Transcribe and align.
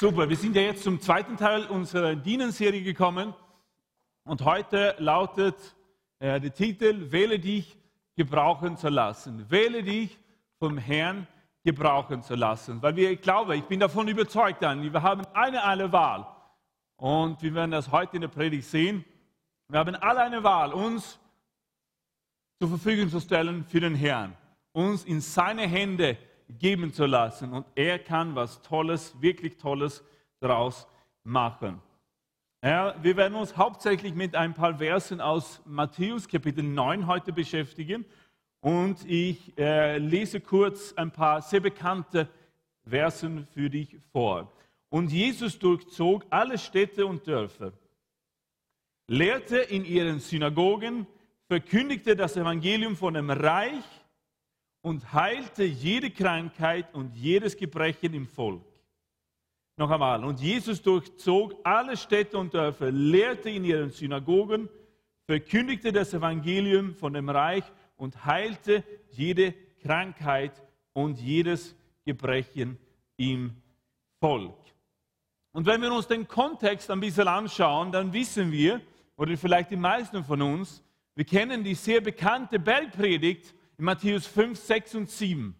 Super, 0.00 0.30
wir 0.30 0.36
sind 0.38 0.56
ja 0.56 0.62
jetzt 0.62 0.82
zum 0.82 0.98
zweiten 0.98 1.36
Teil 1.36 1.66
unserer 1.66 2.16
Dienenserie 2.16 2.82
gekommen 2.82 3.34
und 4.24 4.42
heute 4.46 4.94
lautet 4.96 5.76
äh, 6.20 6.40
der 6.40 6.54
Titel 6.54 7.12
Wähle 7.12 7.38
dich 7.38 7.76
gebrauchen 8.16 8.78
zu 8.78 8.88
lassen. 8.88 9.50
Wähle 9.50 9.82
dich 9.82 10.18
vom 10.58 10.78
Herrn 10.78 11.26
gebrauchen 11.64 12.22
zu 12.22 12.34
lassen. 12.34 12.80
Weil 12.80 12.96
wir, 12.96 13.10
ich 13.10 13.20
glaube, 13.20 13.58
ich 13.58 13.64
bin 13.64 13.78
davon 13.78 14.08
überzeugt, 14.08 14.62
dann, 14.62 14.82
wir 14.90 15.02
haben 15.02 15.26
eine, 15.34 15.62
eine 15.64 15.92
Wahl. 15.92 16.26
Und 16.96 17.42
wir 17.42 17.52
werden 17.52 17.72
das 17.72 17.92
heute 17.92 18.16
in 18.16 18.22
der 18.22 18.28
Predigt 18.28 18.68
sehen. 18.68 19.04
Wir 19.68 19.80
haben 19.80 19.96
alle 19.96 20.22
eine 20.22 20.42
Wahl, 20.42 20.72
uns 20.72 21.18
zur 22.58 22.70
Verfügung 22.70 23.10
zu 23.10 23.20
stellen 23.20 23.66
für 23.66 23.80
den 23.80 23.96
Herrn, 23.96 24.34
uns 24.72 25.04
in 25.04 25.20
seine 25.20 25.68
Hände 25.68 26.16
zu 26.16 26.29
geben 26.58 26.92
zu 26.92 27.06
lassen. 27.06 27.52
Und 27.52 27.66
er 27.74 27.98
kann 27.98 28.34
was 28.34 28.62
Tolles, 28.62 29.20
wirklich 29.20 29.56
Tolles 29.56 30.04
daraus 30.40 30.86
machen. 31.24 31.80
Ja, 32.62 32.94
wir 33.02 33.16
werden 33.16 33.34
uns 33.34 33.56
hauptsächlich 33.56 34.14
mit 34.14 34.36
ein 34.36 34.52
paar 34.52 34.78
Versen 34.78 35.20
aus 35.20 35.62
Matthäus 35.64 36.28
Kapitel 36.28 36.62
9 36.62 37.06
heute 37.06 37.32
beschäftigen. 37.32 38.04
Und 38.60 39.08
ich 39.08 39.56
äh, 39.56 39.96
lese 39.96 40.40
kurz 40.40 40.92
ein 40.92 41.10
paar 41.10 41.40
sehr 41.40 41.60
bekannte 41.60 42.28
Versen 42.86 43.46
für 43.54 43.70
dich 43.70 43.96
vor. 44.12 44.52
Und 44.90 45.10
Jesus 45.10 45.58
durchzog 45.58 46.26
alle 46.28 46.58
Städte 46.58 47.06
und 47.06 47.26
Dörfer, 47.26 47.72
lehrte 49.06 49.58
in 49.58 49.84
ihren 49.84 50.18
Synagogen, 50.18 51.06
verkündigte 51.46 52.14
das 52.14 52.36
Evangelium 52.36 52.96
von 52.96 53.14
dem 53.14 53.30
Reich 53.30 53.84
und 54.82 55.12
heilte 55.12 55.64
jede 55.64 56.10
Krankheit 56.10 56.94
und 56.94 57.14
jedes 57.14 57.56
Gebrechen 57.56 58.14
im 58.14 58.26
Volk. 58.26 58.64
Noch 59.76 59.90
einmal, 59.90 60.24
und 60.24 60.40
Jesus 60.40 60.82
durchzog 60.82 61.54
alle 61.64 61.96
Städte 61.96 62.36
und 62.38 62.52
Dörfer, 62.52 62.90
lehrte 62.90 63.50
in 63.50 63.64
ihren 63.64 63.90
Synagogen, 63.90 64.68
verkündigte 65.26 65.92
das 65.92 66.12
Evangelium 66.12 66.94
von 66.94 67.12
dem 67.12 67.28
Reich 67.28 67.64
und 67.96 68.24
heilte 68.24 68.84
jede 69.10 69.54
Krankheit 69.82 70.62
und 70.92 71.18
jedes 71.18 71.74
Gebrechen 72.04 72.78
im 73.16 73.54
Volk. 74.18 74.56
Und 75.52 75.66
wenn 75.66 75.82
wir 75.82 75.92
uns 75.92 76.06
den 76.06 76.28
Kontext 76.28 76.90
ein 76.90 77.00
bisschen 77.00 77.28
anschauen, 77.28 77.90
dann 77.90 78.12
wissen 78.12 78.52
wir, 78.52 78.80
oder 79.16 79.36
vielleicht 79.36 79.70
die 79.70 79.76
meisten 79.76 80.24
von 80.24 80.40
uns, 80.42 80.82
wir 81.14 81.24
kennen 81.24 81.64
die 81.64 81.74
sehr 81.74 82.00
bekannte 82.00 82.58
Bergpredigt 82.58 83.54
in 83.80 83.86
Matthäus 83.86 84.26
5, 84.26 84.58
6 84.58 84.94
und 84.96 85.10
7, 85.10 85.54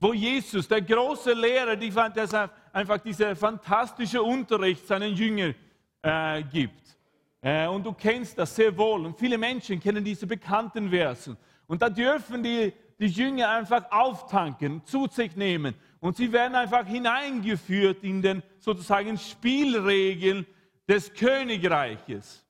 wo 0.00 0.12
Jesus, 0.12 0.66
der 0.66 0.82
große 0.82 1.32
Lehrer, 1.32 1.76
die, 1.76 1.90
der 1.90 2.50
einfach 2.72 2.98
dieser 2.98 3.36
fantastische 3.36 4.20
Unterricht 4.20 4.88
seinen 4.88 5.14
Jüngern 5.14 5.54
äh, 6.02 6.42
gibt. 6.42 6.98
Äh, 7.40 7.68
und 7.68 7.86
du 7.86 7.92
kennst 7.92 8.36
das 8.36 8.56
sehr 8.56 8.76
wohl. 8.76 9.06
Und 9.06 9.16
viele 9.16 9.38
Menschen 9.38 9.78
kennen 9.78 10.02
diese 10.02 10.26
bekannten 10.26 10.90
Versen. 10.90 11.36
Und 11.68 11.80
da 11.80 11.88
dürfen 11.88 12.42
die, 12.42 12.72
die 12.98 13.06
Jünger 13.06 13.50
einfach 13.50 13.88
auftanken, 13.92 14.84
zu 14.84 15.06
sich 15.06 15.36
nehmen. 15.36 15.76
Und 16.00 16.16
sie 16.16 16.32
werden 16.32 16.56
einfach 16.56 16.84
hineingeführt 16.84 18.02
in 18.02 18.20
den 18.20 18.42
sozusagen 18.58 19.16
Spielregeln 19.16 20.44
des 20.88 21.14
Königreiches. 21.14 22.44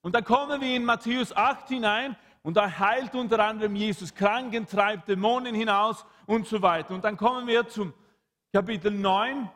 Und 0.00 0.14
da 0.14 0.22
kommen 0.22 0.58
wir 0.62 0.74
in 0.74 0.86
Matthäus 0.86 1.36
8 1.36 1.68
hinein 1.68 2.16
und 2.42 2.56
da 2.56 2.78
heilt 2.78 3.14
unter 3.14 3.44
anderem 3.44 3.76
Jesus 3.76 4.14
Kranken, 4.14 4.66
treibt 4.66 5.08
Dämonen 5.08 5.54
hinaus 5.54 6.04
und 6.26 6.46
so 6.46 6.62
weiter. 6.62 6.94
Und 6.94 7.04
dann 7.04 7.16
kommen 7.16 7.46
wir 7.46 7.68
zum 7.68 7.92
Kapitel 8.52 8.90
9, 8.90 9.48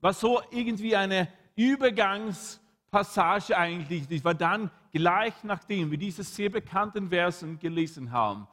was 0.00 0.20
so 0.20 0.42
irgendwie 0.50 0.94
eine 0.94 1.28
Übergangspassage 1.56 3.56
eigentlich 3.56 4.10
ist, 4.10 4.24
weil 4.24 4.34
dann 4.34 4.70
gleich 4.92 5.42
nachdem 5.44 5.90
wir 5.90 5.98
diese 5.98 6.22
sehr 6.22 6.50
bekannten 6.50 7.08
Versen 7.08 7.58
gelesen 7.58 8.12
haben, 8.12 8.46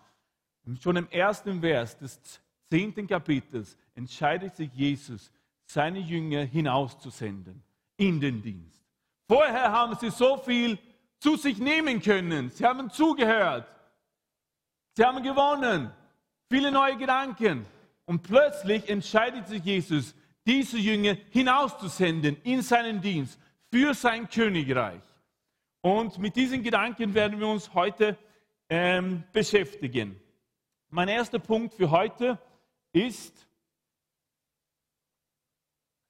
schon 0.79 0.95
im 0.95 1.09
ersten 1.09 1.59
Vers 1.59 1.97
des 1.97 2.19
zehnten 2.69 3.05
Kapitels 3.05 3.77
entscheidet 3.95 4.55
sich 4.55 4.71
Jesus, 4.73 5.31
seine 5.65 5.99
Jünger 5.99 6.43
hinauszusenden 6.43 7.61
in 7.97 8.19
den 8.19 8.41
Dienst. 8.41 8.81
Vorher 9.27 9.71
haben 9.71 9.95
sie 9.95 10.09
so 10.09 10.37
viel 10.37 10.77
zu 11.21 11.37
sich 11.37 11.59
nehmen 11.59 12.01
können. 12.01 12.49
Sie 12.49 12.65
haben 12.65 12.89
zugehört. 12.89 13.67
Sie 14.97 15.05
haben 15.05 15.23
gewonnen. 15.23 15.91
Viele 16.49 16.71
neue 16.71 16.97
Gedanken. 16.97 17.65
Und 18.05 18.23
plötzlich 18.23 18.89
entscheidet 18.89 19.47
sich 19.47 19.63
Jesus, 19.63 20.15
diese 20.45 20.79
Jünger 20.79 21.15
hinauszusenden 21.29 22.37
in 22.43 22.63
seinen 22.63 23.01
Dienst 23.01 23.39
für 23.71 23.93
sein 23.93 24.27
Königreich. 24.27 25.03
Und 25.81 26.17
mit 26.17 26.35
diesen 26.35 26.63
Gedanken 26.63 27.13
werden 27.13 27.39
wir 27.39 27.47
uns 27.47 27.71
heute 27.75 28.17
ähm, 28.67 29.23
beschäftigen. 29.31 30.19
Mein 30.89 31.07
erster 31.07 31.39
Punkt 31.39 31.75
für 31.75 31.91
heute 31.91 32.39
ist, 32.93 33.47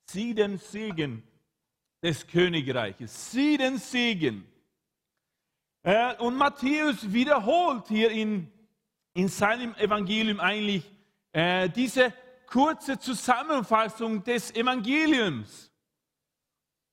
sieh 0.09 0.33
den 0.33 0.57
Segen 0.57 1.21
des 2.01 2.25
Königreiches. 2.25 3.31
Sieh 3.31 3.57
den 3.57 3.77
Segen. 3.77 4.50
Äh, 5.83 6.15
und 6.17 6.35
Matthäus 6.35 7.11
wiederholt 7.11 7.87
hier 7.87 8.11
in, 8.11 8.51
in 9.13 9.27
seinem 9.27 9.73
Evangelium 9.75 10.39
eigentlich 10.39 10.83
äh, 11.31 11.69
diese 11.69 12.13
kurze 12.45 12.99
Zusammenfassung 12.99 14.23
des 14.23 14.53
Evangeliums, 14.53 15.71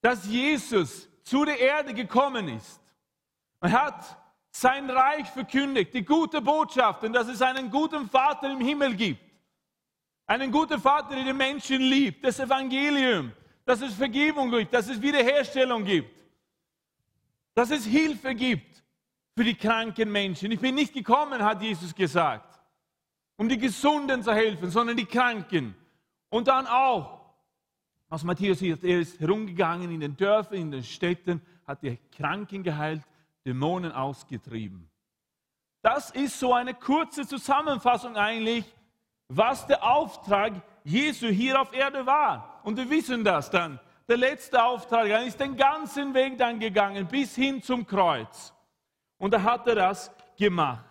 dass 0.00 0.26
Jesus 0.26 1.08
zu 1.22 1.44
der 1.44 1.58
Erde 1.58 1.92
gekommen 1.92 2.48
ist. 2.48 2.80
Er 3.60 3.72
hat 3.72 4.16
sein 4.50 4.88
Reich 4.88 5.28
verkündigt, 5.28 5.92
die 5.92 6.04
gute 6.04 6.40
Botschaft 6.40 7.02
und 7.04 7.12
dass 7.12 7.28
es 7.28 7.42
einen 7.42 7.70
guten 7.70 8.08
Vater 8.08 8.50
im 8.50 8.60
Himmel 8.60 8.94
gibt. 8.94 9.20
Einen 10.26 10.50
guten 10.50 10.80
Vater, 10.80 11.14
der 11.14 11.24
die 11.24 11.32
Menschen 11.32 11.80
liebt, 11.80 12.24
das 12.24 12.38
Evangelium, 12.38 13.32
dass 13.64 13.80
es 13.82 13.94
Vergebung 13.94 14.50
gibt, 14.50 14.72
dass 14.72 14.88
es 14.88 15.00
Wiederherstellung 15.00 15.84
gibt, 15.84 16.22
dass 17.54 17.70
es 17.70 17.84
Hilfe 17.84 18.34
gibt 18.34 18.67
für 19.38 19.44
die 19.44 19.54
kranken 19.54 20.10
Menschen. 20.10 20.50
Ich 20.50 20.58
bin 20.58 20.74
nicht 20.74 20.92
gekommen, 20.92 21.44
hat 21.44 21.62
Jesus 21.62 21.94
gesagt, 21.94 22.58
um 23.36 23.48
die 23.48 23.56
Gesunden 23.56 24.20
zu 24.20 24.34
helfen, 24.34 24.68
sondern 24.68 24.96
die 24.96 25.04
Kranken. 25.04 25.76
Und 26.28 26.48
dann 26.48 26.66
auch, 26.66 27.20
was 28.08 28.24
Matthäus 28.24 28.58
hier, 28.58 28.76
er 28.82 28.98
ist 28.98 29.20
herumgegangen 29.20 29.92
in 29.92 30.00
den 30.00 30.16
Dörfern, 30.16 30.58
in 30.58 30.70
den 30.72 30.82
Städten, 30.82 31.40
hat 31.68 31.84
die 31.84 31.98
Kranken 32.16 32.64
geheilt, 32.64 33.02
Dämonen 33.46 33.92
ausgetrieben. 33.92 34.90
Das 35.82 36.10
ist 36.10 36.40
so 36.40 36.52
eine 36.52 36.74
kurze 36.74 37.24
Zusammenfassung 37.24 38.16
eigentlich, 38.16 38.64
was 39.28 39.68
der 39.68 39.84
Auftrag 39.84 40.54
Jesu 40.82 41.28
hier 41.28 41.60
auf 41.60 41.72
Erde 41.72 42.04
war. 42.06 42.60
Und 42.64 42.76
wir 42.76 42.90
wissen 42.90 43.22
das 43.22 43.50
dann. 43.50 43.78
Der 44.08 44.16
letzte 44.16 44.64
Auftrag, 44.64 45.06
er 45.06 45.24
ist 45.24 45.38
den 45.38 45.56
ganzen 45.56 46.12
Weg 46.12 46.38
dann 46.38 46.58
gegangen, 46.58 47.06
bis 47.06 47.36
hin 47.36 47.62
zum 47.62 47.86
Kreuz. 47.86 48.52
Und 49.18 49.32
da 49.32 49.42
hat 49.42 49.66
er 49.66 49.74
das 49.74 50.10
gemacht. 50.36 50.84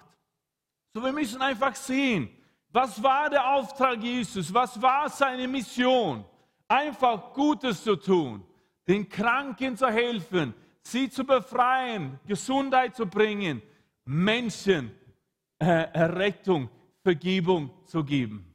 So, 0.93 1.03
wir 1.03 1.13
müssen 1.13 1.41
einfach 1.41 1.75
sehen, 1.75 2.29
was 2.69 3.01
war 3.01 3.29
der 3.29 3.47
Auftrag 3.53 4.01
Jesus? 4.01 4.53
Was 4.53 4.79
war 4.81 5.09
seine 5.09 5.47
Mission? 5.47 6.25
Einfach 6.67 7.33
Gutes 7.33 7.83
zu 7.83 7.95
tun, 7.95 8.43
den 8.87 9.07
Kranken 9.07 9.77
zu 9.77 9.87
helfen, 9.87 10.53
sie 10.81 11.09
zu 11.09 11.23
befreien, 11.23 12.19
Gesundheit 12.25 12.95
zu 12.95 13.05
bringen, 13.05 13.61
Menschen 14.05 14.91
äh, 15.59 15.65
Rettung, 15.65 16.69
Vergebung 17.03 17.71
zu 17.85 18.03
geben. 18.03 18.53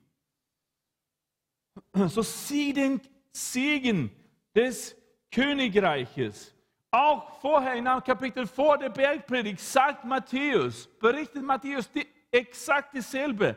So 1.95 2.23
sieh 2.23 2.73
den 2.73 3.01
Segen 3.33 4.11
des 4.55 4.97
Königreiches. 5.31 6.55
Auch 6.95 7.41
vorher 7.41 7.75
in 7.75 7.87
einem 7.87 8.05
Kapitel 8.05 8.47
vor 8.47 8.77
der 8.77 8.91
Bergpredigt 8.91 9.61
sagt 9.61 10.05
Matthäus, 10.05 10.87
berichtet 11.01 11.43
Matthäus 11.43 11.91
die, 11.91 12.07
exakt 12.31 12.95
dasselbe. 12.95 13.57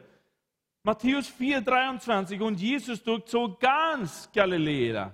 Matthäus 0.81 1.27
4, 1.27 1.59
23. 1.59 2.39
Und 2.39 2.59
Jesus 2.59 3.03
durchzog 3.03 3.59
ganz 3.59 4.29
Galiläa, 4.31 5.13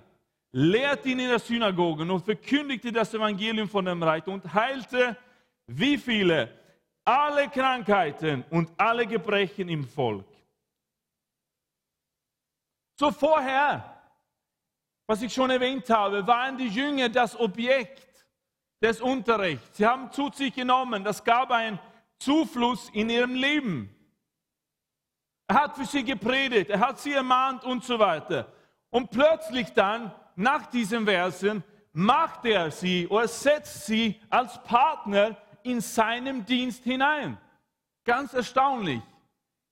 lehrte 0.52 1.08
ihn 1.08 1.18
in 1.18 1.30
der 1.30 1.40
Synagogen 1.40 2.08
und 2.10 2.24
verkündigte 2.24 2.92
das 2.92 3.12
Evangelium 3.12 3.68
von 3.68 3.84
dem 3.84 4.00
Reich 4.00 4.26
und 4.28 4.54
heilte 4.54 5.16
wie 5.66 5.98
viele? 5.98 6.48
Alle 7.04 7.48
Krankheiten 7.48 8.44
und 8.50 8.70
alle 8.76 9.04
Gebrechen 9.06 9.68
im 9.68 9.84
Volk. 9.84 10.26
So 12.96 13.10
vorher, 13.10 14.00
was 15.06 15.22
ich 15.22 15.32
schon 15.32 15.50
erwähnt 15.50 15.90
habe, 15.90 16.24
waren 16.24 16.56
die 16.56 16.68
Jünger 16.68 17.08
das 17.08 17.38
Objekt 17.38 18.11
des 18.82 19.00
Unterrichts. 19.00 19.76
Sie 19.76 19.86
haben 19.86 20.10
zu 20.10 20.30
sich 20.32 20.52
genommen, 20.54 21.04
das 21.04 21.22
gab 21.22 21.50
einen 21.52 21.78
Zufluss 22.18 22.90
in 22.92 23.08
ihrem 23.08 23.34
Leben. 23.34 23.94
Er 25.46 25.62
hat 25.62 25.76
für 25.76 25.84
sie 25.84 26.04
gepredigt, 26.04 26.70
er 26.70 26.80
hat 26.80 26.98
sie 26.98 27.12
ermahnt 27.12 27.64
und 27.64 27.84
so 27.84 27.98
weiter. 27.98 28.52
Und 28.90 29.10
plötzlich 29.10 29.72
dann, 29.72 30.12
nach 30.34 30.66
diesen 30.66 31.04
Versen, 31.04 31.62
macht 31.92 32.44
er 32.44 32.70
sie 32.70 33.06
oder 33.06 33.28
setzt 33.28 33.86
sie 33.86 34.20
als 34.30 34.62
Partner 34.62 35.36
in 35.62 35.80
seinem 35.80 36.44
Dienst 36.44 36.84
hinein. 36.84 37.38
Ganz 38.04 38.32
erstaunlich, 38.34 39.02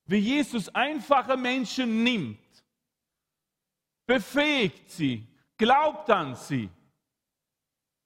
wie 0.05 0.19
Jesus 0.19 0.69
einfache 0.75 1.37
Menschen 1.37 2.05
nimmt, 2.05 2.39
befähigt 4.07 4.91
sie, 4.91 5.27
glaubt 5.57 6.11
an 6.11 6.37
sie, 6.37 6.69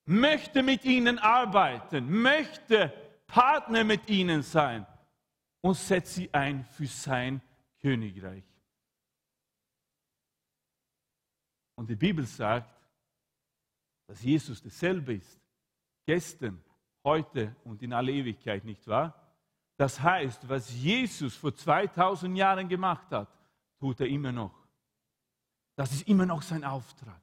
möchte 0.07 0.63
mit 0.63 0.85
ihnen 0.85 1.19
arbeiten, 1.19 2.11
möchte 2.23 2.93
Partner 3.27 3.85
mit 3.85 4.09
ihnen 4.09 4.43
sein 4.43 4.87
und 5.61 5.75
setzt 5.75 6.15
sie 6.15 6.33
ein 6.33 6.65
für 6.65 6.87
sein 6.87 7.41
Königreich. 7.81 8.45
Und 11.77 11.89
die 11.91 11.97
Bibel 11.97 12.25
sagt, 12.25 12.71
dass 14.07 14.23
Jesus 14.23 14.63
dasselbe 14.63 15.15
ist, 15.15 15.41
gestern, 16.07 16.63
heute 17.03 17.55
und 17.65 17.83
in 17.83 17.93
aller 17.93 18.13
Ewigkeit, 18.13 18.65
nicht 18.65 18.87
wahr? 18.87 19.21
Das 19.77 20.01
heißt, 20.01 20.49
was 20.49 20.71
Jesus 20.73 21.35
vor 21.35 21.55
2000 21.55 22.37
Jahren 22.37 22.69
gemacht 22.69 23.11
hat, 23.11 23.29
tut 23.79 24.01
er 24.01 24.07
immer 24.07 24.31
noch. 24.31 24.55
Das 25.77 25.93
ist 25.93 26.07
immer 26.07 26.27
noch 26.27 26.43
sein 26.43 26.63
Auftrag. 26.63 27.21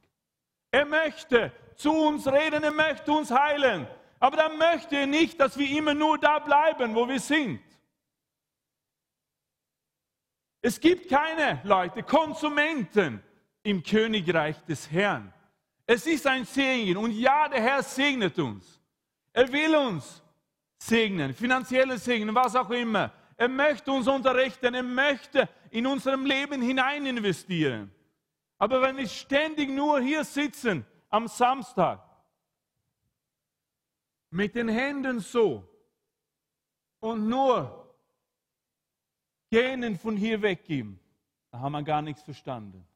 Er 0.71 0.85
möchte 0.85 1.53
zu 1.81 1.91
uns 1.91 2.27
reden, 2.27 2.63
er 2.63 2.71
möchte 2.71 3.11
uns 3.11 3.31
heilen. 3.31 3.87
Aber 4.19 4.37
dann 4.37 4.57
möchte 4.57 4.95
er 4.97 5.07
nicht, 5.07 5.39
dass 5.39 5.57
wir 5.57 5.69
immer 5.77 5.93
nur 5.93 6.17
da 6.17 6.39
bleiben, 6.39 6.93
wo 6.93 7.07
wir 7.07 7.19
sind. 7.19 7.59
Es 10.61 10.79
gibt 10.79 11.09
keine 11.09 11.59
Leute, 11.63 12.03
Konsumenten 12.03 13.23
im 13.63 13.81
Königreich 13.81 14.63
des 14.65 14.91
Herrn. 14.91 15.33
Es 15.87 16.05
ist 16.05 16.27
ein 16.27 16.45
Segen 16.45 16.97
und 16.97 17.11
ja, 17.11 17.49
der 17.49 17.61
Herr 17.61 17.81
segnet 17.81 18.37
uns. 18.37 18.79
Er 19.33 19.51
will 19.51 19.75
uns 19.75 20.21
segnen, 20.77 21.33
finanzielle 21.33 21.97
Segen, 21.97 22.33
was 22.35 22.55
auch 22.55 22.69
immer. 22.69 23.11
Er 23.37 23.47
möchte 23.47 23.91
uns 23.91 24.07
unterrichten, 24.07 24.75
er 24.75 24.83
möchte 24.83 25.49
in 25.71 25.87
unserem 25.87 26.25
Leben 26.25 26.61
hinein 26.61 27.07
investieren. 27.07 27.91
Aber 28.59 28.81
wenn 28.83 28.97
wir 28.97 29.07
ständig 29.07 29.69
nur 29.69 29.99
hier 29.99 30.23
sitzen 30.23 30.85
am 31.11 31.27
Samstag 31.27 32.03
mit 34.31 34.55
den 34.55 34.67
Händen 34.67 35.19
so 35.19 35.67
und 36.99 37.29
nur 37.29 37.95
gähnen 39.51 39.97
von 39.99 40.17
hier 40.17 40.41
weggeben, 40.41 40.99
dann 41.51 41.61
haben 41.61 41.73
wir 41.73 41.83
gar 41.83 42.01
nichts 42.01 42.23
verstanden. 42.23 42.87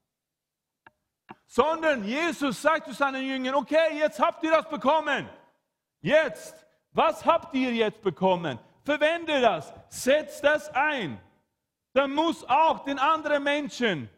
Sondern 1.45 2.03
Jesus 2.03 2.61
sagt 2.61 2.87
zu 2.87 2.93
seinen 2.93 3.23
Jüngern, 3.23 3.53
okay, 3.53 3.99
jetzt 3.99 4.19
habt 4.19 4.43
ihr 4.43 4.51
das 4.51 4.67
bekommen. 4.67 5.29
Jetzt 6.01 6.65
was 6.95 7.25
habt 7.25 7.53
ihr 7.53 7.73
jetzt 7.73 8.01
bekommen? 8.01 8.57
Verwende 8.83 9.41
das, 9.41 9.73
setzt 9.89 10.45
das 10.45 10.73
ein. 10.73 11.19
Dann 11.91 12.11
muss 12.11 12.45
auch 12.47 12.85
den 12.85 12.99
anderen 12.99 13.43
Menschen 13.43 14.09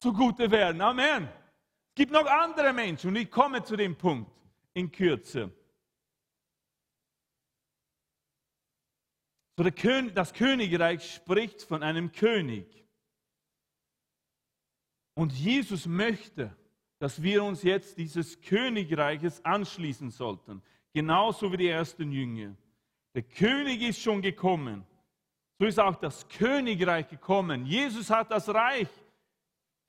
zugute 0.00 0.50
werden. 0.50 0.80
Amen. 0.80 1.28
Gibt 1.96 2.12
noch 2.12 2.26
andere 2.26 2.72
Menschen 2.72 3.08
und 3.08 3.16
ich 3.16 3.28
komme 3.28 3.64
zu 3.64 3.76
dem 3.76 3.96
Punkt 3.96 4.30
in 4.74 4.92
Kürze. 4.92 5.50
So 9.56 9.64
das 9.64 10.32
Königreich 10.32 11.14
spricht 11.14 11.62
von 11.62 11.82
einem 11.82 12.12
König. 12.12 12.84
Und 15.14 15.32
Jesus 15.32 15.86
möchte, 15.86 16.54
dass 16.98 17.22
wir 17.22 17.42
uns 17.42 17.62
jetzt 17.62 17.98
dieses 17.98 18.40
Königreiches 18.42 19.44
anschließen 19.44 20.10
sollten 20.10 20.62
genauso 20.96 21.52
wie 21.52 21.58
die 21.58 21.68
ersten 21.68 22.10
Jünger. 22.10 22.56
Der 23.14 23.22
König 23.22 23.82
ist 23.82 24.00
schon 24.00 24.22
gekommen. 24.22 24.86
So 25.58 25.66
ist 25.66 25.78
auch 25.78 25.96
das 25.96 26.26
Königreich 26.26 27.08
gekommen. 27.08 27.66
Jesus 27.66 28.08
hat 28.08 28.30
das 28.30 28.48
Reich 28.48 28.88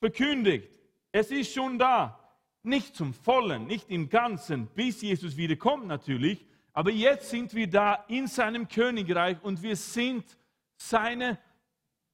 verkündigt. 0.02 0.77
Es 1.20 1.32
ist 1.32 1.52
schon 1.52 1.80
da. 1.80 2.20
Nicht 2.62 2.96
zum 2.96 3.12
Vollen, 3.12 3.66
nicht 3.66 3.90
im 3.90 4.08
Ganzen, 4.08 4.68
bis 4.68 5.02
Jesus 5.02 5.36
wiederkommt 5.36 5.88
natürlich. 5.88 6.46
Aber 6.74 6.92
jetzt 6.92 7.32
sind 7.32 7.56
wir 7.56 7.68
da 7.68 8.06
in 8.08 8.28
seinem 8.28 8.68
Königreich 8.68 9.42
und 9.42 9.64
wir 9.64 9.76
sind 9.76 10.38
seine 10.76 11.40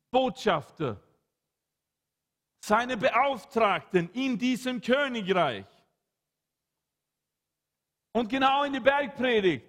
Botschafter, 0.10 1.04
seine 2.64 2.96
Beauftragten 2.96 4.10
in 4.14 4.38
diesem 4.38 4.80
Königreich. 4.80 5.66
Und 8.14 8.30
genau 8.30 8.64
in 8.64 8.72
der 8.72 8.80
Bergpredigt, 8.80 9.66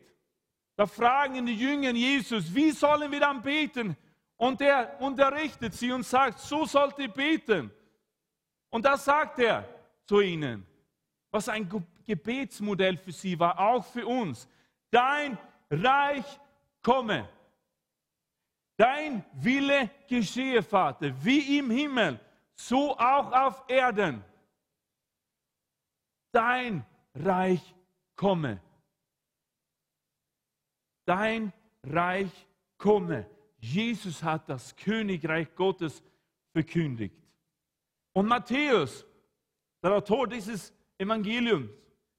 da 0.76 0.86
fragen 0.86 1.44
die 1.44 1.56
Jünger 1.56 1.90
Jesus, 1.90 2.54
wie 2.54 2.70
sollen 2.70 3.10
wir 3.10 3.19
dann 3.19 3.42
beten? 3.42 3.96
Und 4.36 4.60
er 4.60 5.00
unterrichtet 5.00 5.75
sie 5.75 5.90
und 5.90 6.04
sagt, 6.04 6.38
so 6.38 6.66
sollt 6.66 7.00
ihr 7.00 7.08
beten. 7.08 7.72
Und 8.74 8.84
das 8.84 9.04
sagt 9.04 9.38
er 9.38 9.68
zu 10.04 10.20
ihnen, 10.20 10.66
was 11.30 11.48
ein 11.48 11.68
Gebetsmodell 12.04 12.96
für 12.96 13.12
sie 13.12 13.38
war, 13.38 13.56
auch 13.56 13.84
für 13.84 14.04
uns. 14.04 14.48
Dein 14.90 15.38
Reich 15.70 16.40
komme. 16.82 17.28
Dein 18.76 19.24
Wille 19.34 19.90
geschehe, 20.08 20.60
Vater, 20.60 21.12
wie 21.24 21.58
im 21.58 21.70
Himmel, 21.70 22.18
so 22.56 22.98
auch 22.98 23.30
auf 23.30 23.62
Erden. 23.68 24.24
Dein 26.32 26.84
Reich 27.14 27.62
komme. 28.16 28.60
Dein 31.04 31.52
Reich 31.84 32.32
komme. 32.76 33.30
Jesus 33.60 34.20
hat 34.20 34.48
das 34.48 34.74
Königreich 34.74 35.54
Gottes 35.54 36.02
verkündigt. 36.50 37.23
Und 38.14 38.26
Matthäus, 38.26 39.04
der 39.82 39.92
Autor 39.92 40.26
dieses 40.28 40.72
Evangeliums, 40.96 41.68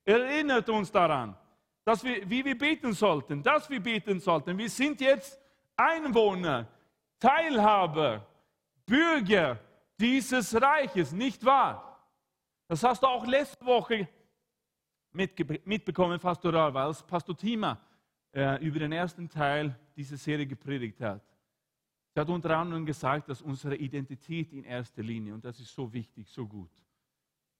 erinnert 0.03 0.69
uns 0.69 0.91
daran, 0.91 1.35
dass 1.83 2.03
wir, 2.03 2.29
wie 2.29 2.43
wir 2.43 2.57
beten 2.57 2.93
sollten, 2.93 3.41
dass 3.41 3.69
wir 3.69 3.79
beten 3.79 4.19
sollten. 4.19 4.57
Wir 4.57 4.69
sind 4.69 5.01
jetzt 5.01 5.39
Einwohner, 5.75 6.67
Teilhaber, 7.19 8.27
Bürger 8.85 9.57
dieses 9.97 10.53
Reiches, 10.61 11.11
nicht 11.13 11.43
wahr? 11.43 12.05
Das 12.67 12.83
hast 12.83 13.01
du 13.01 13.07
auch 13.07 13.25
letzte 13.25 13.65
Woche 13.65 14.07
mitbekommen, 15.13 16.19
pastoral, 16.19 16.73
weil 16.73 16.93
Pastor 17.07 17.37
Tima 17.37 17.79
äh, 18.33 18.61
über 18.63 18.79
den 18.79 18.91
ersten 18.91 19.29
Teil 19.29 19.73
dieser 19.95 20.17
Serie 20.17 20.45
gepredigt 20.45 20.99
hat. 20.99 21.21
Er 22.15 22.21
hat 22.21 22.29
unter 22.29 22.57
anderem 22.57 22.85
gesagt, 22.85 23.27
dass 23.27 23.41
unsere 23.41 23.75
Identität 23.75 24.53
in 24.53 24.63
erster 24.63 25.03
Linie, 25.03 25.33
und 25.33 25.43
das 25.43 25.59
ist 25.59 25.75
so 25.75 25.91
wichtig, 25.91 26.29
so 26.29 26.47
gut, 26.47 26.71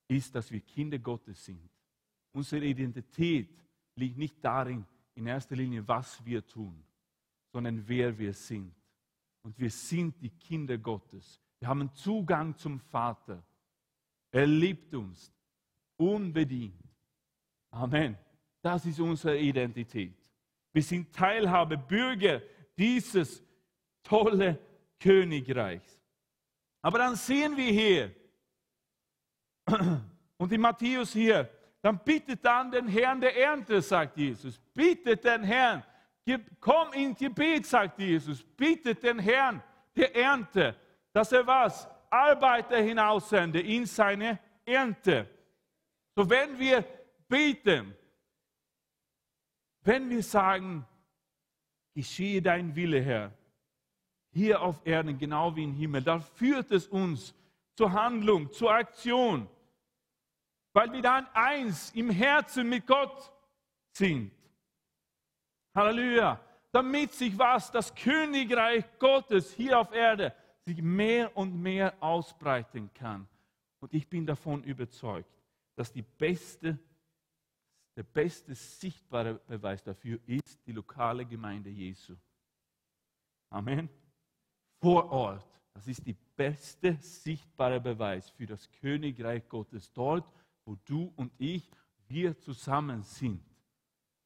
ist, 0.07 0.33
dass 0.33 0.50
wir 0.50 0.62
Kinder 0.62 0.97
Gottes 0.97 1.43
sind. 1.43 1.69
Unsere 2.31 2.65
Identität 2.65 3.50
liegt 3.95 4.17
nicht 4.17 4.43
darin, 4.43 4.85
in 5.13 5.27
erster 5.27 5.57
Linie, 5.57 5.85
was 5.85 6.24
wir 6.25 6.45
tun, 6.45 6.81
sondern 7.51 7.85
wer 7.85 8.17
wir 8.17 8.33
sind. 8.33 8.74
Und 9.41 9.59
wir 9.59 9.69
sind 9.69 10.21
die 10.21 10.29
Kinder 10.29 10.77
Gottes. 10.77 11.41
Wir 11.59 11.67
haben 11.67 11.93
Zugang 11.93 12.55
zum 12.55 12.79
Vater. 12.79 13.43
Er 14.31 14.47
liebt 14.47 14.93
uns 14.93 15.33
unbedingt. 15.97 16.81
Amen. 17.71 18.17
Das 18.62 18.85
ist 18.85 19.00
unsere 19.00 19.38
Identität. 19.38 20.17
Wir 20.71 20.81
sind 20.81 21.13
Teilhabe, 21.13 21.77
Bürger 21.77 22.41
dieses 22.77 23.44
tolle 24.05 24.57
Königreichs. 25.00 26.00
Aber 26.81 27.00
dann 27.00 27.15
sehen 27.15 27.57
wir 27.57 27.71
hier, 27.71 28.15
und 30.38 30.51
in 30.51 30.62
Matthäus 30.62 31.12
hier, 31.12 31.50
dann 31.81 32.00
bittet 32.00 32.43
dann 32.45 32.71
den 32.71 32.88
Herrn 32.88 33.19
der 33.19 33.35
Ernte, 33.35 33.81
sagt 33.81 34.17
Jesus. 34.17 34.59
Bittet 34.74 35.24
den 35.24 35.43
Herrn. 35.43 35.83
Komm 36.59 36.93
in 36.93 37.13
Gebet, 37.15 37.65
sagt 37.65 38.00
Jesus. 38.00 38.43
Bittet 38.43 39.03
den 39.03 39.19
Herrn 39.19 39.62
der 39.95 40.15
Ernte, 40.15 40.75
dass 41.13 41.31
er 41.31 41.45
was? 41.45 41.88
Arbeiter 42.09 42.77
hinaussende 42.77 43.59
in 43.59 43.85
seine 43.85 44.39
Ernte. 44.65 45.29
So 46.15 46.29
wenn 46.29 46.57
wir 46.57 46.83
beten, 47.27 47.95
wenn 49.81 50.09
wir 50.09 50.24
sagen, 50.24 50.85
geschehe 51.93 52.41
dein 52.41 52.75
Wille, 52.75 53.01
Herr, 53.01 53.31
hier 54.35 54.61
auf 54.61 54.85
Erden 54.85 55.17
genau 55.17 55.55
wie 55.55 55.63
im 55.63 55.73
Himmel, 55.73 56.03
dann 56.03 56.21
führt 56.21 56.69
es 56.71 56.87
uns 56.87 57.33
zur 57.73 57.91
Handlung, 57.93 58.51
zur 58.51 58.71
Aktion, 58.71 59.49
weil 60.73 60.91
wir 60.91 61.01
dann 61.01 61.25
eins 61.33 61.91
im 61.91 62.09
Herzen 62.09 62.67
mit 62.67 62.85
Gott 62.85 63.31
sind. 63.93 64.31
Halleluja. 65.73 66.39
Damit 66.71 67.13
sich 67.13 67.37
was, 67.37 67.71
das 67.71 67.95
Königreich 67.95 68.83
Gottes 68.99 69.53
hier 69.53 69.79
auf 69.79 69.93
Erde, 69.93 70.35
sich 70.65 70.81
mehr 70.81 71.35
und 71.37 71.55
mehr 71.55 71.93
ausbreiten 72.01 72.93
kann. 72.93 73.25
Und 73.79 73.93
ich 73.93 74.09
bin 74.09 74.25
davon 74.25 74.61
überzeugt, 74.65 75.29
dass 75.75 75.93
die 75.93 76.01
beste, 76.01 76.77
der 77.95 78.03
beste 78.03 78.53
sichtbare 78.53 79.35
Beweis 79.47 79.81
dafür 79.81 80.19
ist 80.25 80.59
die 80.67 80.73
lokale 80.73 81.25
Gemeinde 81.25 81.69
Jesu. 81.69 82.17
Amen. 83.49 83.87
Vor 84.85 85.11
Ort. 85.11 85.43
Das 85.73 85.87
ist 85.87 86.05
die 86.05 86.15
beste 86.35 86.95
sichtbare 87.01 87.81
Beweis 87.81 88.29
für 88.29 88.45
das 88.45 88.69
Königreich 88.81 89.49
Gottes. 89.49 89.91
Dort, 89.91 90.31
wo 90.63 90.77
du 90.85 91.11
und 91.15 91.31
ich, 91.39 91.67
wir 92.07 92.37
zusammen 92.37 93.01
sind. 93.01 93.41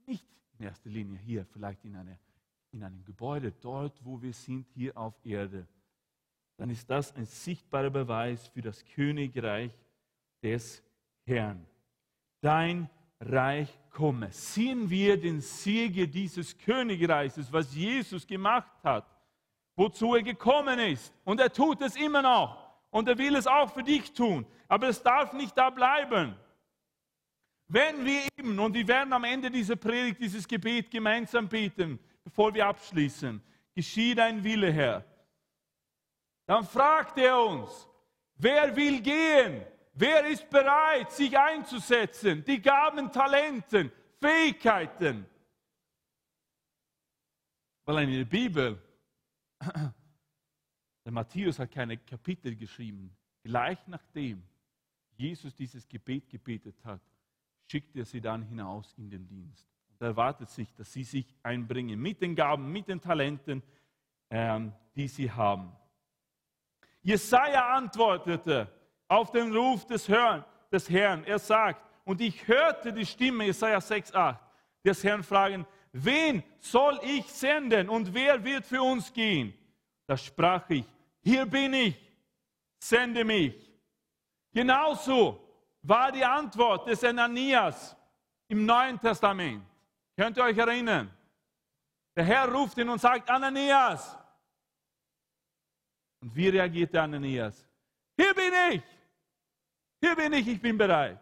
Nicht 0.05 0.25
in 0.57 0.65
erster 0.65 0.89
Linie 0.89 1.17
hier, 1.19 1.45
vielleicht 1.45 1.85
in, 1.85 1.95
eine, 1.95 2.19
in 2.73 2.83
einem 2.83 3.05
Gebäude, 3.05 3.53
dort, 3.61 4.03
wo 4.03 4.21
wir 4.21 4.33
sind, 4.33 4.67
hier 4.73 4.97
auf 4.97 5.13
Erde. 5.23 5.65
Dann 6.57 6.69
ist 6.69 6.89
das 6.89 7.15
ein 7.15 7.23
sichtbarer 7.23 7.89
Beweis 7.89 8.49
für 8.49 8.61
das 8.61 8.83
Königreich 8.83 9.71
des 10.43 10.83
Herrn. 11.25 11.65
Dein 12.41 12.89
Reich 13.21 13.79
komme. 13.91 14.29
Sehen 14.33 14.89
wir 14.89 15.17
den 15.17 15.39
Siege 15.39 16.05
dieses 16.05 16.57
Königreiches, 16.57 17.49
was 17.49 17.73
Jesus 17.73 18.27
gemacht 18.27 18.83
hat, 18.83 19.18
wozu 19.79 20.13
er 20.13 20.23
gekommen 20.23 20.77
ist. 20.77 21.13
Und 21.23 21.39
er 21.39 21.51
tut 21.51 21.81
es 21.81 21.95
immer 21.95 22.21
noch. 22.21 22.69
Und 22.89 23.07
er 23.07 23.17
will 23.17 23.33
es 23.35 23.47
auch 23.47 23.71
für 23.71 23.81
dich 23.81 24.11
tun. 24.11 24.45
Aber 24.67 24.89
es 24.89 25.01
darf 25.01 25.31
nicht 25.31 25.57
da 25.57 25.69
bleiben. 25.69 26.35
Wenn 27.69 28.03
wir 28.03 28.23
eben, 28.37 28.59
und 28.59 28.73
wir 28.73 28.85
werden 28.85 29.13
am 29.13 29.23
Ende 29.23 29.49
dieser 29.49 29.77
Predigt 29.77 30.19
dieses 30.19 30.45
Gebet 30.45 30.91
gemeinsam 30.91 31.47
beten, 31.47 31.97
bevor 32.25 32.53
wir 32.53 32.67
abschließen, 32.67 33.41
geschieht 33.73 34.19
ein 34.19 34.43
Wille, 34.43 34.69
Herr. 34.69 35.05
Dann 36.45 36.65
fragt 36.65 37.17
er 37.17 37.39
uns, 37.41 37.87
wer 38.35 38.75
will 38.75 38.99
gehen? 38.99 39.65
Wer 39.93 40.25
ist 40.25 40.49
bereit, 40.49 41.09
sich 41.11 41.37
einzusetzen? 41.37 42.43
Die 42.43 42.61
Gaben, 42.61 43.09
Talenten, 43.11 43.91
Fähigkeiten. 44.19 45.25
Weil 47.85 48.03
in 48.03 48.17
der 48.17 48.25
Bibel, 48.25 48.88
der 49.59 51.11
Matthäus 51.11 51.59
hat 51.59 51.71
keine 51.71 51.97
Kapitel 51.97 52.55
geschrieben. 52.55 53.15
Gleich 53.43 53.79
nachdem 53.87 54.43
Jesus 55.15 55.55
dieses 55.55 55.87
Gebet 55.87 56.29
gebetet 56.29 56.75
hat, 56.83 57.01
schickt 57.67 57.95
er 57.95 58.05
sie 58.05 58.21
dann 58.21 58.41
hinaus 58.43 58.93
in 58.97 59.09
den 59.09 59.27
Dienst. 59.27 59.67
Und 59.89 60.01
erwartet 60.01 60.49
sich, 60.49 60.73
dass 60.73 60.91
sie 60.91 61.03
sich 61.03 61.35
einbringen 61.43 61.99
mit 61.99 62.21
den 62.21 62.35
Gaben, 62.35 62.71
mit 62.71 62.87
den 62.87 63.01
Talenten, 63.01 63.61
ähm, 64.29 64.73
die 64.95 65.07
sie 65.07 65.31
haben. 65.31 65.71
Jesaja 67.01 67.73
antwortete, 67.73 68.71
auf 69.07 69.31
den 69.31 69.55
Ruf 69.55 69.85
des, 69.85 70.07
Herrn, 70.07 70.45
des 70.71 70.89
Herrn. 70.89 71.23
Er 71.25 71.39
sagt, 71.39 71.83
und 72.05 72.21
ich 72.21 72.47
hörte 72.47 72.93
die 72.93 73.05
Stimme, 73.05 73.45
Jesaja 73.45 73.79
6,8, 73.79 74.37
des 74.83 75.03
Herrn 75.03 75.23
fragen, 75.23 75.65
wen 75.91 76.43
soll 76.59 76.99
ich 77.03 77.25
senden 77.25 77.89
und 77.89 78.13
wer 78.13 78.43
wird 78.43 78.65
für 78.65 78.81
uns 78.81 79.11
gehen? 79.11 79.53
Da 80.05 80.17
sprach 80.17 80.69
ich, 80.69 80.85
hier 81.21 81.45
bin 81.45 81.73
ich, 81.73 81.95
sende 82.79 83.23
mich. 83.23 83.55
Genauso 84.51 85.39
war 85.81 86.11
die 86.11 86.25
Antwort 86.25 86.87
des 86.87 87.03
Ananias 87.03 87.95
im 88.47 88.65
Neuen 88.65 88.99
Testament. 88.99 89.63
Könnt 90.17 90.37
ihr 90.37 90.43
euch 90.43 90.57
erinnern? 90.57 91.09
Der 92.15 92.23
Herr 92.25 92.51
ruft 92.51 92.77
ihn 92.77 92.89
und 92.89 92.99
sagt, 92.99 93.29
Ananias. 93.29 94.17
Und 96.21 96.35
wie 96.35 96.49
reagiert 96.49 96.93
der 96.93 97.03
Ananias? 97.03 97.65
Hier 98.17 98.33
bin 98.33 98.51
ich. 98.71 98.83
Hier 100.01 100.15
bin 100.15 100.33
ich, 100.33 100.47
ich 100.47 100.61
bin 100.61 100.77
bereit. 100.77 101.19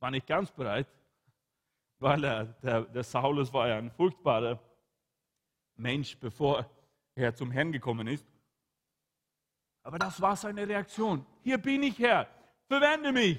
War 0.00 0.10
nicht 0.10 0.26
ganz 0.26 0.50
bereit, 0.50 0.86
weil 1.98 2.24
er, 2.24 2.44
der, 2.44 2.82
der 2.82 3.02
Saulus 3.02 3.52
war 3.52 3.68
ja 3.68 3.78
ein 3.78 3.90
furchtbarer 3.90 4.58
Mensch, 5.76 6.16
bevor 6.18 6.68
er 7.14 7.34
zum 7.34 7.50
Herrn 7.50 7.72
gekommen 7.72 8.06
ist. 8.06 8.26
Aber 9.82 9.98
das 9.98 10.20
war 10.20 10.34
seine 10.36 10.66
Reaktion. 10.66 11.24
Hier 11.42 11.58
bin 11.58 11.82
ich, 11.82 11.98
Herr, 11.98 12.28
verwende 12.66 13.12
mich, 13.12 13.38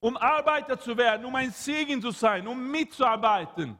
um 0.00 0.16
Arbeiter 0.16 0.78
zu 0.78 0.96
werden, 0.96 1.24
um 1.26 1.34
ein 1.34 1.50
Segen 1.50 2.00
zu 2.00 2.10
sein, 2.10 2.46
um 2.46 2.70
mitzuarbeiten. 2.70 3.78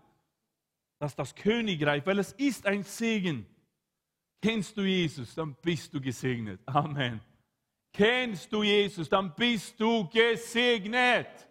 Das 0.99 1.13
ist 1.13 1.19
das 1.19 1.35
Königreich, 1.35 2.07
weil 2.07 2.19
es 2.19 2.33
ist 2.33 2.67
ein 2.67 2.83
Segen. 2.83 3.47
Kennst 4.41 4.77
du 4.77 4.83
Jesus, 4.83 5.35
dann 5.35 5.55
bist 5.63 5.93
du 5.95 6.01
gesegnet. 6.01 6.61
Amen. 6.67 7.21
Kennst 7.93 8.53
du 8.53 8.63
Jesus, 8.63 9.09
dann 9.09 9.35
bist 9.35 9.79
du 9.81 10.09
gesegnet. 10.09 11.49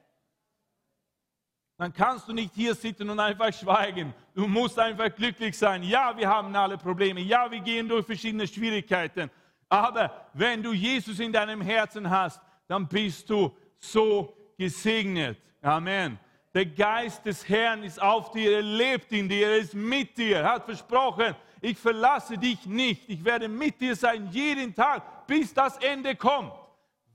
Dann 1.82 1.92
kannst 1.92 2.28
du 2.28 2.34
nicht 2.34 2.54
hier 2.54 2.76
sitzen 2.76 3.10
und 3.10 3.20
einfach 3.20 3.52
schweigen. 3.52 4.14
Du 4.36 4.46
musst 4.46 4.78
einfach 4.78 5.16
glücklich 5.16 5.58
sein. 5.58 5.82
Ja, 5.82 6.16
wir 6.16 6.30
haben 6.30 6.56
alle 6.56 6.78
Probleme. 6.78 7.22
Ja, 7.22 7.50
wir 7.50 7.60
gehen 7.60 7.90
durch 7.90 8.06
verschiedene 8.06 8.46
Schwierigkeiten. 8.46 9.32
Aber 9.68 10.28
wenn 10.36 10.62
du 10.62 10.74
Jesus 10.74 11.20
in 11.20 11.34
deinem 11.34 11.60
Herzen 11.60 12.08
hast, 12.08 12.40
dann 12.68 12.88
bist 12.88 13.28
du 13.32 13.52
so 13.80 14.32
gesegnet. 14.60 15.40
Amen. 15.60 16.20
Der 16.54 16.68
Geist 16.68 17.26
des 17.26 17.50
Herrn 17.50 17.82
ist 17.82 18.00
auf 18.00 18.30
dir, 18.30 18.58
er 18.58 18.62
lebt 18.62 19.12
in 19.12 19.28
dir, 19.28 19.48
er 19.48 19.58
ist 19.58 19.74
mit 19.74 20.16
dir, 20.16 20.38
er 20.38 20.54
hat 20.54 20.66
versprochen, 20.66 21.34
ich 21.62 21.80
verlasse 21.80 22.38
dich 22.38 22.64
nicht, 22.68 23.10
ich 23.10 23.26
werde 23.26 23.48
mit 23.48 23.82
dir 23.82 23.96
sein 23.96 24.30
jeden 24.32 24.76
Tag, 24.76 25.26
bis 25.26 25.52
das 25.52 25.78
Ende 25.78 26.16
kommt. 26.16 26.54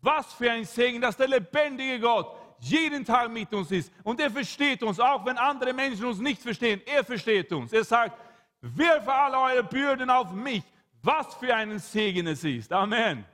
Was 0.01 0.33
für 0.35 0.51
ein 0.51 0.65
Segen, 0.65 1.01
dass 1.01 1.17
der 1.17 1.29
lebendige 1.29 2.01
Gott 2.01 2.46
jeden 2.59 3.05
Tag 3.05 3.31
mit 3.31 3.53
uns 3.53 3.71
ist. 3.71 3.93
Und 4.03 4.21
er 4.21 4.31
versteht 4.31 4.83
uns, 4.83 4.99
auch 5.01 5.25
wenn 5.25 5.37
andere 5.39 5.73
Menschen 5.73 6.05
uns 6.07 6.19
nicht 6.19 6.43
verstehen. 6.43 6.81
Er 6.87 7.05
versteht 7.05 7.53
uns. 7.53 7.73
Er 7.73 7.85
sagt, 7.85 8.19
wirf 8.61 9.07
alle 9.09 9.39
eure 9.39 9.65
Bürden 9.65 10.11
auf 10.11 10.33
mich. 10.33 10.65
Was 11.03 11.35
für 11.35 11.55
ein 11.55 11.79
Segen 11.79 12.27
es 12.27 12.43
ist. 12.43 12.73
Amen. 12.73 13.25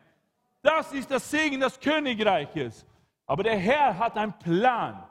Das 0.60 0.92
ist 0.92 1.10
das 1.10 1.30
Segen 1.30 1.60
des 1.60 1.78
Königreiches. 1.78 2.86
Aber 3.26 3.42
der 3.42 3.56
Herr 3.56 3.98
hat 3.98 4.16
einen 4.16 4.38
Plan. 4.38 5.08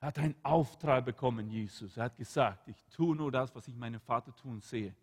Er 0.00 0.08
hat 0.08 0.18
einen 0.18 0.36
Auftrag 0.42 1.04
bekommen, 1.04 1.48
Jesus. 1.48 1.96
Er 1.96 2.04
hat 2.04 2.16
gesagt, 2.16 2.68
ich 2.68 2.84
tue 2.94 3.16
nur 3.16 3.30
das, 3.32 3.54
was 3.54 3.66
ich 3.68 3.74
meinen 3.74 4.00
Vater 4.00 4.34
tun 4.34 4.60
sehe. 4.60 4.94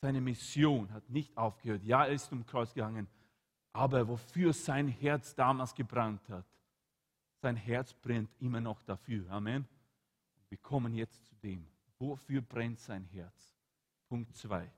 Seine 0.00 0.20
Mission 0.20 0.92
hat 0.92 1.08
nicht 1.08 1.36
aufgehört. 1.36 1.82
Ja, 1.82 2.04
er 2.04 2.12
ist 2.12 2.28
zum 2.28 2.44
Kreuz 2.44 2.72
gegangen, 2.74 3.08
aber 3.74 4.06
wofür 4.06 4.52
sein 4.52 4.88
Herz 4.88 5.34
damals 5.34 5.74
gebrannt 5.74 6.26
hat, 6.28 6.46
sein 7.42 7.56
Herz 7.56 7.92
brennt 7.92 8.30
immer 8.40 8.60
noch 8.60 8.80
dafür. 8.82 9.28
Amen. 9.30 9.66
Wir 10.48 10.58
kommen 10.58 10.94
jetzt 10.94 11.26
zu 11.26 11.34
dem. 11.36 11.66
Wofür 11.98 12.40
brennt 12.40 12.78
sein 12.78 13.04
Herz? 13.06 13.52
Punkt 14.08 14.34
2. 14.36 14.70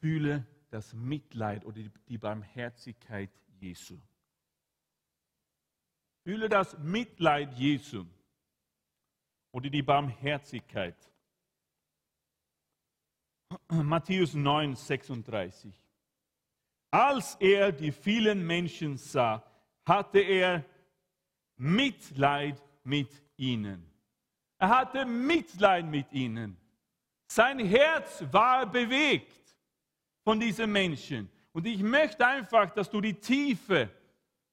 Fühle 0.00 0.46
das 0.70 0.92
Mitleid 0.92 1.64
oder 1.64 1.80
die 2.08 2.18
Barmherzigkeit 2.18 3.30
Jesu. 3.60 3.98
Fühle 6.24 6.48
das 6.48 6.78
Mitleid 6.78 7.54
Jesu 7.54 8.04
oder 9.52 9.70
die 9.70 9.82
Barmherzigkeit. 9.82 10.96
Matthäus 13.68 14.34
9, 14.34 14.74
36. 14.74 15.72
Als 16.90 17.36
er 17.40 17.72
die 17.72 17.92
vielen 17.92 18.46
Menschen 18.46 18.96
sah, 18.96 19.42
hatte 19.86 20.20
er 20.20 20.64
Mitleid 21.56 22.62
mit 22.84 23.08
ihnen. 23.36 23.86
Er 24.58 24.68
hatte 24.68 25.06
Mitleid 25.06 25.86
mit 25.86 26.12
ihnen. 26.12 26.56
Sein 27.26 27.58
Herz 27.60 28.24
war 28.30 28.66
bewegt 28.66 29.56
von 30.22 30.38
diesen 30.38 30.70
Menschen. 30.70 31.30
Und 31.52 31.66
ich 31.66 31.82
möchte 31.82 32.26
einfach, 32.26 32.70
dass 32.70 32.90
du 32.90 33.00
die 33.00 33.14
Tiefe 33.14 33.90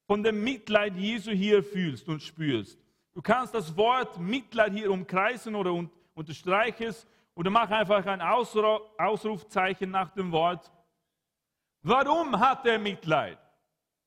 von 0.08 0.24
dem 0.24 0.44
Mitleid 0.44 0.96
Jesu 0.96 1.32
hier 1.32 1.64
fühlst 1.64 2.08
und 2.08 2.24
spürst. 2.24 2.80
Du 3.14 3.22
kannst 3.22 3.54
das 3.54 3.76
Wort 3.76 4.18
Mitleid 4.20 4.74
hier 4.74 4.92
umkreisen 4.92 5.56
oder 5.56 5.86
unterstreichen 6.14 6.96
oder 7.36 7.50
mach 7.50 7.70
einfach 7.70 8.06
ein 8.06 8.22
Ausrufzeichen 8.22 9.92
nach 9.92 10.12
dem 10.12 10.32
Wort. 10.32 10.72
Warum 11.82 12.40
hat 12.40 12.66
er 12.66 12.78
Mitleid? 12.78 13.40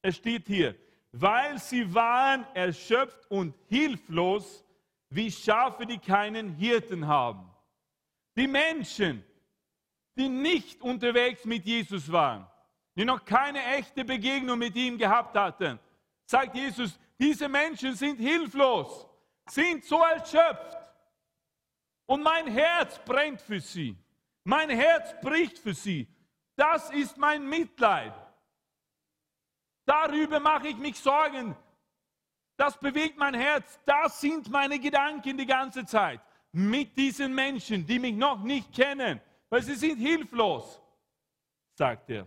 Es 0.03 0.17
steht 0.17 0.47
hier, 0.47 0.75
weil 1.13 1.59
sie 1.59 1.95
waren 1.95 2.47
erschöpft 2.55 3.31
und 3.31 3.55
hilflos, 3.69 4.65
wie 5.09 5.31
Schafe, 5.31 5.87
die 5.87 5.99
keinen 5.99 6.55
Hirten 6.57 7.07
haben. 7.07 7.51
Die 8.37 8.47
Menschen, 8.47 9.25
die 10.17 10.29
nicht 10.29 10.81
unterwegs 10.81 11.45
mit 11.45 11.65
Jesus 11.65 12.11
waren, 12.11 12.47
die 12.97 13.05
noch 13.05 13.25
keine 13.25 13.63
echte 13.77 14.05
Begegnung 14.05 14.59
mit 14.59 14.75
ihm 14.75 14.99
gehabt 14.99 15.37
hatten, 15.37 15.79
sagt 16.25 16.55
Jesus, 16.55 16.99
diese 17.19 17.49
Menschen 17.49 17.95
sind 17.95 18.19
hilflos, 18.19 19.07
sind 19.49 19.85
so 19.85 20.03
erschöpft. 20.03 20.79
Und 22.13 22.23
mein 22.23 22.47
Herz 22.47 22.99
brennt 23.07 23.41
für 23.41 23.59
sie. 23.59 23.97
Mein 24.45 24.69
Herz 24.69 25.19
bricht 25.23 25.59
für 25.59 25.73
sie. 25.73 26.07
Das 26.57 26.91
ist 26.91 27.17
mein 27.17 27.49
Mitleid. 27.49 28.13
Darüber 29.87 30.39
mache 30.39 30.69
ich 30.69 30.77
mich 30.77 30.99
Sorgen. 30.99 31.57
Das 32.59 32.79
bewegt 32.79 33.17
mein 33.17 33.33
Herz. 33.33 33.81
Das 33.87 34.21
sind 34.21 34.51
meine 34.51 34.79
Gedanken 34.79 35.39
die 35.39 35.47
ganze 35.47 35.87
Zeit. 35.87 36.21
Mit 36.53 36.99
diesen 36.99 37.35
Menschen, 37.35 37.87
die 37.87 37.99
mich 37.99 38.15
noch 38.15 38.43
nicht 38.43 38.75
kennen, 38.75 39.19
weil 39.49 39.63
sie 39.63 39.75
sind 39.75 39.97
hilflos, 39.97 40.83
sagt 41.79 42.11
er. 42.11 42.27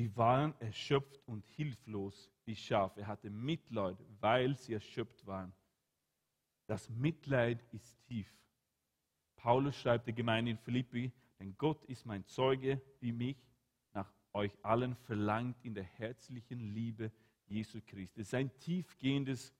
Sie 0.00 0.16
waren 0.16 0.58
erschöpft 0.60 1.20
und 1.26 1.44
hilflos 1.44 2.32
wie 2.46 2.56
Schafe. 2.56 3.02
Er 3.02 3.06
hatte 3.06 3.28
Mitleid, 3.28 3.98
weil 4.18 4.56
sie 4.56 4.72
erschöpft 4.72 5.26
waren. 5.26 5.52
Das 6.66 6.88
Mitleid 6.88 7.62
ist 7.70 8.02
tief. 8.06 8.26
Paulus 9.36 9.76
schreibt 9.76 10.06
der 10.06 10.14
Gemeinde 10.14 10.52
in 10.52 10.56
Philippi, 10.56 11.12
denn 11.38 11.54
Gott 11.58 11.84
ist 11.84 12.06
mein 12.06 12.24
Zeuge, 12.24 12.80
wie 13.00 13.12
mich 13.12 13.36
nach 13.92 14.10
euch 14.32 14.56
allen 14.62 14.96
verlangt 14.96 15.62
in 15.62 15.74
der 15.74 15.84
herzlichen 15.84 16.60
Liebe 16.72 17.12
Jesu 17.46 17.82
Christi. 17.84 18.22
Es 18.22 18.28
ist 18.28 18.34
ein 18.34 18.56
tiefgehendes 18.56 19.54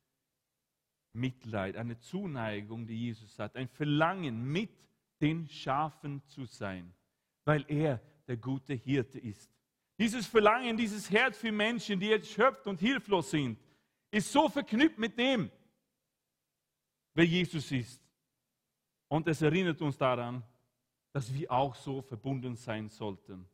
Mitleid, 1.12 1.76
eine 1.76 1.99
Zuneigung, 1.99 2.87
die 2.87 2.99
Jesus 2.99 3.38
hat, 3.38 3.56
ein 3.56 3.68
Verlangen, 3.68 4.42
mit 4.42 4.70
den 5.20 5.47
Schafen 5.49 6.26
zu 6.28 6.47
sein, 6.47 6.94
weil 7.44 7.62
er 7.68 8.00
der 8.26 8.38
gute 8.38 8.73
Hirte 8.73 9.18
ist. 9.18 9.59
Dieses 10.00 10.26
Verlangen, 10.26 10.78
dieses 10.78 11.11
Herz 11.11 11.37
für 11.37 11.52
Menschen, 11.52 12.00
die 12.00 12.07
jetzt 12.07 12.30
schöpft 12.30 12.66
und 12.66 12.80
hilflos 12.80 13.33
sind, 13.33 13.59
ist 14.11 14.33
so 14.33 14.49
verknüpft 14.49 14.97
mit 14.97 15.19
dem, 15.19 15.50
wer 17.12 17.26
Jesus 17.26 17.71
ist. 17.71 18.00
Und 19.09 19.28
es 19.28 19.42
erinnert 19.42 19.83
uns 19.83 19.99
daran, 19.99 20.42
dass 21.12 21.30
wir 21.35 21.52
auch 21.52 21.75
so 21.75 22.00
verbunden 22.00 22.57
sein 22.57 22.88
sollten. 22.88 23.47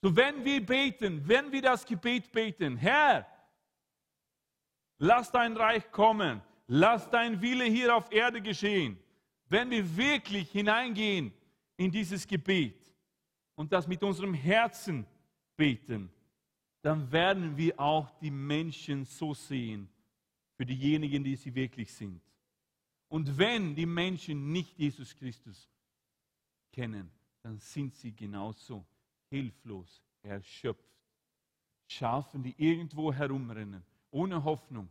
So, 0.00 0.14
wenn 0.14 0.44
wir 0.44 0.64
beten, 0.64 1.26
wenn 1.26 1.50
wir 1.50 1.62
das 1.62 1.84
Gebet 1.84 2.30
beten, 2.30 2.76
Herr, 2.76 3.26
lass 4.98 5.32
dein 5.32 5.56
Reich 5.56 5.90
kommen, 5.90 6.40
lass 6.68 7.10
dein 7.10 7.42
Wille 7.42 7.64
hier 7.64 7.96
auf 7.96 8.12
Erde 8.12 8.40
geschehen. 8.40 8.96
Wenn 9.48 9.70
wir 9.70 9.96
wirklich 9.96 10.52
hineingehen 10.52 11.32
in 11.76 11.90
dieses 11.90 12.28
Gebet 12.28 12.83
und 13.54 13.72
das 13.72 13.86
mit 13.86 14.02
unserem 14.02 14.34
Herzen 14.34 15.06
beten, 15.56 16.10
dann 16.82 17.10
werden 17.10 17.56
wir 17.56 17.78
auch 17.80 18.10
die 18.18 18.30
Menschen 18.30 19.04
so 19.04 19.32
sehen, 19.34 19.88
für 20.56 20.66
diejenigen, 20.66 21.24
die 21.24 21.36
sie 21.36 21.54
wirklich 21.54 21.92
sind. 21.92 22.20
Und 23.08 23.38
wenn 23.38 23.74
die 23.74 23.86
Menschen 23.86 24.52
nicht 24.52 24.78
Jesus 24.78 25.14
Christus 25.16 25.68
kennen, 26.72 27.10
dann 27.42 27.58
sind 27.58 27.94
sie 27.94 28.12
genauso 28.12 28.84
hilflos, 29.30 30.02
erschöpft. 30.22 30.82
Schafen, 31.86 32.42
die 32.42 32.54
irgendwo 32.56 33.12
herumrennen, 33.12 33.84
ohne 34.10 34.42
Hoffnung, 34.42 34.88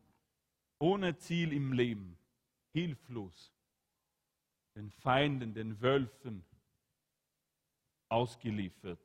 ohne 0.80 1.18
Ziel 1.18 1.52
im 1.52 1.74
Leben, 1.74 2.18
hilflos, 2.72 3.52
den 4.76 4.90
Feinden, 4.90 5.54
den 5.54 5.82
Wölfen 5.82 6.46
ausgeliefert. 8.14 9.00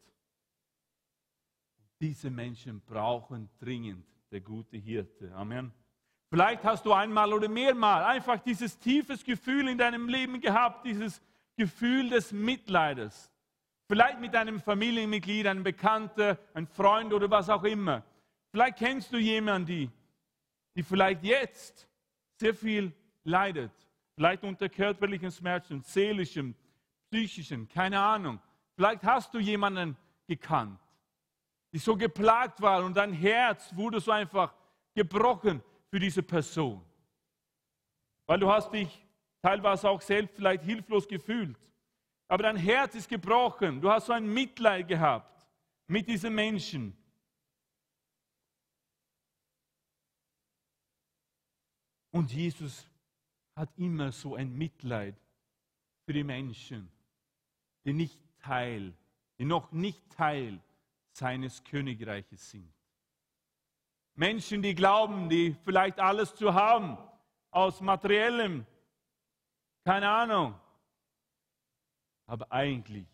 Diese 2.01 2.31
Menschen 2.31 2.81
brauchen 2.83 3.49
dringend 3.59 4.07
der 4.31 4.40
gute 4.40 4.77
Hirte. 4.77 5.35
Amen. 5.35 5.73
Vielleicht 6.31 6.62
hast 6.62 6.85
du 6.85 6.92
einmal 6.92 7.33
oder 7.33 7.49
mehrmal 7.49 8.05
einfach 8.05 8.38
dieses 8.38 8.79
tiefes 8.79 9.25
Gefühl 9.25 9.68
in 9.68 9.79
deinem 9.79 10.09
Leben 10.09 10.40
gehabt, 10.40 10.85
dieses 10.85 11.23
Gefühl 11.57 12.11
des 12.11 12.33
Mitleides. 12.33 13.33
Vielleicht 13.88 14.21
mit 14.21 14.37
einem 14.37 14.61
Familienmitglied, 14.61 15.47
einem 15.47 15.64
Bekannten, 15.64 16.37
einem 16.53 16.66
Freund 16.66 17.12
oder 17.14 17.31
was 17.31 17.49
auch 17.49 17.64
immer. 17.64 18.05
Vielleicht 18.51 18.77
kennst 18.77 19.12
du 19.12 19.16
jemanden, 19.16 19.66
die, 19.66 19.90
die 20.77 20.83
vielleicht 20.83 21.25
jetzt 21.25 21.88
sehr 22.37 22.55
viel 22.55 22.92
leidet. 23.25 23.73
Vielleicht 24.14 24.44
unter 24.44 24.68
körperlichen 24.68 25.33
Schmerzen, 25.33 25.81
seelischen, 25.83 26.55
psychischen, 27.11 27.66
keine 27.68 27.99
Ahnung. 27.99 28.38
Vielleicht 28.79 29.03
hast 29.03 29.35
du 29.35 29.41
jemanden 29.41 29.97
gekannt, 30.29 30.79
die 31.73 31.79
so 31.79 31.97
geplagt 31.97 32.61
war 32.62 32.85
und 32.85 32.97
dein 32.97 33.12
Herz 33.12 33.75
wurde 33.75 33.99
so 33.99 34.12
einfach 34.12 34.55
gebrochen 34.95 35.61
für 35.91 35.99
diese 35.99 36.23
Person. 36.23 36.81
Weil 38.25 38.38
du 38.38 38.49
hast 38.49 38.71
dich 38.71 39.05
teilweise 39.43 39.91
auch 39.91 40.01
selbst 40.01 40.37
vielleicht 40.37 40.62
hilflos 40.62 41.09
gefühlt. 41.09 41.59
Aber 42.29 42.45
dein 42.45 42.55
Herz 42.55 42.95
ist 42.95 43.09
gebrochen. 43.09 43.81
Du 43.81 43.91
hast 43.91 44.07
so 44.07 44.12
ein 44.12 44.33
Mitleid 44.33 44.87
gehabt 44.87 45.45
mit 45.88 46.09
diesen 46.09 46.33
Menschen. 46.37 46.97
Und 52.12 52.33
Jesus 52.33 52.87
hat 53.57 53.77
immer 53.77 54.12
so 54.12 54.37
ein 54.37 54.57
Mitleid 54.57 55.17
für 56.07 56.12
die 56.12 56.23
Menschen, 56.23 56.88
die 57.85 57.93
nicht 57.93 58.28
Teil, 58.49 58.95
die 59.39 59.45
noch 59.45 59.73
nicht 59.73 60.11
Teil 60.11 60.59
seines 61.13 61.63
Königreiches 61.65 62.51
sind. 62.51 62.73
Menschen, 64.15 64.63
die 64.63 64.75
glauben, 64.75 65.29
die 65.29 65.55
vielleicht 65.65 66.01
alles 66.01 66.35
zu 66.35 66.55
haben, 66.55 66.97
aus 67.51 67.83
materiellem, 67.83 68.67
keine 69.85 70.09
Ahnung. 70.09 70.59
Aber 72.25 72.51
eigentlich 72.51 73.07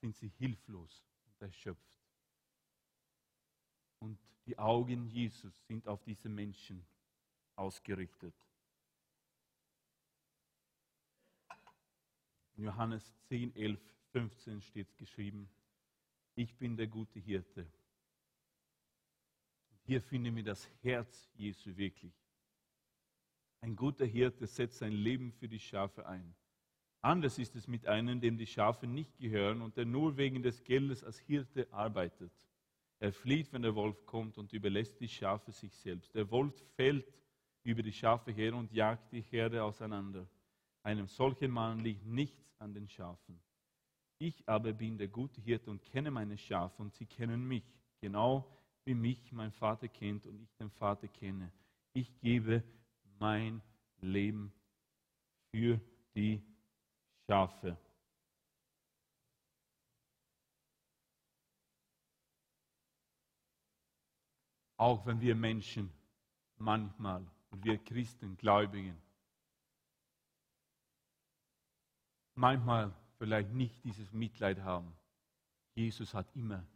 sind 0.00 0.16
sie 0.16 0.28
hilflos 0.38 1.06
und 1.26 1.42
erschöpft. 1.42 2.00
Und 3.98 4.18
die 4.46 4.58
Augen 4.58 5.08
Jesus 5.08 5.66
sind 5.66 5.86
auf 5.86 6.02
diese 6.04 6.30
Menschen 6.30 6.86
ausgerichtet. 7.54 8.34
Johannes 12.56 13.14
10, 13.28 13.54
11, 13.54 13.97
15 14.12 14.62
steht 14.62 14.96
geschrieben, 14.96 15.48
ich 16.34 16.56
bin 16.56 16.76
der 16.76 16.86
gute 16.86 17.18
Hirte. 17.18 17.66
Hier 19.84 20.00
finden 20.00 20.36
wir 20.36 20.44
das 20.44 20.68
Herz 20.82 21.28
Jesu 21.34 21.76
wirklich. 21.76 22.14
Ein 23.60 23.74
guter 23.74 24.06
Hirte 24.06 24.46
setzt 24.46 24.78
sein 24.78 24.92
Leben 24.92 25.32
für 25.32 25.48
die 25.48 25.58
Schafe 25.58 26.06
ein. 26.06 26.34
Anders 27.00 27.38
ist 27.38 27.56
es 27.56 27.66
mit 27.68 27.86
einem, 27.86 28.20
dem 28.20 28.38
die 28.38 28.46
Schafe 28.46 28.86
nicht 28.86 29.18
gehören 29.18 29.62
und 29.62 29.76
der 29.76 29.84
nur 29.84 30.16
wegen 30.16 30.42
des 30.42 30.62
Geldes 30.64 31.04
als 31.04 31.18
Hirte 31.18 31.72
arbeitet. 31.72 32.32
Er 33.00 33.12
flieht, 33.12 33.52
wenn 33.52 33.62
der 33.62 33.74
Wolf 33.74 34.04
kommt 34.06 34.38
und 34.38 34.52
überlässt 34.52 35.00
die 35.00 35.08
Schafe 35.08 35.52
sich 35.52 35.74
selbst. 35.76 36.14
Der 36.14 36.30
Wolf 36.30 36.54
fällt 36.74 37.06
über 37.62 37.82
die 37.82 37.92
Schafe 37.92 38.32
her 38.32 38.54
und 38.54 38.72
jagt 38.72 39.12
die 39.12 39.22
Herde 39.22 39.62
auseinander. 39.62 40.28
Einem 40.82 41.06
solchen 41.06 41.50
Mann 41.50 41.80
liegt 41.80 42.04
nichts 42.04 42.52
an 42.58 42.74
den 42.74 42.88
Schafen. 42.88 43.40
Ich 44.18 44.48
aber 44.48 44.72
bin 44.72 44.98
der 44.98 45.08
gute 45.08 45.40
Hirte 45.40 45.70
und 45.70 45.82
kenne 45.84 46.10
meine 46.10 46.36
Schafe 46.36 46.82
und 46.82 46.92
sie 46.94 47.06
kennen 47.06 47.46
mich, 47.46 47.64
genau 48.00 48.58
wie 48.84 48.94
mich 48.94 49.32
mein 49.32 49.52
Vater 49.52 49.86
kennt 49.86 50.26
und 50.26 50.40
ich 50.40 50.52
den 50.56 50.70
Vater 50.70 51.06
kenne. 51.06 51.52
Ich 51.92 52.18
gebe 52.18 52.64
mein 53.20 53.62
Leben 54.00 54.52
für 55.50 55.80
die 56.14 56.42
Schafe. 57.26 57.78
Auch 64.76 65.04
wenn 65.06 65.20
wir 65.20 65.34
Menschen 65.34 65.92
manchmal, 66.56 67.24
und 67.50 67.64
wir 67.64 67.78
Christen, 67.78 68.36
Gläubigen, 68.36 69.00
manchmal 72.34 72.94
vielleicht 73.18 73.50
nicht 73.50 73.84
dieses 73.84 74.12
Mitleid 74.12 74.60
haben. 74.60 74.96
Jesus 75.74 76.14
hat 76.14 76.34
immer 76.34 76.66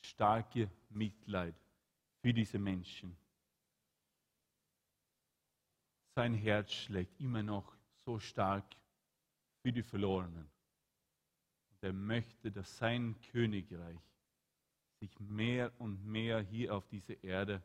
starke 0.00 0.70
Mitleid 0.88 1.54
für 2.20 2.32
diese 2.32 2.58
Menschen. 2.58 3.16
Sein 6.14 6.34
Herz 6.34 6.72
schlägt 6.72 7.20
immer 7.20 7.42
noch 7.42 7.76
so 8.04 8.18
stark 8.18 8.64
für 9.62 9.72
die 9.72 9.82
Verlorenen. 9.82 10.50
Und 11.70 11.82
er 11.82 11.92
möchte, 11.92 12.50
dass 12.50 12.76
sein 12.76 13.20
Königreich 13.30 14.00
sich 15.00 15.20
mehr 15.20 15.72
und 15.80 16.04
mehr 16.04 16.40
hier 16.40 16.74
auf 16.74 16.88
dieser 16.88 17.22
Erde 17.22 17.62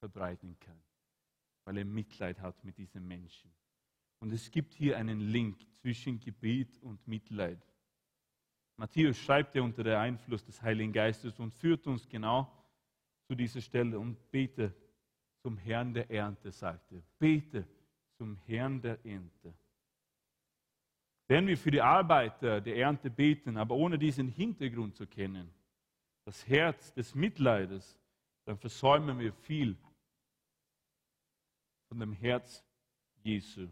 verbreiten 0.00 0.58
kann, 0.58 0.82
weil 1.64 1.78
er 1.78 1.84
Mitleid 1.84 2.40
hat 2.40 2.64
mit 2.64 2.76
diesen 2.76 3.06
Menschen. 3.06 3.52
Und 4.22 4.30
es 4.30 4.52
gibt 4.52 4.72
hier 4.74 4.98
einen 4.98 5.18
Link 5.18 5.58
zwischen 5.80 6.20
Gebet 6.20 6.80
und 6.80 7.08
Mitleid. 7.08 7.58
Matthäus 8.76 9.18
schreibt 9.18 9.56
ja 9.56 9.62
unter 9.62 9.82
der 9.82 9.98
Einfluss 9.98 10.44
des 10.44 10.62
Heiligen 10.62 10.92
Geistes 10.92 11.40
und 11.40 11.52
führt 11.52 11.88
uns 11.88 12.08
genau 12.08 12.48
zu 13.26 13.34
dieser 13.34 13.60
Stelle 13.60 13.98
und 13.98 14.30
bete 14.30 14.72
zum 15.42 15.56
Herrn 15.56 15.92
der 15.92 16.08
Ernte, 16.08 16.52
sagt 16.52 16.92
er. 16.92 17.02
Bete 17.18 17.66
zum 18.16 18.36
Herrn 18.46 18.80
der 18.80 19.04
Ernte. 19.04 19.54
Wenn 21.26 21.48
wir 21.48 21.58
für 21.58 21.72
die 21.72 21.82
Arbeiter 21.82 22.60
der 22.60 22.76
Ernte 22.76 23.10
beten, 23.10 23.56
aber 23.56 23.74
ohne 23.74 23.98
diesen 23.98 24.28
Hintergrund 24.28 24.94
zu 24.94 25.04
kennen, 25.04 25.52
das 26.24 26.46
Herz 26.46 26.94
des 26.94 27.16
Mitleides, 27.16 27.98
dann 28.44 28.56
versäumen 28.56 29.18
wir 29.18 29.32
viel 29.32 29.76
von 31.88 31.98
dem 31.98 32.12
Herz 32.12 32.64
Jesu 33.24 33.68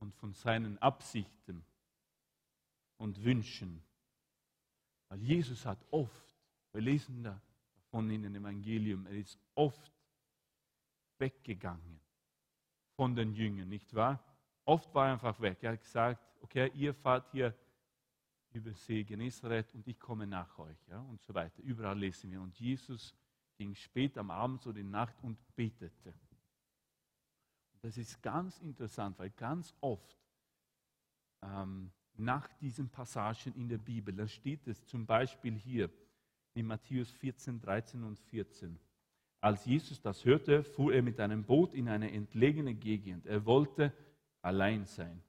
und 0.00 0.14
von 0.14 0.32
seinen 0.32 0.78
Absichten 0.78 1.64
und 2.96 3.22
Wünschen. 3.24 3.82
Weil 5.08 5.22
Jesus 5.22 5.64
hat 5.66 5.78
oft, 5.90 6.36
wir 6.72 6.80
lesen 6.80 7.22
davon 7.22 8.10
in 8.10 8.22
dem 8.22 8.34
Evangelium, 8.34 9.06
er 9.06 9.14
ist 9.14 9.38
oft 9.54 9.92
weggegangen 11.18 12.00
von 12.96 13.14
den 13.14 13.34
Jüngern, 13.34 13.68
nicht 13.68 13.94
wahr? 13.94 14.22
Oft 14.64 14.94
war 14.94 15.06
er 15.06 15.12
einfach 15.14 15.40
weg. 15.40 15.58
Er 15.62 15.72
hat 15.72 15.80
gesagt, 15.80 16.20
okay, 16.42 16.70
ihr 16.74 16.94
fahrt 16.94 17.30
hier 17.32 17.54
über 18.52 18.72
See 18.72 19.04
Genezareth 19.04 19.74
und 19.74 19.86
ich 19.86 19.98
komme 19.98 20.26
nach 20.26 20.58
euch 20.58 20.78
ja, 20.88 21.00
und 21.00 21.20
so 21.22 21.34
weiter. 21.34 21.62
Überall 21.62 21.98
lesen 21.98 22.30
wir. 22.30 22.40
Und 22.40 22.58
Jesus 22.58 23.14
ging 23.56 23.74
spät 23.74 24.16
am 24.18 24.30
Abend 24.30 24.66
oder 24.66 24.78
in 24.78 24.90
Nacht 24.90 25.14
und 25.22 25.38
betete. 25.54 26.14
Das 27.82 27.96
ist 27.96 28.22
ganz 28.22 28.58
interessant, 28.58 29.18
weil 29.18 29.30
ganz 29.30 29.74
oft 29.80 30.16
ähm, 31.42 31.90
nach 32.16 32.48
diesen 32.60 32.88
Passagen 32.88 33.54
in 33.54 33.68
der 33.68 33.78
Bibel, 33.78 34.14
da 34.14 34.28
steht 34.28 34.66
es 34.66 34.84
zum 34.86 35.06
Beispiel 35.06 35.56
hier 35.56 35.90
in 36.54 36.66
Matthäus 36.66 37.10
14, 37.10 37.60
13 37.60 38.04
und 38.04 38.18
14. 38.18 38.78
Als 39.40 39.64
Jesus 39.64 40.00
das 40.02 40.24
hörte, 40.24 40.62
fuhr 40.62 40.92
er 40.92 41.02
mit 41.02 41.18
einem 41.18 41.44
Boot 41.44 41.72
in 41.72 41.88
eine 41.88 42.12
entlegene 42.12 42.74
Gegend. 42.74 43.26
Er 43.26 43.46
wollte 43.46 43.92
allein 44.42 44.84
sein. 44.84 45.22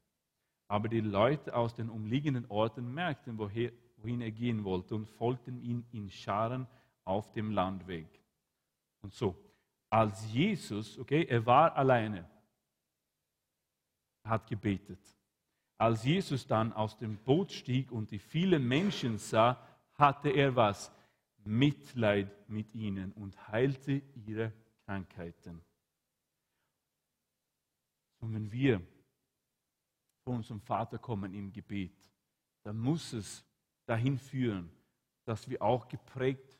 Aber 0.67 0.89
die 0.89 1.01
Leute 1.01 1.55
aus 1.55 1.73
den 1.75 1.89
umliegenden 1.89 2.45
Orten 2.49 2.93
merkten, 2.93 3.37
woher, 3.37 3.71
wohin 3.97 4.21
er 4.21 4.31
gehen 4.31 4.63
wollte 4.63 4.95
und 4.95 5.05
folgten 5.05 5.61
ihm 5.61 5.85
in 5.91 6.09
Scharen 6.09 6.67
auf 7.05 7.31
dem 7.31 7.51
Landweg. 7.51 8.07
Und 9.01 9.13
so, 9.13 9.35
als 9.89 10.31
Jesus, 10.31 10.97
okay, 10.99 11.25
er 11.25 11.45
war 11.45 11.75
alleine, 11.75 12.29
hat 14.23 14.47
gebetet. 14.47 14.99
Als 15.77 16.03
Jesus 16.03 16.45
dann 16.45 16.73
aus 16.73 16.97
dem 16.97 17.17
Boot 17.17 17.51
stieg 17.51 17.91
und 17.91 18.11
die 18.11 18.19
vielen 18.19 18.67
Menschen 18.67 19.17
sah, 19.17 19.59
hatte 19.93 20.29
er 20.29 20.55
was? 20.55 20.91
Mitleid 21.43 22.47
mit 22.47 22.73
ihnen 22.75 23.11
und 23.13 23.47
heilte 23.47 24.03
ihre 24.13 24.53
Krankheiten. 24.85 25.61
Und 28.19 28.33
wenn 28.35 28.51
wir 28.51 28.81
vor 30.23 30.35
unserem 30.35 30.61
Vater 30.61 30.99
kommen 30.99 31.33
im 31.33 31.51
Gebet, 31.51 31.97
dann 32.63 32.77
muss 32.77 33.13
es 33.13 33.43
dahin 33.85 34.19
führen, 34.19 34.69
dass 35.25 35.49
wir 35.49 35.61
auch 35.61 35.87
geprägt 35.87 36.59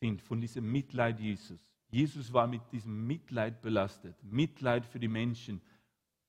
sind 0.00 0.20
von 0.20 0.40
diesem 0.40 0.70
Mitleid 0.70 1.20
Jesus. 1.20 1.64
Jesus 1.90 2.32
war 2.32 2.46
mit 2.46 2.60
diesem 2.72 3.06
Mitleid 3.06 3.62
belastet. 3.62 4.16
Mitleid 4.22 4.84
für 4.84 4.98
die 4.98 5.08
Menschen, 5.08 5.62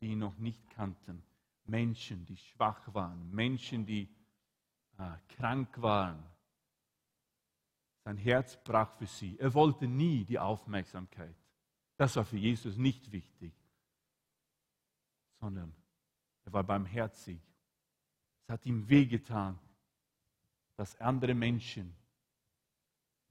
die 0.02 0.08
ihn 0.08 0.20
noch 0.20 0.38
nicht 0.38 0.70
kannten. 0.70 1.24
Menschen, 1.66 2.26
die 2.26 2.38
schwach 2.38 2.94
waren, 2.94 3.30
Menschen, 3.32 3.86
die 3.86 4.10
äh, 4.98 5.18
krank 5.36 5.82
waren. 5.82 6.24
Sein 8.04 8.18
Herz 8.18 8.58
brach 8.64 8.92
für 8.98 9.06
sie. 9.06 9.38
Er 9.40 9.54
wollte 9.54 9.88
nie 9.88 10.26
die 10.26 10.40
Aufmerksamkeit. 10.40 11.36
Das 11.98 12.16
war 12.16 12.26
für 12.26 12.38
Jesus 12.38 12.78
nicht 12.78 13.12
wichtig, 13.12 13.54
sondern 15.40 15.76
er 16.46 16.54
war 16.54 16.64
barmherzig. 16.64 17.40
Es 18.44 18.50
hat 18.50 18.66
ihm 18.66 18.88
wehgetan, 18.88 19.60
dass 20.76 21.00
andere 21.00 21.36
Menschen 21.36 21.94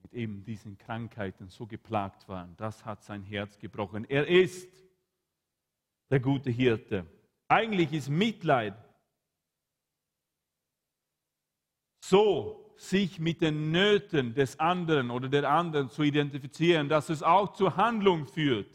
mit 0.03 0.13
eben 0.13 0.45
diesen 0.45 0.77
Krankheiten 0.79 1.49
so 1.49 1.67
geplagt 1.67 2.29
waren. 2.29 2.55
Das 2.57 2.85
hat 2.85 3.03
sein 3.03 3.23
Herz 3.23 3.59
gebrochen. 3.59 4.05
Er 4.05 4.29
ist 4.29 4.69
der 6.11 6.21
gute 6.21 6.51
Hirte. 6.51 7.07
Eigentlich 7.49 7.93
ist 7.93 8.09
Mitleid 8.09 8.75
so, 12.01 12.69
sich 12.77 13.19
mit 13.19 13.41
den 13.41 13.73
Nöten 13.73 14.35
des 14.35 14.59
anderen 14.61 15.11
oder 15.11 15.29
der 15.29 15.51
anderen 15.51 15.91
zu 15.91 16.03
identifizieren, 16.03 16.89
dass 16.89 17.09
es 17.09 17.23
auch 17.23 17.53
zur 17.53 17.77
Handlung 17.77 18.27
führt, 18.27 18.69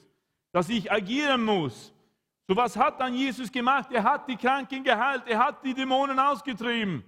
dass 0.51 0.69
ich 0.69 0.91
agieren 0.91 1.43
muss. 1.43 1.93
So 2.47 2.55
was 2.55 2.75
hat 2.75 2.99
dann 2.99 3.15
Jesus 3.15 3.51
gemacht? 3.51 3.89
Er 3.91 4.03
hat 4.03 4.27
die 4.27 4.35
Kranken 4.35 4.83
geheilt, 4.83 5.23
er 5.25 5.39
hat 5.39 5.63
die 5.63 5.73
Dämonen 5.73 6.19
ausgetrieben 6.19 7.03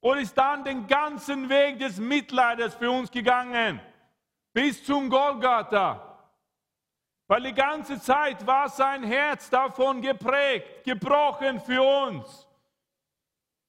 und 0.00 0.18
ist 0.18 0.38
dann 0.38 0.62
den 0.62 0.86
ganzen 0.86 1.48
Weg 1.48 1.80
des 1.80 1.98
Mitleides 1.98 2.74
für 2.74 2.90
uns 2.90 3.10
gegangen, 3.10 3.80
bis 4.52 4.84
zum 4.84 5.10
Golgatha. 5.10 6.11
Weil 7.32 7.44
die 7.44 7.54
ganze 7.54 7.98
Zeit 7.98 8.46
war 8.46 8.68
sein 8.68 9.04
Herz 9.04 9.48
davon 9.48 10.02
geprägt, 10.02 10.84
gebrochen 10.84 11.62
für 11.62 11.82
uns. 11.82 12.46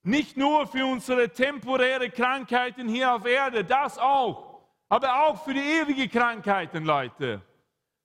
Nicht 0.01 0.35
nur 0.35 0.67
für 0.67 0.85
unsere 0.85 1.29
temporäre 1.29 2.09
Krankheiten 2.09 2.89
hier 2.89 3.15
auf 3.15 3.25
Erde, 3.25 3.63
das 3.63 3.97
auch, 3.97 4.65
aber 4.89 5.23
auch 5.23 5.41
für 5.41 5.53
die 5.53 5.61
ewige 5.61 6.09
Krankheiten, 6.09 6.83
Leute. 6.83 7.41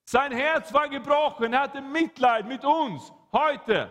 Sein 0.05 0.31
Herz 0.31 0.73
war 0.73 0.87
gebrochen, 0.87 1.51
er 1.51 1.63
hatte 1.63 1.81
Mitleid 1.81 2.47
mit 2.47 2.63
uns 2.63 3.11
heute, 3.33 3.89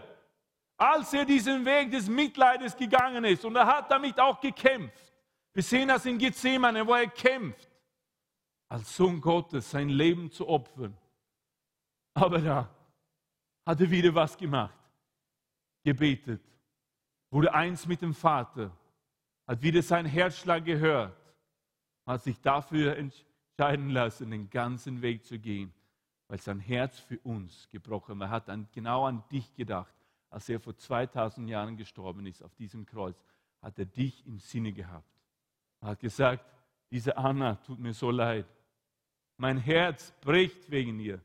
als 0.78 1.12
er 1.12 1.26
diesen 1.26 1.66
Weg 1.66 1.90
des 1.90 2.08
Mitleides 2.08 2.74
gegangen 2.78 3.24
ist. 3.24 3.44
Und 3.44 3.56
er 3.56 3.66
hat 3.66 3.90
damit 3.90 4.18
auch 4.18 4.40
gekämpft. 4.40 5.12
Wir 5.52 5.62
sehen 5.62 5.88
das 5.88 6.06
in 6.06 6.16
Gethsemane, 6.16 6.86
wo 6.86 6.94
er 6.94 7.08
kämpft, 7.08 7.68
als 8.70 8.96
Sohn 8.96 9.20
Gottes 9.20 9.70
sein 9.70 9.90
Leben 9.90 10.30
zu 10.30 10.48
opfern 10.48 10.96
aber 12.22 12.40
da 12.40 12.68
hat 13.68 13.80
er 13.80 13.90
wieder 13.90 14.14
was 14.14 14.36
gemacht. 14.36 14.74
Gebetet. 15.84 16.40
Wurde 17.30 17.52
eins 17.52 17.86
mit 17.86 18.00
dem 18.00 18.14
Vater. 18.14 18.74
Hat 19.46 19.60
wieder 19.60 19.82
seinen 19.82 20.06
Herzschlag 20.06 20.64
gehört. 20.64 21.14
Hat 22.06 22.22
sich 22.22 22.40
dafür 22.40 22.96
entscheiden 22.96 23.90
lassen, 23.90 24.30
den 24.30 24.48
ganzen 24.48 25.02
Weg 25.02 25.24
zu 25.24 25.38
gehen. 25.38 25.72
Weil 26.28 26.40
sein 26.40 26.60
Herz 26.60 26.98
für 26.98 27.18
uns 27.20 27.68
gebrochen 27.68 28.18
war. 28.18 28.28
Er 28.28 28.30
hat 28.30 28.48
an, 28.48 28.66
genau 28.72 29.04
an 29.04 29.22
dich 29.30 29.54
gedacht. 29.54 29.94
Als 30.30 30.48
er 30.48 30.60
vor 30.60 30.76
2000 30.76 31.48
Jahren 31.48 31.76
gestorben 31.76 32.26
ist 32.26 32.42
auf 32.42 32.54
diesem 32.54 32.86
Kreuz, 32.86 33.22
hat 33.60 33.78
er 33.78 33.86
dich 33.86 34.26
im 34.26 34.38
Sinne 34.38 34.72
gehabt. 34.72 35.08
Er 35.80 35.88
hat 35.88 36.00
gesagt, 36.00 36.44
diese 36.90 37.16
Anna 37.16 37.56
tut 37.56 37.78
mir 37.78 37.92
so 37.92 38.10
leid. 38.10 38.46
Mein 39.36 39.58
Herz 39.58 40.12
bricht 40.22 40.70
wegen 40.70 40.98
ihr 41.00 41.20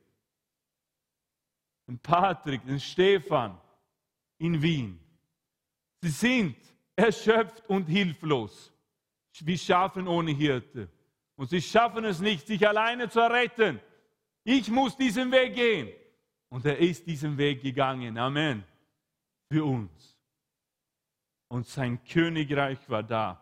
den 1.88 2.00
Patrick, 2.00 2.65
den 2.65 2.80
Stefan 2.80 3.60
in 4.38 4.62
Wien. 4.62 5.00
Sie 6.02 6.10
sind 6.10 6.58
erschöpft 6.96 7.67
und 7.69 7.86
hilflos, 7.86 8.72
wie 9.39 9.58
Schafen 9.58 10.08
ohne 10.08 10.32
Hirte. 10.32 10.89
Und 11.36 11.50
sie 11.50 11.62
schaffen 11.62 12.06
es 12.06 12.19
nicht, 12.19 12.46
sich 12.48 12.67
alleine 12.67 13.10
zu 13.10 13.19
retten. 13.19 13.80
Ich 14.43 14.69
muss 14.69 14.96
diesen 14.96 15.32
Weg 15.32 15.56
gehen. 15.56 15.89
Und 16.50 16.65
er 16.65 16.78
ist 16.78 17.08
diesen 17.08 17.38
Weg 17.38 17.62
gegangen. 17.62 18.17
Amen. 18.17 18.63
Für 19.50 19.65
uns. 19.65 20.19
Und 21.48 21.65
sein 21.67 22.04
Königreich 22.04 22.78
war 22.89 23.04
da. 23.04 23.41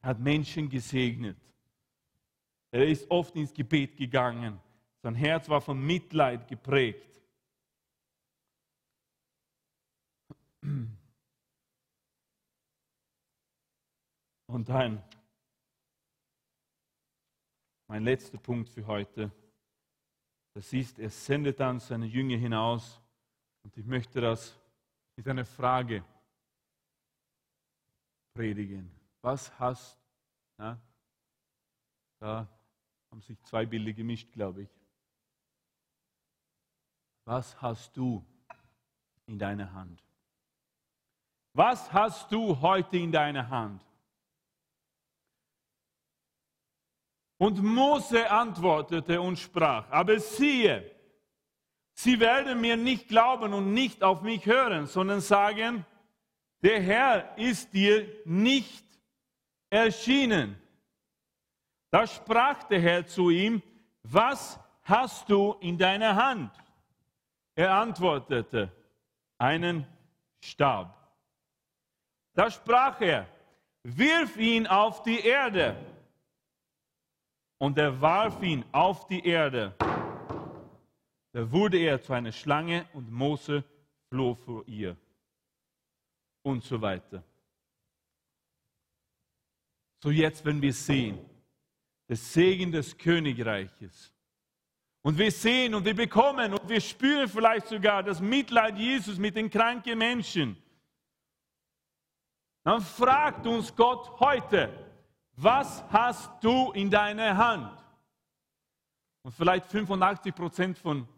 Er 0.00 0.10
hat 0.10 0.18
Menschen 0.18 0.68
gesegnet. 0.68 1.38
Er 2.70 2.86
ist 2.86 3.08
oft 3.10 3.34
ins 3.36 3.52
Gebet 3.52 3.96
gegangen. 3.96 4.58
Sein 5.02 5.14
Herz 5.14 5.48
war 5.48 5.60
von 5.60 5.80
Mitleid 5.80 6.48
geprägt. 6.48 7.17
Und 14.46 14.68
dann 14.68 15.02
mein 17.88 18.04
letzter 18.04 18.38
Punkt 18.38 18.68
für 18.68 18.86
heute. 18.86 19.30
Das 20.54 20.72
ist, 20.72 20.98
er 20.98 21.10
sendet 21.10 21.60
dann 21.60 21.80
seine 21.80 22.06
Jünger 22.06 22.36
hinaus. 22.36 23.00
Und 23.62 23.76
ich 23.76 23.86
möchte 23.86 24.20
das 24.20 24.58
mit 25.16 25.26
einer 25.26 25.44
Frage 25.44 26.04
predigen. 28.34 28.90
Was 29.20 29.58
hast, 29.58 29.98
na, 30.58 30.80
da 32.20 32.48
haben 33.10 33.20
sich 33.22 33.40
zwei 33.42 33.66
Bilder 33.66 33.92
gemischt, 33.92 34.32
glaube 34.32 34.62
ich. 34.62 34.70
Was 37.24 37.60
hast 37.60 37.96
du 37.96 38.24
in 39.26 39.38
deiner 39.38 39.72
Hand? 39.72 40.07
Was 41.58 41.92
hast 41.92 42.30
du 42.30 42.60
heute 42.60 42.98
in 42.98 43.10
deiner 43.10 43.50
Hand? 43.50 43.82
Und 47.36 47.60
Mose 47.60 48.30
antwortete 48.30 49.20
und 49.20 49.40
sprach, 49.40 49.90
aber 49.90 50.20
siehe, 50.20 50.88
Sie 51.94 52.20
werden 52.20 52.60
mir 52.60 52.76
nicht 52.76 53.08
glauben 53.08 53.52
und 53.54 53.74
nicht 53.74 54.04
auf 54.04 54.22
mich 54.22 54.46
hören, 54.46 54.86
sondern 54.86 55.20
sagen, 55.20 55.84
der 56.62 56.80
Herr 56.80 57.36
ist 57.36 57.74
dir 57.74 58.06
nicht 58.24 58.84
erschienen. 59.68 60.62
Da 61.90 62.06
sprach 62.06 62.62
der 62.62 62.80
Herr 62.80 63.04
zu 63.04 63.30
ihm, 63.30 63.60
was 64.04 64.60
hast 64.84 65.28
du 65.28 65.56
in 65.58 65.76
deiner 65.76 66.14
Hand? 66.14 66.52
Er 67.56 67.74
antwortete, 67.74 68.70
einen 69.38 69.84
Stab. 70.38 70.97
Da 72.38 72.48
sprach 72.48 73.00
er, 73.00 73.26
wirf 73.82 74.36
ihn 74.36 74.68
auf 74.68 75.02
die 75.02 75.18
Erde. 75.18 75.76
Und 77.58 77.76
er 77.76 78.00
warf 78.00 78.40
ihn 78.44 78.64
auf 78.70 79.08
die 79.08 79.26
Erde. 79.26 79.74
Da 81.32 81.50
wurde 81.50 81.78
er 81.78 82.00
zu 82.00 82.12
einer 82.12 82.30
Schlange 82.30 82.86
und 82.92 83.10
Mose 83.10 83.64
floh 84.08 84.36
vor 84.36 84.62
ihr. 84.68 84.96
Und 86.42 86.62
so 86.62 86.80
weiter. 86.80 87.24
So 90.00 90.12
jetzt, 90.12 90.44
wenn 90.44 90.62
wir 90.62 90.72
sehen, 90.72 91.18
der 92.08 92.16
Segen 92.16 92.70
des 92.70 92.96
Königreiches. 92.96 94.14
Und 95.02 95.18
wir 95.18 95.32
sehen 95.32 95.74
und 95.74 95.84
wir 95.84 95.96
bekommen 95.96 96.54
und 96.54 96.68
wir 96.68 96.80
spüren 96.80 97.28
vielleicht 97.28 97.66
sogar 97.66 98.04
das 98.04 98.20
Mitleid 98.20 98.78
Jesus 98.78 99.18
mit 99.18 99.34
den 99.34 99.50
kranken 99.50 99.98
Menschen. 99.98 100.56
Dann 102.68 102.82
fragt 102.82 103.46
uns 103.46 103.74
Gott 103.74 104.20
heute, 104.20 104.68
was 105.36 105.82
hast 105.90 106.44
du 106.44 106.70
in 106.72 106.90
deiner 106.90 107.34
Hand? 107.34 107.72
Und 109.22 109.32
vielleicht 109.32 109.64
85 109.64 110.34
Prozent 110.34 110.76
von 110.76 111.08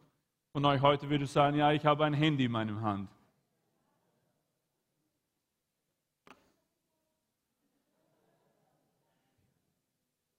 von 0.53 0.65
euch 0.65 0.81
heute 0.81 1.11
würde 1.11 1.27
sagen, 1.27 1.57
ja, 1.57 1.73
ich 1.73 1.85
habe 1.85 2.05
ein 2.05 2.15
Handy 2.15 2.45
in 2.45 2.53
meiner 2.53 2.81
Hand. 2.81 3.11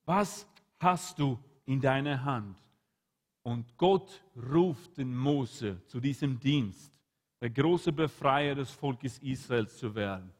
Was 0.06 0.46
hast 0.78 1.18
du 1.18 1.38
in 1.66 1.78
deiner 1.78 2.24
Hand? 2.24 2.56
Und 3.42 3.76
Gott 3.76 4.22
ruft 4.34 4.96
den 4.96 5.14
Mose 5.14 5.84
zu 5.88 6.00
diesem 6.00 6.40
Dienst, 6.40 6.90
der 7.38 7.50
große 7.50 7.92
Befreier 7.92 8.54
des 8.54 8.70
Volkes 8.70 9.18
Israels 9.18 9.76
zu 9.76 9.94
werden. 9.94 10.32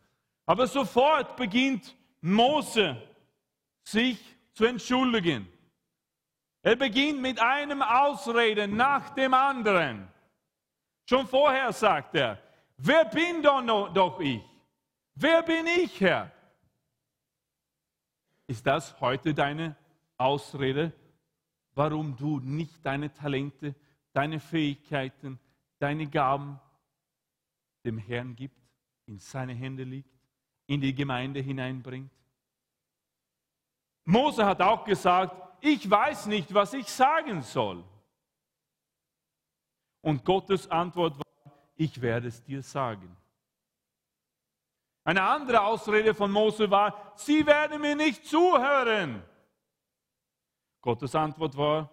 Aber 0.53 0.67
sofort 0.67 1.35
beginnt 1.35 1.97
Mose 2.21 3.03
sich 3.85 4.19
zu 4.53 4.67
entschuldigen. 4.67 5.49
Er 6.61 6.77
beginnt 6.77 7.23
mit 7.23 7.41
einem 7.41 7.81
Ausrede 7.81 8.69
nach 8.69 9.15
dem 9.15 9.33
anderen. 9.33 10.07
Schon 11.09 11.27
vorher 11.27 11.73
sagt 11.73 12.17
er, 12.17 12.39
wer 12.77 13.07
bin 13.07 13.43
doch 13.43 14.21
ich? 14.21 14.43
Wer 15.15 15.43
bin 15.43 15.67
ich, 15.67 15.99
Herr? 16.03 16.31
Ist 18.47 18.67
das 18.67 19.01
heute 19.01 19.33
deine 19.33 19.75
Ausrede, 20.19 20.93
warum 21.75 22.15
du 22.15 22.41
nicht 22.41 22.85
deine 22.85 23.11
Talente, 23.11 23.75
deine 24.13 24.39
Fähigkeiten, 24.39 25.41
deine 25.79 26.07
Gaben 26.09 26.61
dem 27.87 27.97
Herrn 27.97 28.37
gibt, 28.37 28.61
in 29.07 29.19
seine 29.19 29.55
Hände 29.55 29.85
liegt, 29.85 30.13
in 30.73 30.81
die 30.81 30.95
Gemeinde 30.95 31.41
hineinbringt? 31.41 32.11
Mose 34.05 34.45
hat 34.45 34.63
auch 34.63 34.85
gesagt, 34.85 35.37
ich 35.61 35.89
weiß 35.89 36.27
nicht, 36.27 36.53
was 36.55 36.73
ich 36.73 36.89
sagen 36.89 37.43
soll. 37.43 37.85
Und 40.01 40.25
Gottes 40.25 40.69
Antwort 40.71 41.19
war, 41.19 41.53
ich 41.77 42.01
werde 42.01 42.29
es 42.29 42.43
dir 42.43 42.63
sagen. 42.63 43.15
Eine 45.05 45.23
andere 45.23 45.63
Ausrede 45.63 46.15
von 46.15 46.33
Mose 46.33 46.71
war, 46.71 47.13
sie 47.17 47.45
werden 47.45 47.81
mir 47.81 47.95
nicht 47.95 48.25
zuhören. 48.25 49.23
Gottes 50.81 51.15
Antwort 51.15 51.55
war, 51.57 51.91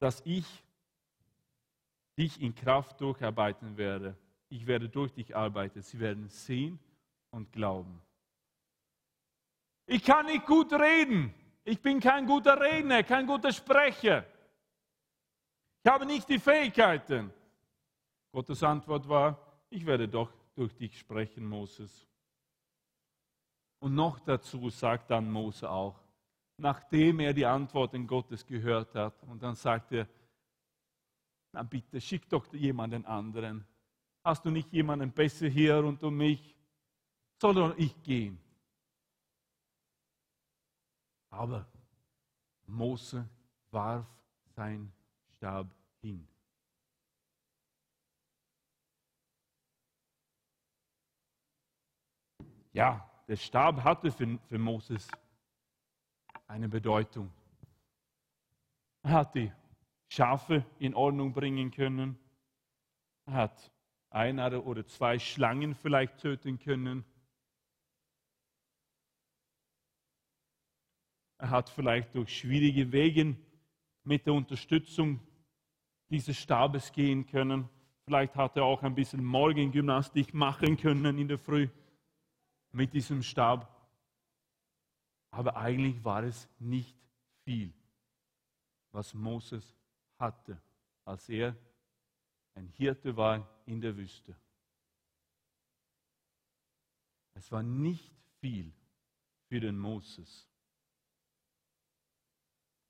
dass 0.00 0.20
ich 0.24 0.44
dich 2.18 2.40
in 2.40 2.54
Kraft 2.54 3.00
durcharbeiten 3.00 3.76
werde. 3.76 4.16
Ich 4.48 4.66
werde 4.66 4.88
durch 4.88 5.12
dich 5.12 5.34
arbeiten. 5.34 5.80
Sie 5.80 6.00
werden 6.00 6.28
sehen 6.28 6.80
und 7.30 7.52
glauben. 7.52 8.00
Ich 9.86 10.02
kann 10.02 10.26
nicht 10.26 10.46
gut 10.46 10.72
reden. 10.72 11.32
Ich 11.64 11.80
bin 11.80 12.00
kein 12.00 12.26
guter 12.26 12.60
Redner, 12.60 13.02
kein 13.02 13.26
guter 13.26 13.52
Sprecher. 13.52 14.24
Ich 15.82 15.90
habe 15.90 16.06
nicht 16.06 16.28
die 16.28 16.38
Fähigkeiten. 16.38 17.32
Gottes 18.32 18.62
Antwort 18.62 19.08
war, 19.08 19.38
ich 19.70 19.86
werde 19.86 20.08
doch 20.08 20.32
durch 20.54 20.74
dich 20.76 20.98
sprechen, 20.98 21.46
Moses. 21.48 22.06
Und 23.78 23.94
noch 23.94 24.18
dazu 24.20 24.68
sagt 24.70 25.10
dann 25.10 25.30
Mose 25.30 25.70
auch, 25.70 26.00
nachdem 26.56 27.20
er 27.20 27.32
die 27.32 27.46
Antworten 27.46 28.06
Gottes 28.06 28.46
gehört 28.46 28.94
hat, 28.94 29.22
und 29.24 29.42
dann 29.42 29.54
sagt 29.54 29.92
er, 29.92 30.08
na 31.52 31.62
bitte, 31.62 32.00
schick 32.00 32.28
doch 32.28 32.52
jemanden 32.52 33.04
anderen. 33.04 33.64
Hast 34.24 34.44
du 34.44 34.50
nicht 34.50 34.72
jemanden 34.72 35.12
besser 35.12 35.46
hier 35.46 35.76
rund 35.76 36.02
um 36.02 36.16
mich? 36.16 36.55
Soll 37.38 37.54
doch 37.54 37.76
ich 37.76 38.02
gehen? 38.02 38.38
Aber 41.30 41.66
Mose 42.66 43.28
warf 43.70 44.06
sein 44.54 44.90
Stab 45.36 45.66
hin. 46.00 46.26
Ja, 52.72 53.10
der 53.28 53.36
Stab 53.36 53.82
hatte 53.84 54.10
für, 54.10 54.38
für 54.48 54.58
Moses 54.58 55.08
eine 56.46 56.68
Bedeutung. 56.68 57.30
Er 59.02 59.12
hat 59.12 59.34
die 59.34 59.52
Schafe 60.08 60.64
in 60.78 60.94
Ordnung 60.94 61.32
bringen 61.32 61.70
können. 61.70 62.18
Er 63.26 63.34
hat 63.34 63.72
eine 64.10 64.62
oder 64.62 64.86
zwei 64.86 65.18
Schlangen 65.18 65.74
vielleicht 65.74 66.18
töten 66.18 66.58
können. 66.58 67.04
Er 71.38 71.50
hat 71.50 71.68
vielleicht 71.68 72.14
durch 72.14 72.38
schwierige 72.38 72.90
Wege 72.92 73.36
mit 74.04 74.26
der 74.26 74.34
Unterstützung 74.34 75.20
dieses 76.08 76.36
Stabes 76.36 76.92
gehen 76.92 77.26
können. 77.26 77.68
Vielleicht 78.04 78.36
hat 78.36 78.56
er 78.56 78.64
auch 78.64 78.82
ein 78.82 78.94
bisschen 78.94 79.24
Morgengymnastik 79.24 80.32
machen 80.32 80.76
können 80.76 81.18
in 81.18 81.28
der 81.28 81.38
Früh 81.38 81.68
mit 82.72 82.92
diesem 82.94 83.22
Stab. 83.22 83.72
Aber 85.30 85.56
eigentlich 85.56 86.02
war 86.04 86.22
es 86.22 86.48
nicht 86.58 86.96
viel, 87.44 87.72
was 88.92 89.12
Moses 89.12 89.76
hatte, 90.18 90.60
als 91.04 91.28
er 91.28 91.56
ein 92.54 92.68
Hirte 92.68 93.16
war 93.16 93.46
in 93.66 93.80
der 93.80 93.96
Wüste. 93.96 94.34
Es 97.34 97.52
war 97.52 97.62
nicht 97.62 98.14
viel 98.40 98.72
für 99.48 99.60
den 99.60 99.78
Moses. 99.78 100.48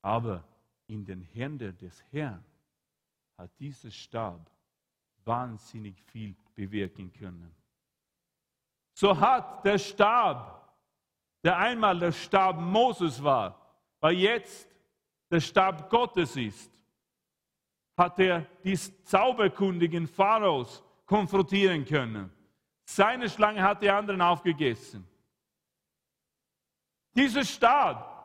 Aber 0.07 0.45
in 0.87 1.05
den 1.05 1.21
Händen 1.21 1.77
des 1.79 2.01
Herrn 2.13 2.45
hat 3.37 3.51
dieser 3.59 3.91
Stab 3.91 4.49
wahnsinnig 5.25 6.01
viel 6.01 6.37
bewirken 6.55 7.13
können. 7.13 7.53
So 8.93 9.19
hat 9.19 9.65
der 9.65 9.79
Stab, 9.79 10.73
der 11.43 11.59
einmal 11.59 11.99
der 11.99 12.13
Stab 12.13 12.57
Moses 12.57 13.21
war, 13.21 13.61
weil 13.99 14.15
jetzt 14.15 14.69
der 15.29 15.41
Stab 15.41 15.91
Gottes 15.91 16.37
ist, 16.37 16.71
hat 17.97 18.17
er 18.21 18.47
die 18.63 18.77
zauberkundigen 18.77 20.07
Pharaos 20.07 20.85
konfrontieren 21.05 21.85
können. 21.85 22.33
Seine 22.85 23.29
Schlange 23.29 23.61
hat 23.61 23.83
die 23.83 23.91
anderen 23.91 24.21
aufgegessen. 24.21 25.05
Dieser 27.13 27.45
Stab 27.45 28.16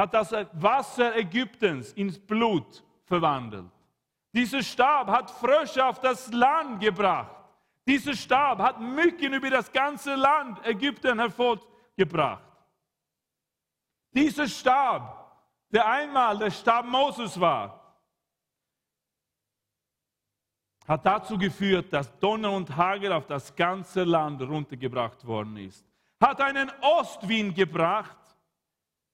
hat 0.00 0.14
das 0.14 0.32
Wasser 0.52 1.14
Ägyptens 1.14 1.92
ins 1.92 2.18
Blut 2.18 2.82
verwandelt. 3.04 3.70
Dieser 4.32 4.62
Stab 4.62 5.08
hat 5.08 5.30
Frösche 5.30 5.84
auf 5.84 6.00
das 6.00 6.32
Land 6.32 6.80
gebracht. 6.80 7.36
Dieser 7.86 8.14
Stab 8.14 8.60
hat 8.60 8.80
Mücken 8.80 9.34
über 9.34 9.50
das 9.50 9.70
ganze 9.70 10.14
Land 10.14 10.64
Ägypten 10.64 11.18
hervorgebracht. 11.18 12.42
Dieser 14.12 14.48
Stab, 14.48 15.36
der 15.68 15.86
einmal 15.86 16.38
der 16.38 16.50
Stab 16.50 16.86
Moses 16.86 17.38
war, 17.38 17.98
hat 20.88 21.04
dazu 21.04 21.36
geführt, 21.36 21.92
dass 21.92 22.18
Donner 22.18 22.52
und 22.52 22.74
Hagel 22.74 23.12
auf 23.12 23.26
das 23.26 23.54
ganze 23.54 24.04
Land 24.04 24.40
runtergebracht 24.40 25.26
worden 25.26 25.58
ist. 25.58 25.84
Hat 26.18 26.40
einen 26.40 26.70
Ostwind 26.80 27.54
gebracht, 27.54 28.16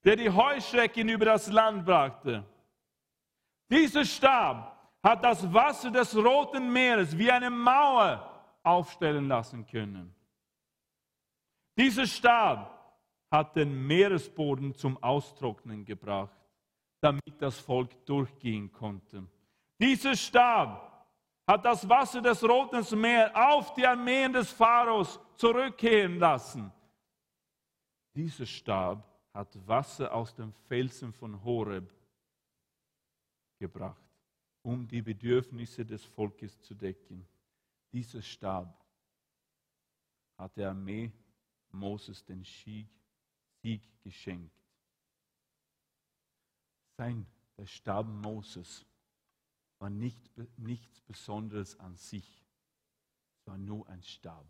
der 0.05 0.17
die 0.17 0.31
Heuschrecken 0.31 1.09
über 1.09 1.25
das 1.25 1.49
Land 1.49 1.85
brachte. 1.85 2.45
Dieser 3.71 4.05
Stab 4.05 4.77
hat 5.03 5.25
das 5.25 5.53
Wasser 5.53 5.91
des 5.91 6.17
Roten 6.17 6.73
Meeres 6.73 7.17
wie 7.17 7.31
eine 7.31 7.51
Mauer 7.51 8.45
aufstellen 8.63 9.29
lassen 9.29 9.67
können. 9.67 10.15
Dieser 11.77 12.07
Stab 12.07 12.77
hat 13.31 13.55
den 13.57 13.87
Meeresboden 13.87 14.75
zum 14.75 15.03
Austrocknen 15.03 15.85
gebracht, 15.85 16.39
damit 17.01 17.41
das 17.41 17.59
Volk 17.59 18.05
durchgehen 18.07 18.73
konnte. 18.73 19.27
Dieser 19.79 20.17
Stab 20.17 21.07
hat 21.47 21.65
das 21.65 21.89
Wasser 21.89 22.21
des 22.21 22.43
Roten 22.43 22.99
Meeres 23.01 23.35
auf 23.35 23.75
die 23.75 23.87
Armeen 23.87 24.33
des 24.33 24.51
Pharaos 24.53 25.21
zurückkehren 25.37 26.19
lassen. 26.19 26.73
Dieser 28.15 28.47
Stab 28.47 29.05
hat 29.37 29.69
Wasser 29.69 30.15
aus 30.15 30.35
dem 30.35 30.51
Felsen 30.51 31.13
von 31.13 31.45
Horeb 31.45 31.93
gebracht, 33.59 34.03
um 34.63 34.89
die 34.89 35.03
Bedürfnisse 35.03 35.85
des 35.85 36.03
Volkes 36.03 36.59
zu 36.63 36.75
decken. 36.75 37.29
Dieser 37.93 38.23
Stab 38.23 38.83
hat 40.39 40.57
der 40.57 40.71
Armee 40.71 41.13
Moses 41.71 42.25
den 42.25 42.45
Sieg, 42.45 42.89
geschenkt. 44.03 44.57
Sein, 46.97 47.27
der 47.59 47.67
Stab 47.67 48.07
Moses 48.07 48.87
war 49.81 49.91
nicht, 49.91 50.31
nichts 50.57 51.01
Besonderes 51.03 51.79
an 51.81 51.97
sich. 51.97 52.47
Es 53.35 53.47
war 53.49 53.59
nur 53.59 53.87
ein 53.89 54.03
Stab, 54.03 54.47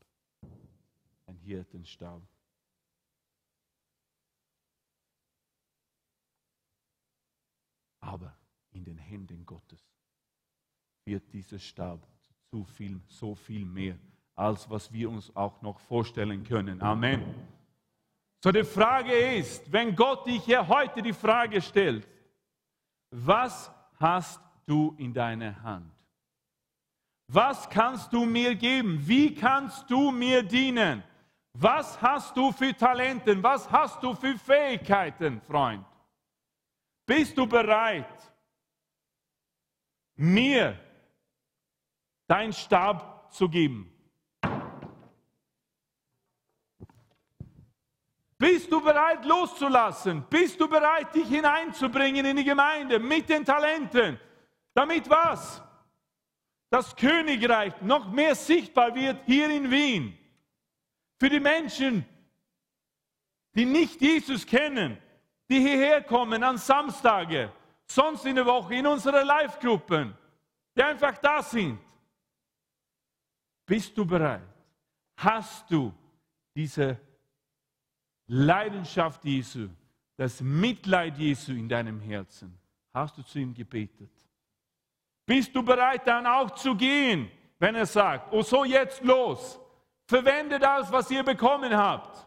ein 1.27 1.39
Hirtenstab. 1.39 2.23
Aber 8.07 8.33
in 8.71 8.85
den 8.85 8.99
Händen 8.99 9.45
Gottes 9.45 9.83
wird 11.05 11.33
dieser 11.33 11.59
Stab 11.59 12.07
zu 12.51 12.65
viel, 12.65 13.01
so 13.09 13.35
viel 13.35 13.65
mehr, 13.65 13.99
als 14.35 14.69
was 14.71 14.93
wir 14.93 15.11
uns 15.11 15.35
auch 15.35 15.61
noch 15.63 15.81
vorstellen 15.81 16.45
können. 16.45 16.81
Amen. 16.81 17.23
So 18.43 18.53
die 18.53 18.65
Frage 18.65 19.13
ist, 19.13 19.71
wenn 19.73 19.95
Gott 19.95 20.27
dich 20.27 20.45
hier 20.45 20.67
heute 20.67 21.03
die 21.03 21.13
Frage 21.13 21.61
stellt, 21.61 22.07
was 23.11 23.71
hast 23.99 24.41
du 24.67 24.95
in 24.99 25.13
deiner 25.13 25.61
Hand? 25.63 25.91
Was 27.29 27.69
kannst 27.69 28.13
du 28.13 28.25
mir 28.25 28.55
geben? 28.55 29.01
Wie 29.05 29.35
kannst 29.35 29.91
du 29.91 30.13
mir 30.13 30.45
dienen? 30.45 31.03
Was 31.55 32.01
hast 32.01 32.37
du 32.37 32.53
für 32.53 32.77
Talenten? 32.77 33.43
Was 33.43 33.69
hast 33.69 34.01
du 34.03 34.15
für 34.15 34.39
Fähigkeiten, 34.39 35.41
Freund? 35.41 35.85
Bist 37.07 37.39
du 37.39 37.47
bereit, 37.47 38.35
mir 40.17 40.79
dein 42.27 42.53
Stab 42.53 43.33
zu 43.33 43.49
geben? 43.49 43.93
Bist 48.39 48.71
du 48.71 48.83
bereit 48.83 49.25
loszulassen? 49.25 50.27
Bist 50.29 50.61
du 50.61 50.69
bereit, 50.69 51.15
dich 51.15 51.29
hineinzubringen 51.29 52.27
in 52.27 52.37
die 52.37 52.45
Gemeinde 52.45 52.99
mit 52.99 53.29
den 53.29 53.45
Talenten? 53.45 54.21
Damit 54.75 55.09
was? 55.09 55.63
Das 56.69 56.95
Königreich 56.97 57.81
noch 57.81 58.11
mehr 58.11 58.35
sichtbar 58.35 58.95
wird 58.95 59.25
hier 59.25 59.49
in 59.49 59.71
Wien. 59.71 60.19
Für 61.19 61.31
die 61.31 61.41
Menschen, 61.41 62.05
die 63.55 63.65
nicht 63.65 64.03
Jesus 64.03 64.45
kennen, 64.45 64.99
die 65.49 65.61
hierher 65.61 66.03
kommen 66.03 66.43
an 66.43 66.59
Samstage, 66.59 67.53
sonst 67.87 68.25
in 68.27 68.37
der 68.37 68.47
Woche 68.47 68.75
in 68.75 68.87
unsere 68.87 69.23
Live-Gruppen, 69.23 70.17
die 70.77 70.83
einfach 70.83 71.17
da 71.19 71.43
sind. 71.43 71.79
Bist 73.65 73.97
du 73.97 74.05
bereit? 74.05 74.43
Hast 75.17 75.71
du 75.71 75.93
diese 76.55 77.01
Leidenschaft 78.27 79.25
Jesu, 79.25 79.69
das 80.17 80.41
Mitleid 80.41 81.17
Jesu 81.17 81.53
in 81.53 81.69
deinem 81.69 82.01
Herzen? 82.01 82.59
Hast 82.93 83.17
du 83.17 83.23
zu 83.23 83.39
ihm 83.39 83.55
gebetet? 83.55 84.11
Bist 85.25 85.55
du 85.55 85.63
bereit, 85.63 86.07
dann 86.07 86.27
auch 86.27 86.51
zu 86.53 86.75
gehen, 86.75 87.31
wenn 87.59 87.75
er 87.75 87.87
sagt, 87.87 88.33
oh 88.33 88.43
so 88.43 88.65
jetzt 88.65 89.03
los, 89.03 89.59
verwendet 90.07 90.63
alles, 90.63 90.91
was 90.93 91.11
ihr 91.11 91.23
bekommen 91.23 91.77
habt. 91.77 92.26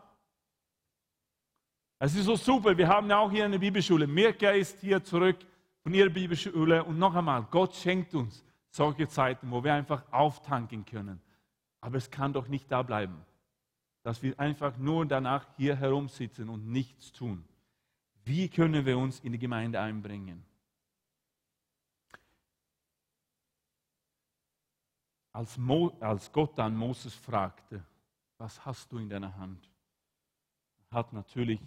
Es 2.01 2.15
ist 2.15 2.25
so 2.25 2.37
super, 2.37 2.77
wir 2.77 2.87
haben 2.87 3.09
ja 3.09 3.19
auch 3.19 3.29
hier 3.29 3.43
eine 3.43 3.59
Bibelschule. 3.59 4.07
Mirka 4.07 4.51
ist 4.51 4.79
hier 4.79 5.03
zurück 5.03 5.37
von 5.83 5.93
ihrer 5.93 6.09
Bibelschule 6.09 6.81
und 6.85 6.97
noch 6.97 7.13
einmal, 7.13 7.43
Gott 7.51 7.75
schenkt 7.75 8.15
uns 8.15 8.43
solche 8.69 9.09
Zeiten, 9.09 9.51
wo 9.51 9.61
wir 9.61 9.73
einfach 9.73 10.09
auftanken 10.09 10.85
können. 10.85 11.21
Aber 11.81 11.97
es 11.97 12.09
kann 12.09 12.31
doch 12.31 12.47
nicht 12.47 12.71
da 12.71 12.83
bleiben, 12.83 13.25
dass 14.03 14.23
wir 14.23 14.39
einfach 14.39 14.77
nur 14.77 15.05
danach 15.05 15.45
hier 15.57 15.75
herumsitzen 15.75 16.47
und 16.47 16.67
nichts 16.67 17.11
tun. 17.11 17.43
Wie 18.23 18.47
können 18.47 18.85
wir 18.85 18.97
uns 18.97 19.19
in 19.19 19.33
die 19.33 19.39
Gemeinde 19.39 19.81
einbringen? 19.81 20.45
Als, 25.33 25.57
Mo, 25.57 25.97
als 25.99 26.31
Gott 26.31 26.57
dann 26.57 26.75
Moses 26.77 27.13
fragte, 27.13 27.83
was 28.37 28.65
hast 28.65 28.91
du 28.91 28.99
in 28.99 29.09
deiner 29.09 29.35
Hand? 29.35 29.69
Hat 30.91 31.11
natürlich 31.13 31.59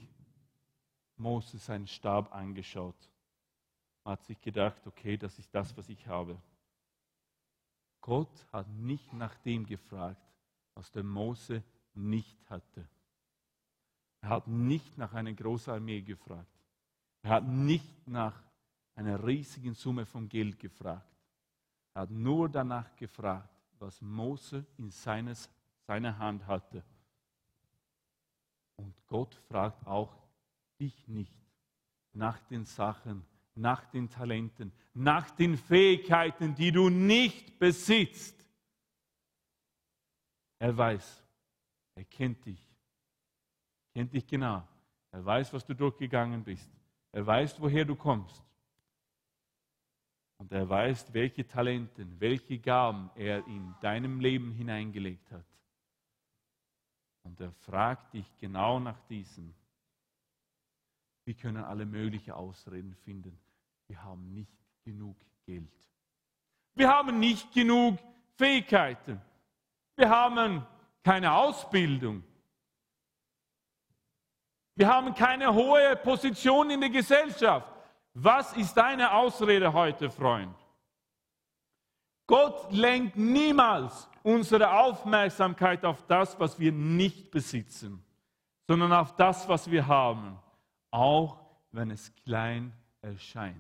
Moses 1.23 1.65
seinen 1.65 1.87
Stab 1.87 2.35
angeschaut. 2.35 2.97
Er 4.05 4.13
hat 4.13 4.25
sich 4.25 4.41
gedacht, 4.41 4.87
okay, 4.87 5.17
das 5.17 5.39
ist 5.39 5.55
das, 5.55 5.77
was 5.77 5.89
ich 5.89 6.07
habe. 6.07 6.37
Gott 8.01 8.47
hat 8.53 8.69
nicht 8.69 9.13
nach 9.13 9.37
dem 9.39 9.65
gefragt, 9.65 10.21
was 10.75 10.91
der 10.91 11.05
Mose 11.05 11.63
nicht 11.95 12.37
hatte. 12.51 12.89
Er 14.21 14.31
hat 14.31 14.49
nicht 14.49 14.99
nach 14.99 15.13
einer 15.13 15.33
großen 15.33 15.73
Armee 15.73 16.01
gefragt. 16.01 16.51
Er 17.23 17.31
hat 17.31 17.47
nicht 17.47 18.09
nach 18.09 18.43
einer 18.97 19.25
riesigen 19.25 19.75
Summe 19.75 20.05
von 20.05 20.29
Geld 20.29 20.59
gefragt. 20.59 21.09
Er 21.95 22.03
hat 22.03 22.11
nur 22.11 22.49
danach 22.49 22.95
gefragt, 22.97 23.49
was 23.79 24.01
Mose 24.01 24.67
in 24.79 24.91
seines, 24.91 25.49
seiner 25.87 26.19
Hand 26.19 26.47
hatte. 26.47 26.83
Und 28.77 28.95
Gott 29.07 29.35
fragt 29.49 29.87
auch 29.87 30.22
dich 30.83 31.09
nicht 31.09 31.33
nach 32.13 32.41
den 32.49 32.65
Sachen, 32.65 33.25
nach 33.55 33.85
den 33.87 34.11
Talenten, 34.11 34.73
nach 34.93 35.31
den 35.31 35.57
Fähigkeiten, 35.57 36.55
die 36.55 36.73
du 36.73 36.91
nicht 36.91 37.59
besitzt. 37.59 38.37
Er 40.59 40.77
weiß, 40.77 41.25
er 41.95 42.05
kennt 42.05 42.45
dich, 42.45 42.61
kennt 43.95 44.13
dich 44.13 44.27
genau. 44.27 44.67
Er 45.13 45.25
weiß, 45.25 45.53
was 45.53 45.65
du 45.65 45.75
durchgegangen 45.75 46.43
bist. 46.43 46.71
Er 47.13 47.27
weiß, 47.27 47.61
woher 47.61 47.85
du 47.85 47.95
kommst. 47.95 48.43
Und 50.39 50.51
er 50.51 50.69
weiß, 50.69 51.13
welche 51.13 51.47
Talenten, 51.47 52.19
welche 52.19 52.59
Gaben 52.59 53.11
er 53.15 53.47
in 53.47 53.75
deinem 53.81 54.19
Leben 54.19 54.53
hineingelegt 54.53 55.31
hat. 55.31 55.45
Und 57.23 57.41
er 57.41 57.53
fragt 57.53 58.15
dich 58.15 58.27
genau 58.39 58.81
nach 58.81 59.01
diesen. 59.03 59.55
Wir 61.25 61.35
können 61.35 61.63
alle 61.63 61.87
möglichen 61.87 62.33
Ausreden 62.33 62.95
finden. 63.05 63.39
Wir 63.87 64.03
haben 64.03 64.33
nicht 64.33 64.53
genug 64.85 65.17
Geld. 65.45 65.71
Wir 66.75 66.89
haben 66.89 67.21
nicht 67.21 67.53
genug 67.53 67.99
Fähigkeiten. 68.37 69.21
Wir 69.97 70.09
haben 70.09 70.67
keine 71.05 71.33
Ausbildung. 71.33 72.25
Wir 74.75 74.89
haben 74.89 75.15
keine 75.15 75.53
hohe 75.53 75.97
Position 75.97 76.71
in 76.71 76.81
der 76.81 76.91
Gesellschaft. 76.91 77.71
Was 78.15 78.57
ist 78.57 78.75
deine 78.75 79.13
Ausrede 79.13 79.73
heute, 79.73 80.11
Freund? 80.11 80.57
Gott 82.27 82.73
lenkt 82.73 83.17
niemals 83.17 84.09
unsere 84.23 84.71
Aufmerksamkeit 84.73 85.85
auf 85.85 86.07
das, 86.07 86.39
was 86.41 86.59
wir 86.59 86.73
nicht 86.73 87.31
besitzen, 87.31 88.03
sondern 88.67 88.93
auf 88.93 89.15
das, 89.17 89.49
was 89.49 89.71
wir 89.71 89.87
haben 89.87 90.42
auch 90.93 91.39
wenn 91.73 91.91
es 91.91 92.13
klein 92.25 92.73
erscheint. 93.01 93.57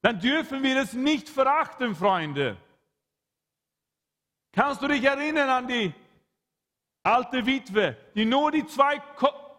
Dann 0.00 0.18
dürfen 0.20 0.62
wir 0.62 0.80
es 0.80 0.94
nicht 0.94 1.28
verachten, 1.28 1.94
Freunde. 1.94 2.56
Kannst 4.52 4.80
du 4.80 4.88
dich 4.88 5.04
erinnern 5.04 5.50
an 5.50 5.68
die 5.68 5.92
alte 7.02 7.44
Witwe, 7.44 7.96
die 8.14 8.24
nur 8.24 8.50
die 8.50 8.66
zwei 8.66 8.98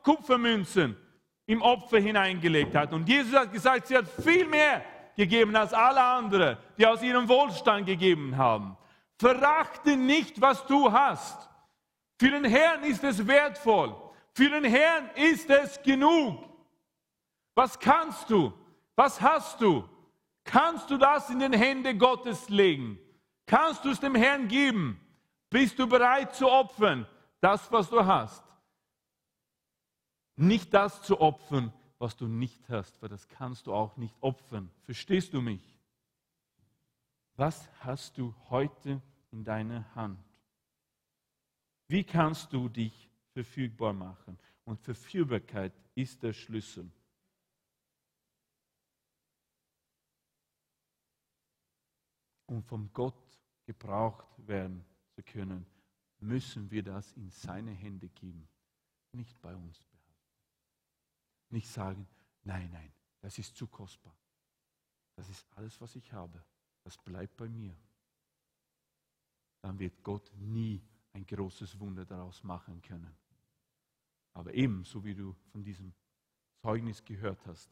Kupfermünzen 0.03 0.97
im 1.45 1.61
Opfer 1.61 1.99
hineingelegt 1.99 2.73
hat? 2.73 2.93
Und 2.93 3.07
Jesus 3.07 3.37
hat 3.37 3.51
gesagt, 3.51 3.87
sie 3.87 3.97
hat 3.97 4.07
viel 4.07 4.47
mehr 4.47 4.83
gegeben 5.15 5.55
als 5.55 5.73
alle 5.73 6.01
anderen, 6.01 6.57
die 6.77 6.87
aus 6.87 7.03
ihrem 7.03 7.27
Wohlstand 7.27 7.85
gegeben 7.85 8.37
haben. 8.37 8.77
Verachte 9.17 9.97
nicht, 9.97 10.39
was 10.39 10.65
du 10.65 10.91
hast. 10.91 11.49
Für 12.17 12.31
den 12.31 12.45
Herrn 12.45 12.83
ist 12.83 13.03
es 13.03 13.27
wertvoll. 13.27 13.95
Für 14.39 14.49
den 14.49 14.63
Herrn 14.63 15.09
ist 15.15 15.49
es 15.49 15.81
genug. 15.81 16.41
Was 17.55 17.77
kannst 17.77 18.29
du? 18.29 18.53
Was 18.95 19.19
hast 19.19 19.59
du? 19.59 19.83
Kannst 20.45 20.89
du 20.89 20.97
das 20.97 21.29
in 21.29 21.39
den 21.39 21.51
Hände 21.51 21.97
Gottes 21.97 22.47
legen? 22.47 22.97
Kannst 23.45 23.83
du 23.83 23.89
es 23.89 23.99
dem 23.99 24.15
Herrn 24.15 24.47
geben? 24.47 24.97
Bist 25.49 25.77
du 25.77 25.87
bereit 25.87 26.33
zu 26.35 26.49
opfern, 26.49 27.05
das, 27.41 27.69
was 27.69 27.89
du 27.89 28.05
hast? 28.05 28.45
Nicht 30.37 30.73
das 30.73 31.01
zu 31.01 31.19
opfern, 31.19 31.73
was 31.97 32.15
du 32.15 32.25
nicht 32.25 32.69
hast, 32.69 33.01
weil 33.01 33.09
das 33.09 33.27
kannst 33.27 33.67
du 33.67 33.73
auch 33.73 33.97
nicht 33.97 34.15
opfern. 34.21 34.71
Verstehst 34.83 35.33
du 35.33 35.41
mich? 35.41 35.77
Was 37.35 37.67
hast 37.81 38.17
du 38.17 38.33
heute 38.49 39.01
in 39.31 39.43
deiner 39.43 39.83
Hand? 39.95 40.17
Wie 41.89 42.05
kannst 42.05 42.53
du 42.53 42.69
dich 42.69 43.08
verfügbar 43.43 43.93
machen? 43.93 44.37
Und 44.65 44.81
Verfügbarkeit 44.81 45.73
ist 45.95 46.21
der 46.21 46.33
Schlüssel. 46.33 46.91
Um 52.47 52.61
vom 52.63 52.91
Gott 52.91 53.39
gebraucht 53.65 54.27
werden 54.45 54.83
zu 55.15 55.23
können, 55.23 55.65
müssen 56.19 56.69
wir 56.69 56.83
das 56.83 57.13
in 57.13 57.29
seine 57.29 57.71
Hände 57.71 58.09
geben, 58.09 58.47
nicht 59.13 59.39
bei 59.41 59.55
uns 59.55 59.79
behalten. 59.83 59.99
Nicht 61.51 61.69
sagen, 61.69 62.07
nein, 62.43 62.69
nein, 62.71 62.91
das 63.21 63.37
ist 63.37 63.55
zu 63.55 63.67
kostbar. 63.67 64.15
Das 65.15 65.29
ist 65.29 65.45
alles, 65.55 65.79
was 65.79 65.95
ich 65.95 66.11
habe. 66.11 66.43
Das 66.83 66.97
bleibt 66.97 67.37
bei 67.37 67.47
mir. 67.47 67.75
Dann 69.61 69.79
wird 69.79 70.03
Gott 70.03 70.29
nie 70.35 70.81
ein 71.13 71.25
großes 71.25 71.79
Wunder 71.79 72.05
daraus 72.05 72.43
machen 72.43 72.81
können. 72.81 73.15
Aber 74.39 74.53
eben, 74.53 74.85
so 74.85 75.03
wie 75.03 75.13
du 75.13 75.35
von 75.51 75.65
diesem 75.65 75.93
Zeugnis 76.61 77.03
gehört 77.03 77.45
hast, 77.45 77.69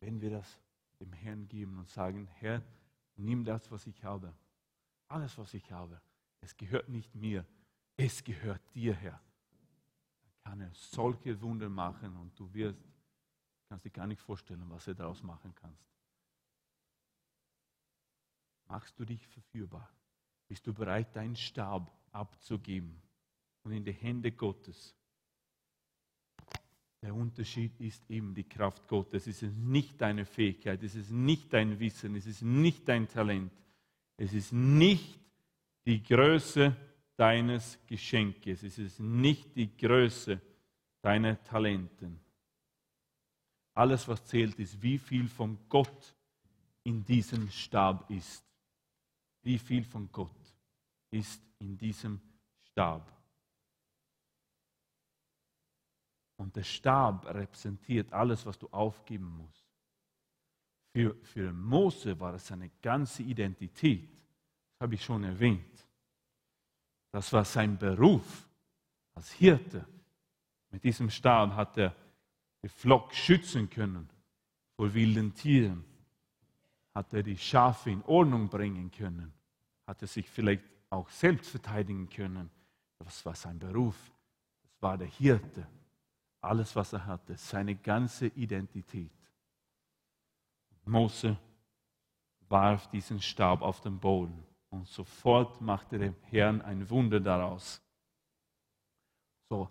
wenn 0.00 0.20
wir 0.20 0.30
das 0.30 0.60
dem 0.98 1.12
Herrn 1.12 1.46
geben 1.46 1.78
und 1.78 1.88
sagen, 1.88 2.26
Herr, 2.26 2.64
nimm 3.14 3.44
das, 3.44 3.70
was 3.70 3.86
ich 3.86 4.02
habe, 4.02 4.34
alles, 5.06 5.38
was 5.38 5.54
ich 5.54 5.70
habe, 5.70 6.00
es 6.40 6.56
gehört 6.56 6.88
nicht 6.88 7.14
mir, 7.14 7.46
es 7.96 8.24
gehört 8.24 8.60
dir, 8.74 8.92
Herr. 8.92 9.22
Dann 10.42 10.42
kann 10.42 10.60
er 10.62 10.74
solche 10.74 11.40
Wunder 11.40 11.68
machen 11.68 12.16
und 12.16 12.36
du 12.36 12.52
wirst, 12.52 12.84
kannst 13.68 13.84
dir 13.84 13.90
gar 13.90 14.08
nicht 14.08 14.20
vorstellen, 14.20 14.68
was 14.68 14.88
er 14.88 14.94
daraus 14.94 15.22
machen 15.22 15.54
kannst. 15.54 15.86
Machst 18.66 18.98
du 18.98 19.04
dich 19.04 19.24
verführbar? 19.28 19.88
Bist 20.48 20.66
du 20.66 20.74
bereit, 20.74 21.14
deinen 21.14 21.36
Stab 21.36 21.96
abzugeben 22.10 23.00
und 23.62 23.70
in 23.70 23.84
die 23.84 23.92
Hände 23.92 24.32
Gottes? 24.32 24.96
Der 27.04 27.14
Unterschied 27.14 27.78
ist 27.82 28.02
eben 28.10 28.34
die 28.34 28.48
Kraft 28.48 28.88
Gottes. 28.88 29.26
Es 29.26 29.42
ist 29.42 29.58
nicht 29.58 30.00
deine 30.00 30.24
Fähigkeit, 30.24 30.82
es 30.82 30.94
ist 30.94 31.10
nicht 31.10 31.52
dein 31.52 31.78
Wissen, 31.78 32.16
es 32.16 32.24
ist 32.24 32.40
nicht 32.40 32.88
dein 32.88 33.06
Talent, 33.06 33.52
es 34.16 34.32
ist 34.32 34.54
nicht 34.54 35.20
die 35.84 36.02
Größe 36.02 36.74
deines 37.14 37.78
Geschenkes, 37.86 38.62
es 38.62 38.78
ist 38.78 39.00
nicht 39.00 39.54
die 39.54 39.76
Größe 39.76 40.40
deiner 41.02 41.44
Talenten. 41.44 42.18
Alles, 43.74 44.08
was 44.08 44.24
zählt, 44.24 44.58
ist, 44.58 44.80
wie 44.80 44.96
viel 44.96 45.28
von 45.28 45.58
Gott 45.68 46.14
in 46.84 47.04
diesem 47.04 47.50
Stab 47.50 48.10
ist. 48.10 48.42
Wie 49.42 49.58
viel 49.58 49.84
von 49.84 50.10
Gott 50.10 50.56
ist 51.10 51.42
in 51.58 51.76
diesem 51.76 52.18
Stab? 52.62 53.13
Und 56.36 56.56
der 56.56 56.62
Stab 56.62 57.26
repräsentiert 57.26 58.12
alles, 58.12 58.44
was 58.44 58.58
du 58.58 58.68
aufgeben 58.68 59.36
musst. 59.36 59.64
Für, 60.92 61.14
für 61.22 61.52
Mose 61.52 62.18
war 62.18 62.34
es 62.34 62.46
seine 62.46 62.70
ganze 62.82 63.22
Identität. 63.22 64.08
Das 64.72 64.80
habe 64.80 64.94
ich 64.94 65.04
schon 65.04 65.24
erwähnt. 65.24 65.86
Das 67.10 67.32
war 67.32 67.44
sein 67.44 67.78
Beruf 67.78 68.48
als 69.14 69.32
Hirte. 69.32 69.86
Mit 70.70 70.82
diesem 70.82 71.10
Stab 71.10 71.54
hat 71.54 71.76
er 71.78 71.94
die 72.62 72.68
Flock 72.68 73.14
schützen 73.14 73.70
können 73.70 74.08
vor 74.76 74.92
wilden 74.92 75.32
Tieren 75.34 75.84
hat 76.94 77.12
er 77.12 77.22
die 77.22 77.36
Schafe 77.36 77.90
in 77.90 78.02
Ordnung 78.04 78.48
bringen 78.48 78.90
können, 78.90 79.32
hat 79.86 80.00
er 80.00 80.08
sich 80.08 80.28
vielleicht 80.28 80.62
auch 80.90 81.08
selbst 81.10 81.50
verteidigen 81.50 82.08
können. 82.08 82.48
Das 82.98 83.26
war 83.26 83.34
sein 83.34 83.58
Beruf, 83.58 83.96
das 84.62 84.80
war 84.80 84.96
der 84.96 85.08
Hirte. 85.08 85.66
Alles, 86.44 86.76
was 86.76 86.92
er 86.92 87.06
hatte, 87.06 87.36
seine 87.36 87.74
ganze 87.74 88.26
Identität. 88.26 89.10
Mose 90.84 91.36
warf 92.48 92.88
diesen 92.90 93.20
Stab 93.20 93.62
auf 93.62 93.80
den 93.80 93.98
Boden 93.98 94.44
und 94.68 94.86
sofort 94.86 95.60
machte 95.60 95.98
der 95.98 96.14
Herrn 96.24 96.60
ein 96.60 96.88
Wunder 96.90 97.18
daraus. 97.18 97.82
So, 99.48 99.70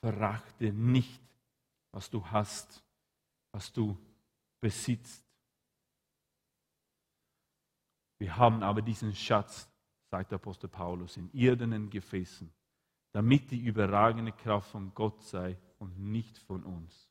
verachte 0.00 0.72
nicht, 0.72 1.22
was 1.92 2.10
du 2.10 2.26
hast, 2.26 2.82
was 3.52 3.72
du 3.72 3.96
besitzt. 4.60 5.24
Wir 8.18 8.36
haben 8.36 8.64
aber 8.64 8.82
diesen 8.82 9.14
Schatz, 9.14 9.68
sagt 10.10 10.32
der 10.32 10.36
Apostel 10.36 10.68
Paulus, 10.68 11.16
in 11.16 11.30
irdenen 11.32 11.88
Gefäßen, 11.88 12.52
damit 13.12 13.50
die 13.52 13.60
überragende 13.60 14.32
Kraft 14.32 14.72
von 14.72 14.92
Gott 14.92 15.22
sei 15.22 15.56
und 15.78 15.98
nicht 15.98 16.38
von 16.38 16.62
uns. 16.64 17.08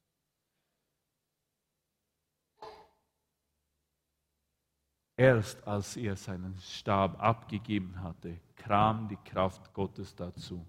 Erst 5.15 5.65
als 5.68 5.97
er 5.97 6.15
seinen 6.15 6.59
Stab 6.59 7.20
abgegeben 7.20 8.01
hatte, 8.03 8.39
kam 8.55 9.07
die 9.07 9.18
Kraft 9.18 9.74
Gottes 9.74 10.15
dazu. 10.15 10.63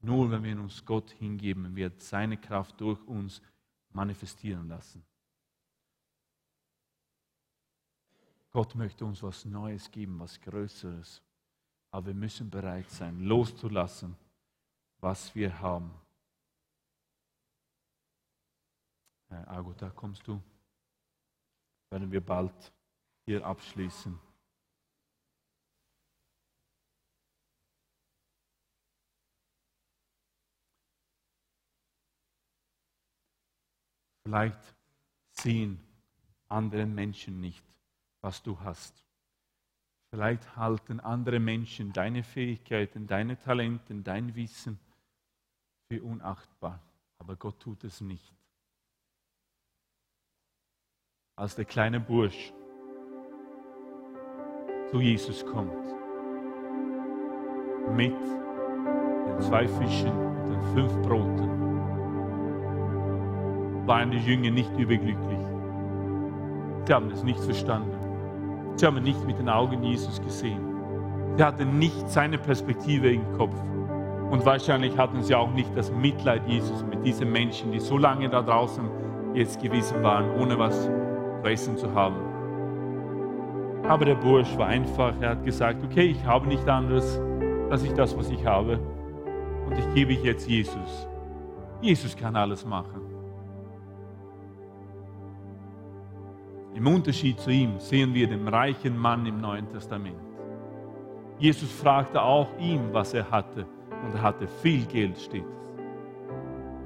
Nur 0.00 0.30
wenn 0.30 0.44
wir 0.44 0.60
uns 0.60 0.84
Gott 0.84 1.10
hingeben, 1.12 1.74
wird 1.74 2.02
seine 2.02 2.36
Kraft 2.36 2.78
durch 2.80 3.02
uns 3.06 3.40
manifestieren 3.90 4.68
lassen. 4.68 5.02
Gott 8.50 8.74
möchte 8.74 9.04
uns 9.04 9.22
was 9.22 9.44
Neues 9.44 9.90
geben, 9.90 10.18
was 10.18 10.40
Größeres. 10.40 11.22
Aber 11.90 12.08
wir 12.08 12.14
müssen 12.14 12.50
bereit 12.50 12.88
sein, 12.90 13.20
loszulassen, 13.20 14.14
was 15.00 15.34
wir 15.34 15.58
haben. 15.58 15.90
Herr 19.28 19.48
Ago, 19.48 19.72
da 19.74 19.90
kommst 19.90 20.26
du. 20.26 20.40
Werden 21.90 22.10
wir 22.10 22.24
bald 22.24 22.72
hier 23.26 23.44
abschließen. 23.44 24.18
Vielleicht 34.24 34.74
sehen 35.30 35.80
andere 36.48 36.84
Menschen 36.84 37.40
nicht, 37.40 37.64
was 38.20 38.42
du 38.42 38.60
hast. 38.60 39.02
Vielleicht 40.10 40.56
halten 40.56 41.00
andere 41.00 41.38
Menschen 41.38 41.92
deine 41.92 42.22
Fähigkeiten, 42.22 43.06
deine 43.06 43.38
Talente, 43.38 43.94
dein 44.02 44.34
Wissen 44.34 44.78
für 45.86 46.02
unachtbar, 46.02 46.82
aber 47.18 47.36
Gott 47.36 47.60
tut 47.60 47.84
es 47.84 48.00
nicht. 48.00 48.37
Als 51.38 51.54
der 51.54 51.66
kleine 51.66 52.00
Bursch 52.00 52.52
zu 54.90 55.00
Jesus 55.00 55.46
kommt, 55.46 55.70
mit 57.94 58.12
den 58.12 59.40
zwei 59.40 59.68
Fischen 59.68 60.10
und 60.10 60.50
den 60.50 60.62
fünf 60.74 60.92
Broten, 61.06 61.48
waren 63.86 64.10
die 64.10 64.18
Jünger 64.18 64.50
nicht 64.50 64.76
überglücklich. 64.76 65.38
Sie 66.84 66.92
haben 66.92 67.08
es 67.12 67.22
nicht 67.22 67.38
verstanden. 67.38 67.96
Sie 68.74 68.84
haben 68.84 69.00
nicht 69.04 69.24
mit 69.24 69.38
den 69.38 69.48
Augen 69.48 69.84
Jesus 69.84 70.20
gesehen. 70.20 70.66
Sie 71.36 71.44
hatten 71.44 71.78
nicht 71.78 72.10
seine 72.10 72.38
Perspektive 72.38 73.12
im 73.12 73.32
Kopf. 73.34 73.54
Und 74.32 74.44
wahrscheinlich 74.44 74.98
hatten 74.98 75.22
sie 75.22 75.36
auch 75.36 75.52
nicht 75.52 75.70
das 75.76 75.92
Mitleid 75.92 76.48
Jesus 76.48 76.84
mit 76.84 77.06
diesen 77.06 77.30
Menschen, 77.30 77.70
die 77.70 77.78
so 77.78 77.96
lange 77.96 78.28
da 78.28 78.42
draußen 78.42 78.90
jetzt 79.34 79.62
gewesen 79.62 80.02
waren, 80.02 80.34
ohne 80.40 80.58
was 80.58 80.90
zu 81.42 81.48
essen 81.48 81.76
zu 81.76 81.92
haben. 81.94 82.16
Aber 83.84 84.04
der 84.04 84.16
Bursch 84.16 84.56
war 84.58 84.66
einfach, 84.66 85.14
er 85.20 85.30
hat 85.30 85.44
gesagt, 85.44 85.82
okay, 85.84 86.06
ich 86.06 86.24
habe 86.24 86.46
nicht 86.46 86.68
anderes, 86.68 87.20
als 87.70 87.82
ich 87.82 87.92
das, 87.92 88.16
was 88.16 88.28
ich 88.30 88.44
habe. 88.44 88.78
Und 89.66 89.78
ich 89.78 89.94
gebe 89.94 90.12
ich 90.12 90.22
jetzt 90.22 90.48
Jesus. 90.48 91.08
Jesus 91.80 92.16
kann 92.16 92.36
alles 92.36 92.66
machen. 92.66 93.00
Im 96.74 96.86
Unterschied 96.86 97.40
zu 97.40 97.50
ihm 97.50 97.78
sehen 97.78 98.14
wir 98.14 98.28
den 98.28 98.46
reichen 98.46 98.96
Mann 98.96 99.26
im 99.26 99.40
Neuen 99.40 99.68
Testament. 99.68 100.16
Jesus 101.38 101.70
fragte 101.70 102.20
auch 102.20 102.48
ihn, 102.58 102.92
was 102.92 103.14
er 103.14 103.30
hatte, 103.30 103.66
und 104.04 104.14
er 104.14 104.22
hatte 104.22 104.46
viel 104.46 104.86
Geld, 104.86 105.18
steht 105.18 105.44
es. 105.44 105.68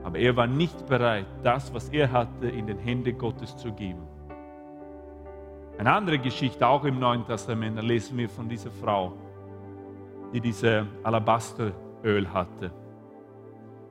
Aber 0.04 0.18
er 0.18 0.36
war 0.36 0.46
nicht 0.46 0.86
bereit, 0.86 1.26
das, 1.42 1.72
was 1.72 1.88
er 1.88 2.10
hatte, 2.10 2.48
in 2.48 2.66
den 2.66 2.78
Hände 2.78 3.12
Gottes 3.12 3.56
zu 3.56 3.72
geben. 3.72 4.11
Eine 5.78 5.92
andere 5.92 6.18
Geschichte, 6.18 6.66
auch 6.66 6.84
im 6.84 6.98
Neuen 6.98 7.26
Testament, 7.26 7.78
da 7.78 7.82
lesen 7.82 8.16
wir 8.18 8.28
von 8.28 8.48
dieser 8.48 8.70
Frau, 8.70 9.12
die 10.32 10.40
diese 10.40 10.86
Alabasteröl 11.02 12.32
hatte. 12.32 12.70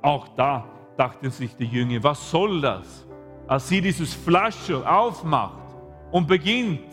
Auch 0.02 0.28
da 0.30 0.66
dachten 0.98 1.30
sich 1.30 1.56
die 1.56 1.66
Jünger, 1.66 2.04
was 2.04 2.30
soll 2.30 2.62
das? 2.62 3.08
Als 3.48 3.68
sie 3.68 3.82
dieses 3.82 4.14
Flasche 4.14 4.88
aufmacht 4.90 5.76
und 6.12 6.28
beginnt 6.28 6.92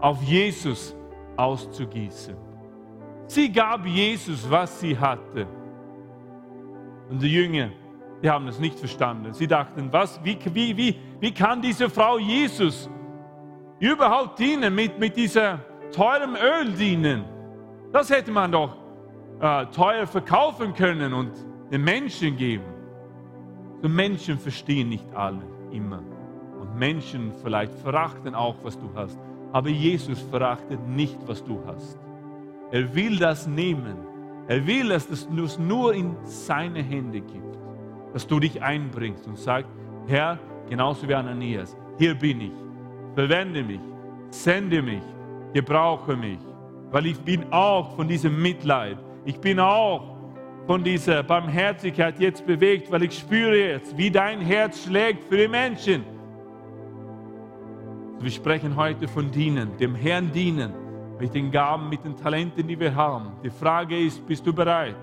auf 0.00 0.22
Jesus 0.22 0.94
auszugießen. 1.36 2.36
Sie 3.26 3.50
gab 3.50 3.84
Jesus, 3.86 4.48
was 4.48 4.80
sie 4.80 4.96
hatte. 4.96 5.46
Und 7.08 7.22
die 7.22 7.32
Jünger, 7.32 7.70
die 8.22 8.30
haben 8.30 8.48
es 8.48 8.58
nicht 8.58 8.78
verstanden. 8.78 9.32
Sie 9.32 9.46
dachten, 9.46 9.88
was, 9.92 10.22
wie, 10.24 10.38
wie, 10.52 10.76
wie, 10.76 10.98
wie 11.20 11.32
kann 11.32 11.60
diese 11.60 11.90
Frau 11.90 12.18
Jesus 12.18 12.88
überhaupt 13.78 14.38
dienen, 14.38 14.74
mit, 14.74 14.98
mit 14.98 15.16
dieser 15.16 15.60
teuren 15.92 16.36
Öl 16.36 16.72
dienen? 16.72 17.24
Das 17.92 18.10
hätte 18.10 18.30
man 18.30 18.52
doch 18.52 18.76
äh, 19.40 19.66
teuer 19.66 20.06
verkaufen 20.06 20.74
können 20.74 21.12
und 21.12 21.32
den 21.70 21.82
Menschen 21.84 22.36
geben. 22.36 22.64
So 23.82 23.88
Menschen 23.88 24.38
verstehen 24.38 24.88
nicht 24.88 25.14
alle 25.14 25.42
immer. 25.70 26.02
Und 26.60 26.76
Menschen 26.76 27.32
vielleicht 27.42 27.72
verachten 27.74 28.34
auch, 28.34 28.56
was 28.62 28.78
du 28.78 28.90
hast. 28.94 29.18
Aber 29.52 29.68
Jesus 29.68 30.20
verachtet 30.22 30.86
nicht, 30.86 31.18
was 31.26 31.44
du 31.44 31.60
hast. 31.66 31.98
Er 32.70 32.94
will 32.94 33.18
das 33.18 33.46
nehmen. 33.46 33.96
Er 34.48 34.66
will, 34.66 34.88
dass 34.88 35.08
du 35.08 35.44
es 35.44 35.58
nur 35.58 35.94
in 35.94 36.16
seine 36.24 36.82
Hände 36.82 37.20
gibst. 37.20 37.60
Dass 38.12 38.26
du 38.26 38.40
dich 38.40 38.62
einbringst 38.62 39.26
und 39.26 39.38
sagst, 39.38 39.70
Herr, 40.06 40.38
genauso 40.68 41.08
wie 41.08 41.14
Ananias, 41.14 41.76
hier 41.98 42.14
bin 42.14 42.40
ich. 42.40 42.65
Verwende 43.16 43.62
mich, 43.62 43.80
sende 44.28 44.82
mich, 44.82 45.02
gebrauche 45.54 46.14
mich. 46.14 46.38
Weil 46.90 47.06
ich 47.06 47.18
bin 47.18 47.50
auch 47.50 47.96
von 47.96 48.06
diesem 48.06 48.42
Mitleid, 48.42 48.98
ich 49.24 49.40
bin 49.40 49.58
auch 49.58 50.18
von 50.66 50.84
dieser 50.84 51.22
Barmherzigkeit 51.22 52.20
jetzt 52.20 52.46
bewegt, 52.46 52.92
weil 52.92 53.04
ich 53.04 53.18
spüre 53.18 53.56
jetzt, 53.56 53.96
wie 53.96 54.10
dein 54.10 54.42
Herz 54.42 54.84
schlägt 54.84 55.24
für 55.24 55.38
die 55.38 55.48
Menschen. 55.48 56.04
Wir 58.20 58.30
sprechen 58.30 58.76
heute 58.76 59.08
von 59.08 59.30
Dienen, 59.30 59.74
dem 59.78 59.94
Herrn 59.94 60.30
dienen, 60.30 60.74
mit 61.18 61.32
den 61.32 61.50
Gaben, 61.50 61.88
mit 61.88 62.04
den 62.04 62.16
Talenten, 62.16 62.68
die 62.68 62.78
wir 62.78 62.94
haben. 62.94 63.32
Die 63.42 63.48
Frage 63.48 63.98
ist, 63.98 64.26
bist 64.26 64.46
du 64.46 64.52
bereit, 64.52 64.94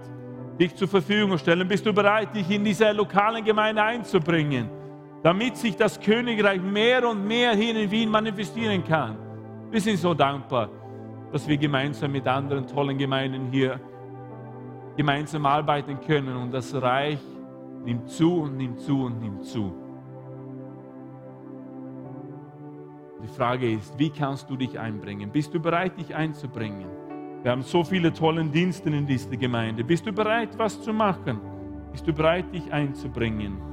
dich 0.59 0.76
zur 0.76 0.88
Verfügung 0.88 1.32
zu 1.32 1.39
stellen? 1.39 1.68
Bist 1.68 1.84
du 1.84 1.91
bereit, 1.91 2.36
dich 2.36 2.47
in 2.51 2.64
diese 2.64 2.91
lokalen 2.91 3.43
Gemeinde 3.43 3.82
einzubringen, 3.82 4.70
damit 5.24 5.55
sich 5.55 5.76
das 5.78 5.99
Königreich 5.99 6.61
mehr 6.61 7.07
und 7.09 7.26
mehr 7.26 7.55
hier 7.55 7.76
in 7.76 7.89
Wien 7.89 8.09
manifestieren 8.09 8.84
kann? 8.84 9.17
Wir 9.71 9.80
sind 9.80 9.97
so 9.97 10.13
dankbar, 10.13 10.69
dass 11.32 11.47
wir 11.47 11.57
gemeinsam 11.57 12.11
mit 12.11 12.28
anderen 12.28 12.67
tollen 12.67 12.97
Gemeinden 12.97 13.49
hier 13.51 13.80
gemeinsam 14.97 15.45
arbeiten 15.45 15.99
können 16.01 16.36
und 16.36 16.51
das 16.51 16.76
Reich 16.80 17.19
nimmt 17.84 18.09
zu 18.09 18.41
und 18.41 18.57
nimmt 18.57 18.80
zu 18.80 19.05
und 19.05 19.19
nimmt 19.19 19.43
zu. 19.45 19.74
Die 23.24 23.28
Frage 23.30 23.71
ist, 23.71 23.97
wie 23.97 24.09
kannst 24.09 24.49
du 24.49 24.57
dich 24.57 24.78
einbringen? 24.78 25.32
Bist 25.32 25.53
du 25.53 25.59
bereit, 25.59 25.97
dich 25.97 26.13
einzubringen? 26.13 26.89
Wir 27.41 27.51
haben 27.51 27.61
so 27.61 27.84
viele 27.84 28.11
tolle 28.13 28.43
Dienste 28.43 28.89
in 28.89 29.07
dieser 29.07 29.36
Gemeinde. 29.38 29.84
Bist 29.84 30.05
du 30.05 30.11
bereit, 30.11 30.49
was 30.57 30.82
zu 30.82 30.93
machen? 30.93 31.39
Bist 31.91 32.05
du 32.05 32.13
bereit, 32.13 32.53
dich 32.53 32.71
einzubringen? 32.71 33.72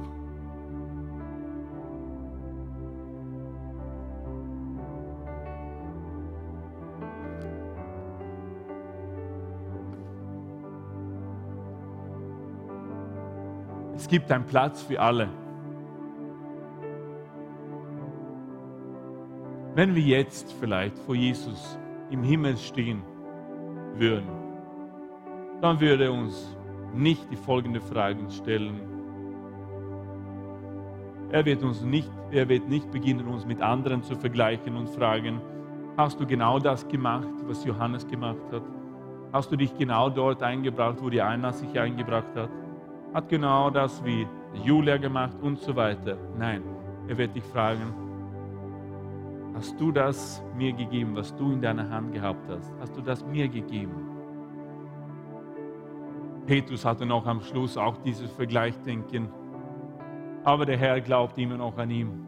Gibt 14.11 14.29
einen 14.29 14.45
Platz 14.45 14.83
für 14.83 14.99
alle. 14.99 15.29
Wenn 19.73 19.95
wir 19.95 20.01
jetzt 20.01 20.51
vielleicht 20.59 20.97
vor 20.99 21.15
Jesus 21.15 21.79
im 22.09 22.21
Himmel 22.21 22.57
stehen 22.57 23.03
würden, 23.95 24.27
dann 25.61 25.79
würde 25.79 26.03
er 26.03 26.13
uns 26.13 26.57
nicht 26.93 27.31
die 27.31 27.37
folgende 27.37 27.79
Fragen 27.79 28.29
stellen. 28.29 28.81
Er 31.31 31.45
wird, 31.45 31.63
uns 31.63 31.81
nicht, 31.81 32.11
er 32.31 32.49
wird 32.49 32.67
nicht 32.67 32.91
beginnen, 32.91 33.25
uns 33.27 33.45
mit 33.45 33.61
anderen 33.61 34.03
zu 34.03 34.17
vergleichen 34.17 34.75
und 34.75 34.89
fragen, 34.89 35.39
hast 35.95 36.19
du 36.19 36.27
genau 36.27 36.59
das 36.59 36.85
gemacht, 36.89 37.29
was 37.47 37.63
Johannes 37.63 38.05
gemacht 38.05 38.51
hat? 38.51 38.63
Hast 39.31 39.49
du 39.53 39.55
dich 39.55 39.73
genau 39.77 40.09
dort 40.09 40.43
eingebracht, 40.43 40.97
wo 40.99 41.09
die 41.09 41.21
Anna 41.21 41.53
sich 41.53 41.79
eingebracht 41.79 42.35
hat? 42.35 42.49
Hat 43.13 43.27
genau 43.27 43.69
das 43.69 44.03
wie 44.05 44.25
Julia 44.63 44.97
gemacht 44.97 45.37
und 45.41 45.59
so 45.59 45.75
weiter? 45.75 46.17
Nein, 46.37 46.63
er 47.07 47.17
wird 47.17 47.35
dich 47.35 47.43
fragen, 47.43 47.93
hast 49.53 49.79
du 49.79 49.91
das 49.91 50.41
mir 50.55 50.71
gegeben, 50.71 51.15
was 51.15 51.35
du 51.35 51.51
in 51.51 51.61
deiner 51.61 51.89
Hand 51.89 52.13
gehabt 52.13 52.47
hast? 52.49 52.73
Hast 52.79 52.95
du 52.95 53.01
das 53.01 53.25
mir 53.25 53.49
gegeben? 53.49 54.11
Petrus 56.45 56.85
hatte 56.85 57.05
noch 57.05 57.25
am 57.25 57.41
Schluss 57.41 57.77
auch 57.77 57.97
dieses 57.97 58.31
Vergleichdenken. 58.31 59.29
Aber 60.43 60.65
der 60.65 60.77
Herr 60.77 60.99
glaubt 61.01 61.37
immer 61.37 61.57
noch 61.57 61.77
an 61.77 61.91
ihm. 61.91 62.25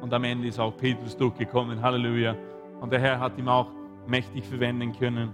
Und 0.00 0.12
am 0.12 0.24
Ende 0.24 0.48
ist 0.48 0.58
auch 0.58 0.76
Petrus 0.76 1.16
durchgekommen. 1.16 1.80
Halleluja. 1.80 2.34
Und 2.80 2.92
der 2.92 2.98
Herr 2.98 3.20
hat 3.20 3.38
ihm 3.38 3.48
auch 3.48 3.68
mächtig 4.06 4.44
verwenden 4.44 4.92
können. 4.92 5.30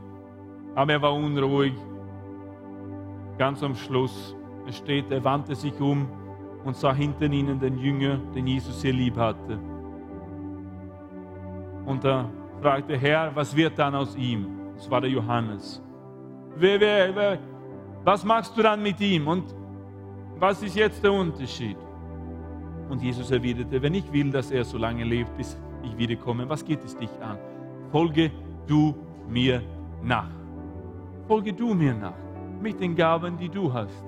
Aber 0.74 0.92
er 0.92 1.02
war 1.02 1.14
unruhig. 1.14 1.72
Ganz 3.38 3.62
am 3.62 3.74
Schluss 3.74 4.36
es 4.68 4.76
steht, 4.76 5.10
er 5.10 5.22
wandte 5.24 5.54
sich 5.54 5.80
um 5.80 6.08
und 6.64 6.76
sah 6.76 6.92
hinter 6.92 7.26
ihnen 7.26 7.58
den 7.58 7.78
Jünger, 7.78 8.18
den 8.34 8.46
Jesus 8.46 8.80
sehr 8.80 8.92
lieb 8.92 9.16
hatte. 9.16 9.58
Und 11.86 12.04
er 12.04 12.28
fragte, 12.60 12.96
Herr, 12.96 13.34
was 13.34 13.56
wird 13.56 13.78
dann 13.78 13.94
aus 13.94 14.14
ihm? 14.16 14.46
Das 14.76 14.90
war 14.90 15.00
der 15.00 15.10
Johannes. 15.10 15.82
Wer, 16.56 16.80
wer, 16.80 17.16
wer, 17.16 17.38
was 18.04 18.24
machst 18.24 18.56
du 18.56 18.62
dann 18.62 18.82
mit 18.82 19.00
ihm? 19.00 19.26
Und 19.26 19.54
was 20.38 20.62
ist 20.62 20.76
jetzt 20.76 21.02
der 21.02 21.12
Unterschied? 21.12 21.76
Und 22.88 23.02
Jesus 23.02 23.30
erwiderte, 23.30 23.80
wenn 23.82 23.94
ich 23.94 24.12
will, 24.12 24.30
dass 24.30 24.50
er 24.50 24.64
so 24.64 24.78
lange 24.78 25.04
lebt, 25.04 25.36
bis 25.36 25.58
ich 25.82 25.96
wiederkomme, 25.96 26.48
was 26.48 26.64
geht 26.64 26.84
es 26.84 26.96
dich 26.96 27.10
an? 27.20 27.38
Folge 27.90 28.30
du 28.66 28.94
mir 29.28 29.62
nach. 30.02 30.30
Folge 31.26 31.52
du 31.52 31.74
mir 31.74 31.94
nach 31.94 32.28
mit 32.60 32.80
den 32.80 32.94
Gaben, 32.94 33.36
die 33.36 33.48
du 33.48 33.72
hast. 33.72 34.04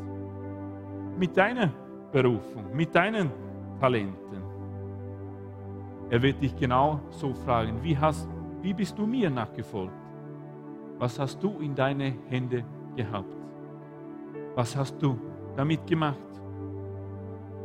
Mit 1.20 1.36
deiner 1.36 1.70
Berufung, 2.10 2.74
mit 2.74 2.94
deinen 2.94 3.30
Talenten. 3.78 4.42
Er 6.08 6.22
wird 6.22 6.40
dich 6.40 6.56
genau 6.56 6.98
so 7.10 7.34
fragen, 7.34 7.78
wie, 7.82 7.96
hast, 7.96 8.26
wie 8.62 8.72
bist 8.72 8.96
du 8.96 9.04
mir 9.06 9.28
nachgefolgt? 9.28 9.92
Was 10.98 11.18
hast 11.18 11.42
du 11.42 11.58
in 11.60 11.74
deine 11.74 12.14
Hände 12.30 12.64
gehabt? 12.96 13.36
Was 14.54 14.74
hast 14.74 14.96
du 15.02 15.20
damit 15.56 15.86
gemacht? 15.86 16.16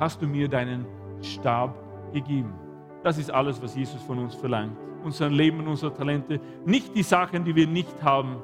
Hast 0.01 0.21
du 0.21 0.27
mir 0.27 0.49
deinen 0.49 0.85
Stab 1.21 1.73
gegeben? 2.11 2.53
Das 3.03 3.17
ist 3.17 3.31
alles, 3.31 3.61
was 3.61 3.73
Jesus 3.73 4.01
von 4.01 4.19
uns 4.19 4.35
verlangt. 4.35 4.75
Unser 5.01 5.29
Leben, 5.29 5.65
unsere 5.65 5.93
Talente, 5.93 6.41
nicht 6.65 6.93
die 6.93 7.03
Sachen, 7.03 7.45
die 7.45 7.55
wir 7.55 7.67
nicht 7.67 8.03
haben. 8.03 8.35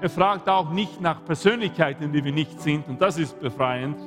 Er 0.00 0.10
fragt 0.10 0.48
auch 0.48 0.70
nicht 0.70 1.00
nach 1.00 1.24
Persönlichkeiten, 1.24 2.12
die 2.12 2.24
wir 2.24 2.32
nicht 2.32 2.60
sind. 2.60 2.86
Und 2.88 3.00
das 3.00 3.18
ist 3.18 3.40
befreiend. 3.40 3.98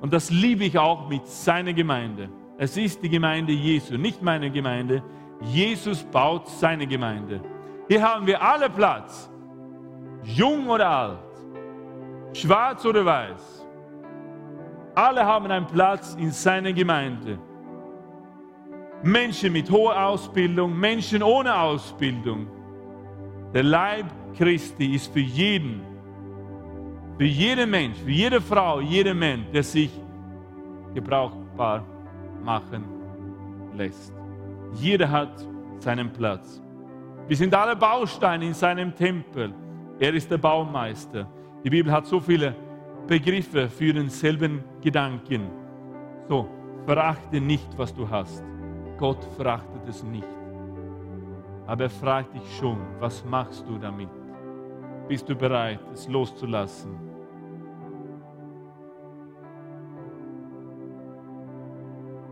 Und 0.00 0.12
das 0.12 0.30
liebe 0.30 0.64
ich 0.64 0.78
auch 0.78 1.08
mit 1.08 1.26
seiner 1.26 1.72
Gemeinde. 1.72 2.28
Es 2.56 2.76
ist 2.76 3.02
die 3.02 3.08
Gemeinde 3.08 3.52
Jesu, 3.52 3.96
nicht 3.96 4.22
meine 4.22 4.50
Gemeinde. 4.50 5.02
Jesus 5.40 6.02
baut 6.04 6.48
seine 6.48 6.86
Gemeinde. 6.86 7.40
Hier 7.88 8.02
haben 8.02 8.26
wir 8.26 8.40
alle 8.40 8.68
Platz. 8.70 9.30
Jung 10.24 10.68
oder 10.68 10.88
alt, 10.88 11.18
schwarz 12.32 12.84
oder 12.84 13.04
weiß. 13.04 13.66
Alle 14.94 15.24
haben 15.24 15.50
einen 15.50 15.66
Platz 15.66 16.16
in 16.18 16.32
seiner 16.32 16.72
Gemeinde. 16.72 17.38
Menschen 19.02 19.52
mit 19.52 19.70
hoher 19.70 20.06
Ausbildung, 20.06 20.76
Menschen 20.76 21.22
ohne 21.22 21.56
Ausbildung. 21.56 22.48
Der 23.54 23.62
Leib 23.62 24.06
Christi 24.36 24.94
ist 24.94 25.12
für 25.12 25.20
jeden, 25.20 25.80
für 27.16 27.24
jeden 27.24 27.70
Mensch, 27.70 27.98
für 27.98 28.10
jede 28.10 28.40
Frau, 28.40 28.80
jeden 28.80 29.18
Mann, 29.18 29.46
der 29.52 29.62
sich 29.62 29.90
gebrauchbar 30.94 31.84
machen 32.44 32.84
lässt. 33.76 34.12
Jeder 34.74 35.10
hat 35.10 35.46
seinen 35.78 36.12
Platz. 36.12 36.62
Wir 37.26 37.36
sind 37.36 37.54
alle 37.54 37.76
Bausteine 37.76 38.46
in 38.46 38.54
seinem 38.54 38.94
Tempel. 38.94 39.52
Er 39.98 40.14
ist 40.14 40.30
der 40.30 40.38
Baumeister. 40.38 41.28
Die 41.64 41.70
Bibel 41.70 41.92
hat 41.92 42.06
so 42.06 42.20
viele 42.20 42.54
Begriffe 43.06 43.68
für 43.68 43.92
denselben 43.92 44.62
Gedanken. 44.80 45.50
So, 46.28 46.48
verachte 46.86 47.40
nicht, 47.40 47.68
was 47.76 47.92
du 47.94 48.08
hast. 48.08 48.44
Gott 48.98 49.22
verachtet 49.36 49.88
es 49.88 50.02
nicht. 50.02 50.26
Aber 51.66 51.84
er 51.84 51.90
fragt 51.90 52.34
dich 52.34 52.56
schon, 52.58 52.78
was 52.98 53.24
machst 53.24 53.64
du 53.68 53.78
damit? 53.78 54.08
Bist 55.08 55.26
du 55.26 55.34
bereit, 55.34 55.80
es 55.94 56.06
loszulassen? 56.06 56.94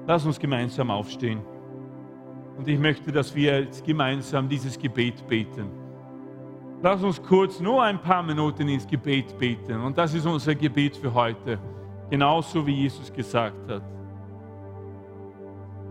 Lass 0.07 0.27
uns 0.27 0.39
gemeinsam 0.39 0.91
aufstehen. 0.91 1.41
Und 2.59 2.68
ich 2.68 2.79
möchte, 2.79 3.11
dass 3.11 3.35
wir 3.35 3.61
jetzt 3.61 3.85
gemeinsam 3.85 4.49
dieses 4.49 4.79
Gebet 4.79 5.27
beten. 5.27 5.70
Lass 6.83 7.03
uns 7.03 7.20
kurz 7.22 7.61
nur 7.61 7.83
ein 7.83 8.01
paar 8.01 8.22
Minuten 8.22 8.68
ins 8.68 8.87
Gebet 8.87 9.37
beten. 9.39 9.81
Und 9.81 9.97
das 9.97 10.12
ist 10.12 10.27
unser 10.27 10.55
Gebet 10.55 10.97
für 10.97 11.12
heute. 11.12 11.59
Genauso 12.11 12.66
wie 12.66 12.83
Jesus 12.83 13.11
gesagt 13.12 13.68
hat. 13.70 13.83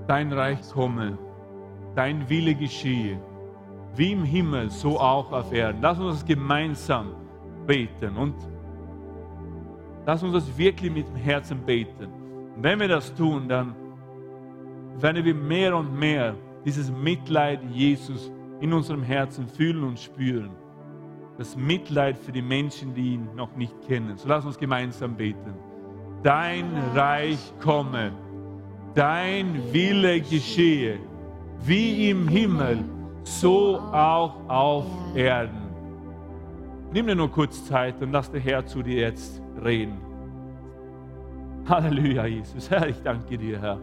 Dein 0.08 0.32
Reich 0.32 0.60
komme, 0.72 1.18
dein 1.96 2.30
Wille 2.30 2.54
geschehe, 2.54 3.20
wie 3.96 4.12
im 4.12 4.24
Himmel, 4.24 4.70
so 4.70 5.00
auch 5.00 5.32
auf 5.32 5.52
Erden. 5.52 5.80
Lass 5.82 6.00
uns 6.00 6.16
das 6.16 6.26
gemeinsam 6.26 7.08
beten 7.66 8.16
und 8.18 8.36
lass 10.06 10.22
uns 10.24 10.34
das 10.34 10.58
wirklich 10.58 10.91
mit 10.91 11.08
dem 11.08 11.16
Herzen 11.16 11.60
beten. 11.60 12.08
Und 12.56 12.64
wenn 12.64 12.80
wir 12.80 12.88
das 12.88 13.14
tun, 13.14 13.48
dann 13.48 13.76
werden 15.00 15.24
wir 15.24 15.36
mehr 15.36 15.76
und 15.76 15.98
mehr 15.98 16.36
dieses 16.64 16.91
Mitleid 16.91 17.60
Jesus 17.72 18.32
in 18.62 18.74
unserem 18.74 19.04
Herzen 19.04 19.48
fühlen 19.48 19.84
und 19.84 20.00
spüren. 20.00 20.52
Das 21.38 21.56
Mitleid 21.56 22.18
für 22.18 22.32
die 22.32 22.41
Menschen, 22.41 22.93
die 22.93 23.16
ihn 23.16 23.28
noch 23.36 23.56
nicht 23.56 23.74
kennen. 23.88 24.18
So 24.18 24.28
lass 24.28 24.46
uns 24.46 24.58
gemeinsam 24.58 25.16
beten. 25.16 25.54
Dein 26.24 26.66
Reich 26.96 27.54
komme, 27.62 28.14
dein 28.93 29.62
Wille 29.74 30.22
geschehe, 30.22 30.98
wie 31.66 32.10
im 32.10 32.28
Himmel, 32.28 32.84
so 33.26 33.80
auch 33.91 34.36
auf 34.47 34.86
Erden. 35.15 35.65
Nimm 36.93 37.07
dir 37.07 37.15
nur 37.15 37.32
kurz 37.32 37.65
Zeit 37.65 38.01
und 38.01 38.11
lass 38.11 38.32
der 38.32 38.39
Herr 38.39 38.65
zu 38.65 38.82
dir 38.82 39.01
jetzt 39.01 39.41
reden. 39.63 39.97
Halleluja, 41.67 42.28
Jesus. 42.28 42.69
Herr, 42.69 42.88
ich 42.88 43.01
danke 43.01 43.38
dir, 43.38 43.59
Herr, 43.59 43.80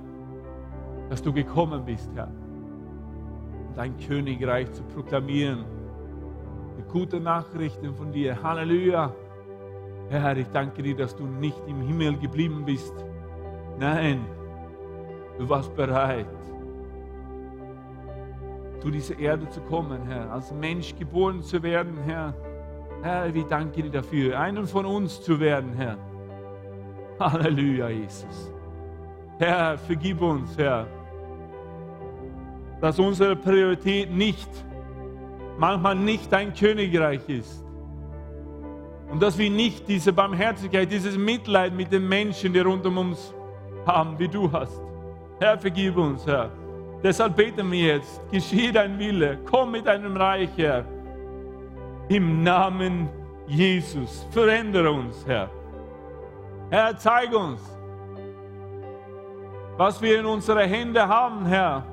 dass 1.10 1.20
du 1.20 1.32
gekommen 1.32 1.84
bist, 1.84 2.08
Herr, 2.14 2.28
um 2.28 3.74
dein 3.74 3.96
Königreich 3.98 4.72
zu 4.72 4.82
proklamieren. 4.84 5.64
Die 6.78 6.90
gute 6.90 7.20
Nachrichten 7.20 7.92
von 7.94 8.12
dir. 8.12 8.40
Halleluja. 8.42 9.12
Herr, 10.08 10.36
ich 10.36 10.48
danke 10.52 10.82
dir, 10.82 10.96
dass 10.96 11.16
du 11.16 11.26
nicht 11.26 11.60
im 11.66 11.80
Himmel 11.80 12.16
geblieben 12.18 12.62
bist. 12.64 12.94
Nein, 13.78 14.24
du 15.38 15.48
warst 15.48 15.74
bereit, 15.74 16.26
zu 18.82 18.90
dieser 18.90 19.16
Erde 19.16 19.48
zu 19.48 19.60
kommen, 19.60 20.08
Herr, 20.08 20.32
als 20.32 20.52
Mensch 20.52 20.92
geboren 20.98 21.40
zu 21.40 21.62
werden, 21.62 21.98
Herr. 22.04 22.34
Herr, 23.00 23.32
wir 23.32 23.44
danken 23.44 23.84
dir 23.84 23.90
dafür, 23.90 24.40
einen 24.40 24.66
von 24.66 24.84
uns 24.84 25.22
zu 25.22 25.38
werden, 25.38 25.72
Herr. 25.74 25.96
Halleluja, 27.20 27.90
Jesus. 27.90 28.52
Herr, 29.38 29.78
vergib 29.78 30.20
uns, 30.20 30.58
Herr, 30.58 30.88
dass 32.80 32.98
unsere 32.98 33.36
Priorität 33.36 34.10
nicht, 34.10 34.50
manchmal 35.58 35.94
nicht 35.94 36.32
dein 36.32 36.52
Königreich 36.52 37.28
ist. 37.28 37.64
Und 39.12 39.22
dass 39.22 39.38
wir 39.38 39.48
nicht 39.48 39.86
diese 39.86 40.12
Barmherzigkeit, 40.12 40.90
dieses 40.90 41.16
Mitleid 41.16 41.72
mit 41.72 41.92
den 41.92 42.08
Menschen, 42.08 42.52
die 42.52 42.58
rund 42.58 42.84
um 42.84 42.98
uns 42.98 43.32
haben, 43.86 44.18
wie 44.18 44.26
du 44.26 44.50
hast. 44.50 44.80
Herr, 45.38 45.56
vergib 45.56 45.96
uns, 45.96 46.26
Herr. 46.26 46.50
Deshalb 47.02 47.34
beten 47.36 47.70
wir 47.72 47.94
jetzt, 47.94 48.20
geschehe 48.30 48.72
dein 48.72 48.98
Wille, 48.98 49.38
komm 49.50 49.72
mit 49.72 49.86
deinem 49.86 50.16
Reich, 50.16 50.50
Herr. 50.56 50.84
Im 52.08 52.42
Namen 52.42 53.08
Jesus, 53.46 54.26
verändere 54.30 54.90
uns, 54.90 55.26
Herr. 55.26 55.50
Herr, 56.70 56.96
zeig 56.96 57.34
uns, 57.34 57.60
was 59.76 60.00
wir 60.00 60.20
in 60.20 60.26
unsere 60.26 60.62
Hände 60.62 61.06
haben, 61.06 61.44
Herr. 61.46 61.84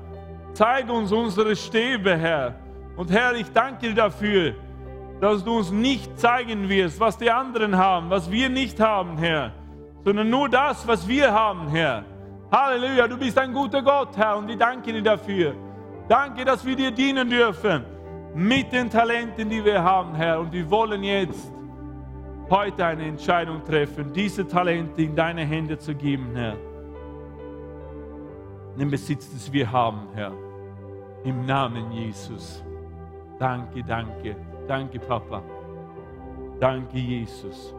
Zeig 0.52 0.88
uns 0.88 1.10
unsere 1.10 1.56
Stäbe, 1.56 2.16
Herr. 2.16 2.54
Und 2.96 3.10
Herr, 3.10 3.34
ich 3.34 3.50
danke 3.52 3.88
dir 3.88 3.94
dafür, 3.94 4.54
dass 5.20 5.44
du 5.44 5.58
uns 5.58 5.70
nicht 5.70 6.18
zeigen 6.18 6.68
wirst, 6.68 7.00
was 7.00 7.18
die 7.18 7.30
anderen 7.30 7.76
haben, 7.76 8.10
was 8.10 8.30
wir 8.30 8.48
nicht 8.48 8.80
haben, 8.80 9.18
Herr, 9.18 9.52
sondern 10.04 10.30
nur 10.30 10.48
das, 10.48 10.86
was 10.86 11.06
wir 11.06 11.32
haben, 11.32 11.68
Herr. 11.68 12.04
Halleluja, 12.50 13.06
du 13.06 13.16
bist 13.16 13.38
ein 13.38 13.52
guter 13.52 13.80
Gott, 13.80 14.16
Herr, 14.16 14.36
und 14.36 14.48
ich 14.50 14.58
danke 14.58 14.92
dir 14.92 15.02
dafür. 15.02 15.54
Danke, 16.08 16.44
dass 16.44 16.64
wir 16.64 16.74
dir 16.74 16.90
dienen 16.90 17.30
dürfen 17.30 17.84
mit 18.34 18.72
den 18.72 18.90
Talenten, 18.90 19.48
die 19.48 19.64
wir 19.64 19.82
haben, 19.82 20.14
Herr. 20.16 20.40
Und 20.40 20.52
wir 20.52 20.68
wollen 20.68 21.04
jetzt 21.04 21.52
heute 22.50 22.84
eine 22.84 23.04
Entscheidung 23.04 23.64
treffen, 23.64 24.12
diese 24.12 24.46
Talente 24.46 25.02
in 25.02 25.14
deine 25.14 25.42
Hände 25.42 25.78
zu 25.78 25.94
geben, 25.94 26.30
Herr. 26.34 26.56
Den 28.76 28.90
Besitz, 28.90 29.32
das 29.32 29.52
wir 29.52 29.70
haben, 29.70 30.08
Herr. 30.14 30.32
Im 31.22 31.46
Namen 31.46 31.92
Jesus. 31.92 32.64
Danke, 33.38 33.84
danke, 33.84 34.34
danke, 34.66 34.98
Papa. 34.98 35.42
Danke, 36.58 36.98
Jesus. 36.98 37.74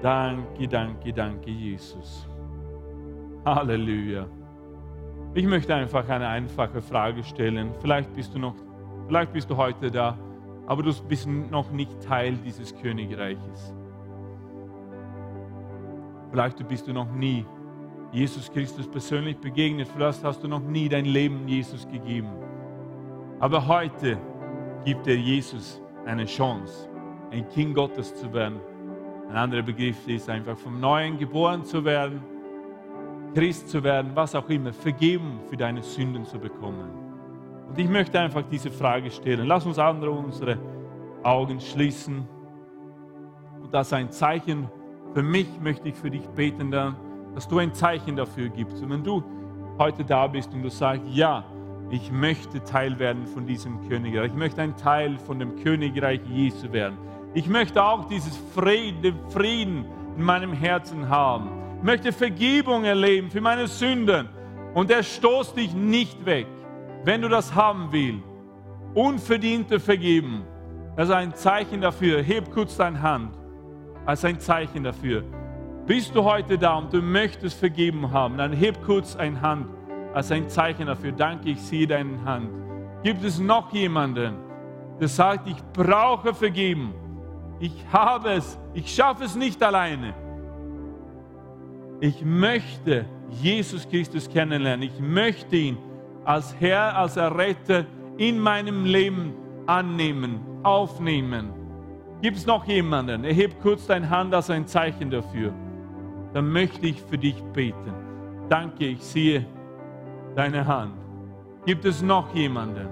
Danke, 0.00 0.68
danke, 0.68 1.12
danke, 1.12 1.50
Jesus. 1.50 2.28
Halleluja. 3.44 4.26
Ich 5.34 5.46
möchte 5.46 5.74
einfach 5.74 6.08
eine 6.08 6.28
einfache 6.28 6.82
Frage 6.82 7.22
stellen. 7.22 7.70
Vielleicht 7.80 8.12
bist 8.14 8.34
du 8.34 8.38
noch, 8.38 8.54
vielleicht 9.06 9.32
bist 9.32 9.48
du 9.50 9.56
heute 9.56 9.90
da, 9.90 10.18
aber 10.66 10.82
du 10.82 10.92
bist 11.08 11.26
noch 11.26 11.70
nicht 11.70 12.00
Teil 12.02 12.36
dieses 12.44 12.74
Königreiches. 12.74 13.74
Vielleicht 16.30 16.66
bist 16.68 16.86
du 16.86 16.92
noch 16.92 17.10
nie 17.12 17.44
Jesus 18.12 18.50
Christus 18.50 18.88
persönlich 18.88 19.38
begegnet. 19.38 19.88
Vielleicht 19.88 20.24
hast 20.24 20.42
du 20.42 20.48
noch 20.48 20.60
nie 20.60 20.88
dein 20.88 21.04
Leben 21.04 21.46
Jesus 21.46 21.86
gegeben. 21.88 22.30
Aber 23.40 23.66
heute 23.66 24.18
gibt 24.84 25.06
dir 25.06 25.16
Jesus 25.16 25.80
eine 26.04 26.24
Chance, 26.24 26.88
ein 27.30 27.48
Kind 27.48 27.74
Gottes 27.74 28.14
zu 28.14 28.32
werden. 28.32 28.60
Ein 29.30 29.36
anderer 29.36 29.62
Begriff 29.62 30.08
ist 30.08 30.28
einfach 30.28 30.56
vom 30.56 30.80
Neuen 30.80 31.18
geboren 31.18 31.64
zu 31.64 31.84
werden 31.84 32.20
Christ 33.34 33.68
zu 33.68 33.82
werden, 33.82 34.12
was 34.14 34.34
auch 34.34 34.48
immer, 34.48 34.72
vergeben 34.72 35.40
für 35.48 35.56
deine 35.56 35.82
Sünden 35.82 36.24
zu 36.24 36.38
bekommen. 36.38 36.90
Und 37.68 37.78
ich 37.78 37.88
möchte 37.88 38.18
einfach 38.18 38.42
diese 38.50 38.70
Frage 38.70 39.10
stellen. 39.10 39.46
Lass 39.46 39.66
uns 39.66 39.78
andere 39.78 40.10
unsere 40.10 40.58
Augen 41.22 41.60
schließen. 41.60 42.26
Und 43.62 43.72
das 43.72 43.92
ein 43.92 44.10
Zeichen 44.10 44.68
für 45.14 45.22
mich 45.22 45.48
möchte 45.60 45.88
ich 45.88 45.94
für 45.94 46.10
dich 46.10 46.26
beten, 46.28 46.70
dass 46.70 47.48
du 47.48 47.58
ein 47.58 47.72
Zeichen 47.72 48.16
dafür 48.16 48.48
gibst. 48.48 48.82
Und 48.82 48.90
wenn 48.90 49.02
du 49.02 49.22
heute 49.78 50.04
da 50.04 50.26
bist 50.26 50.52
und 50.52 50.62
du 50.62 50.70
sagst, 50.70 51.02
ja, 51.10 51.44
ich 51.90 52.12
möchte 52.12 52.62
Teil 52.62 52.98
werden 52.98 53.26
von 53.26 53.46
diesem 53.46 53.88
Königreich, 53.88 54.26
ich 54.32 54.38
möchte 54.38 54.60
ein 54.60 54.76
Teil 54.76 55.18
von 55.18 55.38
dem 55.38 55.56
Königreich 55.56 56.20
Jesu 56.28 56.70
werden. 56.72 56.98
Ich 57.34 57.48
möchte 57.48 57.82
auch 57.82 58.04
dieses 58.06 58.36
Frieden, 58.54 59.18
Frieden 59.30 59.86
in 60.16 60.22
meinem 60.22 60.52
Herzen 60.52 61.08
haben 61.08 61.48
möchte 61.82 62.12
Vergebung 62.12 62.84
erleben 62.84 63.30
für 63.30 63.40
meine 63.40 63.66
Sünden. 63.66 64.28
Und 64.74 64.90
er 64.90 65.02
stoßt 65.02 65.56
dich 65.56 65.74
nicht 65.74 66.24
weg, 66.26 66.46
wenn 67.04 67.22
du 67.22 67.28
das 67.28 67.54
haben 67.54 67.88
willst. 67.90 68.24
Unverdiente 68.94 69.80
Vergeben. 69.80 70.44
Das 70.96 71.08
ist 71.08 71.14
ein 71.14 71.34
Zeichen 71.34 71.80
dafür. 71.80 72.22
Heb 72.22 72.50
kurz 72.50 72.76
deine 72.76 73.00
Hand 73.00 73.34
als 74.06 74.24
ein 74.24 74.40
Zeichen 74.40 74.84
dafür. 74.84 75.22
Bist 75.86 76.14
du 76.14 76.24
heute 76.24 76.58
da 76.58 76.76
und 76.76 76.92
du 76.92 77.00
möchtest 77.00 77.58
vergeben 77.58 78.10
haben, 78.12 78.36
dann 78.36 78.52
heb 78.52 78.82
kurz 78.84 79.16
eine 79.16 79.40
Hand 79.40 79.66
als 80.12 80.30
ein 80.30 80.48
Zeichen 80.48 80.86
dafür. 80.86 81.12
Danke, 81.12 81.50
ich 81.50 81.60
sehe 81.60 81.86
deine 81.86 82.22
Hand. 82.24 82.50
Gibt 83.02 83.24
es 83.24 83.38
noch 83.38 83.72
jemanden, 83.72 84.34
der 85.00 85.08
sagt, 85.08 85.48
ich 85.48 85.62
brauche 85.72 86.34
vergeben. 86.34 86.92
Ich 87.60 87.72
habe 87.92 88.32
es, 88.32 88.58
ich 88.74 88.94
schaffe 88.94 89.24
es 89.24 89.34
nicht 89.34 89.62
alleine 89.62 90.14
ich 92.00 92.24
möchte 92.24 93.04
Jesus 93.30 93.88
Christus 93.88 94.28
kennenlernen. 94.28 94.88
Ich 94.88 95.00
möchte 95.00 95.56
ihn 95.56 95.78
als 96.24 96.54
Herr, 96.60 96.96
als 96.96 97.16
Erretter 97.16 97.84
in 98.16 98.38
meinem 98.38 98.84
Leben 98.84 99.34
annehmen, 99.66 100.40
aufnehmen. 100.62 101.52
Gibt 102.20 102.36
es 102.36 102.46
noch 102.46 102.64
jemanden? 102.64 103.24
Erheb 103.24 103.60
kurz 103.60 103.86
deine 103.86 104.08
Hand 104.08 104.34
als 104.34 104.50
ein 104.50 104.66
Zeichen 104.66 105.10
dafür. 105.10 105.52
Dann 106.34 106.50
möchte 106.50 106.86
ich 106.86 107.00
für 107.02 107.18
dich 107.18 107.40
beten. 107.52 107.92
Danke, 108.48 108.86
ich 108.86 109.02
sehe 109.02 109.46
deine 110.34 110.66
Hand. 110.66 110.94
Gibt 111.64 111.84
es 111.84 112.02
noch 112.02 112.34
jemanden? 112.34 112.88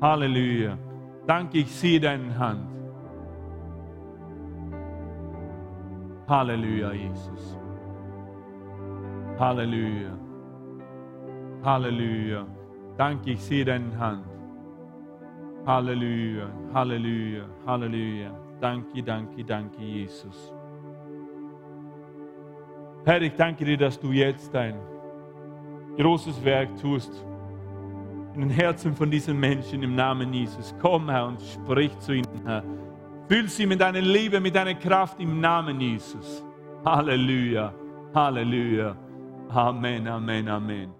Halleluja. 0.00 0.78
Danke, 1.26 1.58
ich 1.58 1.70
sehe 1.74 2.00
deine 2.00 2.38
Hand. 2.38 2.75
Halleluja, 6.28 6.92
Jesus. 6.92 7.56
Halleluja. 9.38 10.18
Halleluja. 11.62 12.46
Danke, 12.96 13.32
ich 13.32 13.40
sehe 13.40 13.64
deine 13.64 13.96
Hand. 13.98 14.24
Halleluja, 15.66 16.48
Halleluja, 16.72 17.44
Halleluja. 17.66 18.30
Danke, 18.60 19.02
danke, 19.02 19.44
danke, 19.44 19.82
Jesus. 19.82 20.52
Herr, 23.04 23.20
ich 23.22 23.34
danke 23.34 23.64
dir, 23.64 23.76
dass 23.76 23.98
du 23.98 24.10
jetzt 24.10 24.52
dein 24.54 24.76
großes 25.96 26.44
Werk 26.44 26.74
tust 26.76 27.24
in 28.34 28.40
den 28.40 28.50
Herzen 28.50 28.94
von 28.94 29.10
diesen 29.10 29.38
Menschen 29.38 29.82
im 29.82 29.94
Namen 29.94 30.32
Jesus. 30.32 30.74
Komm, 30.80 31.08
Herr, 31.08 31.26
und 31.26 31.40
sprich 31.40 31.96
zu 31.98 32.14
ihnen, 32.14 32.42
Herr. 32.44 32.62
Füll 33.28 33.48
sie 33.48 33.66
mit 33.66 33.80
deiner 33.80 34.00
Liebe, 34.00 34.40
mit 34.40 34.54
deiner 34.54 34.74
Kraft 34.74 35.20
im 35.20 35.40
Namen 35.40 35.80
Jesus. 35.80 36.44
Halleluja, 36.84 37.74
Halleluja. 38.14 38.96
Amen, 39.48 40.06
Amen, 40.06 40.48
Amen. 40.48 40.95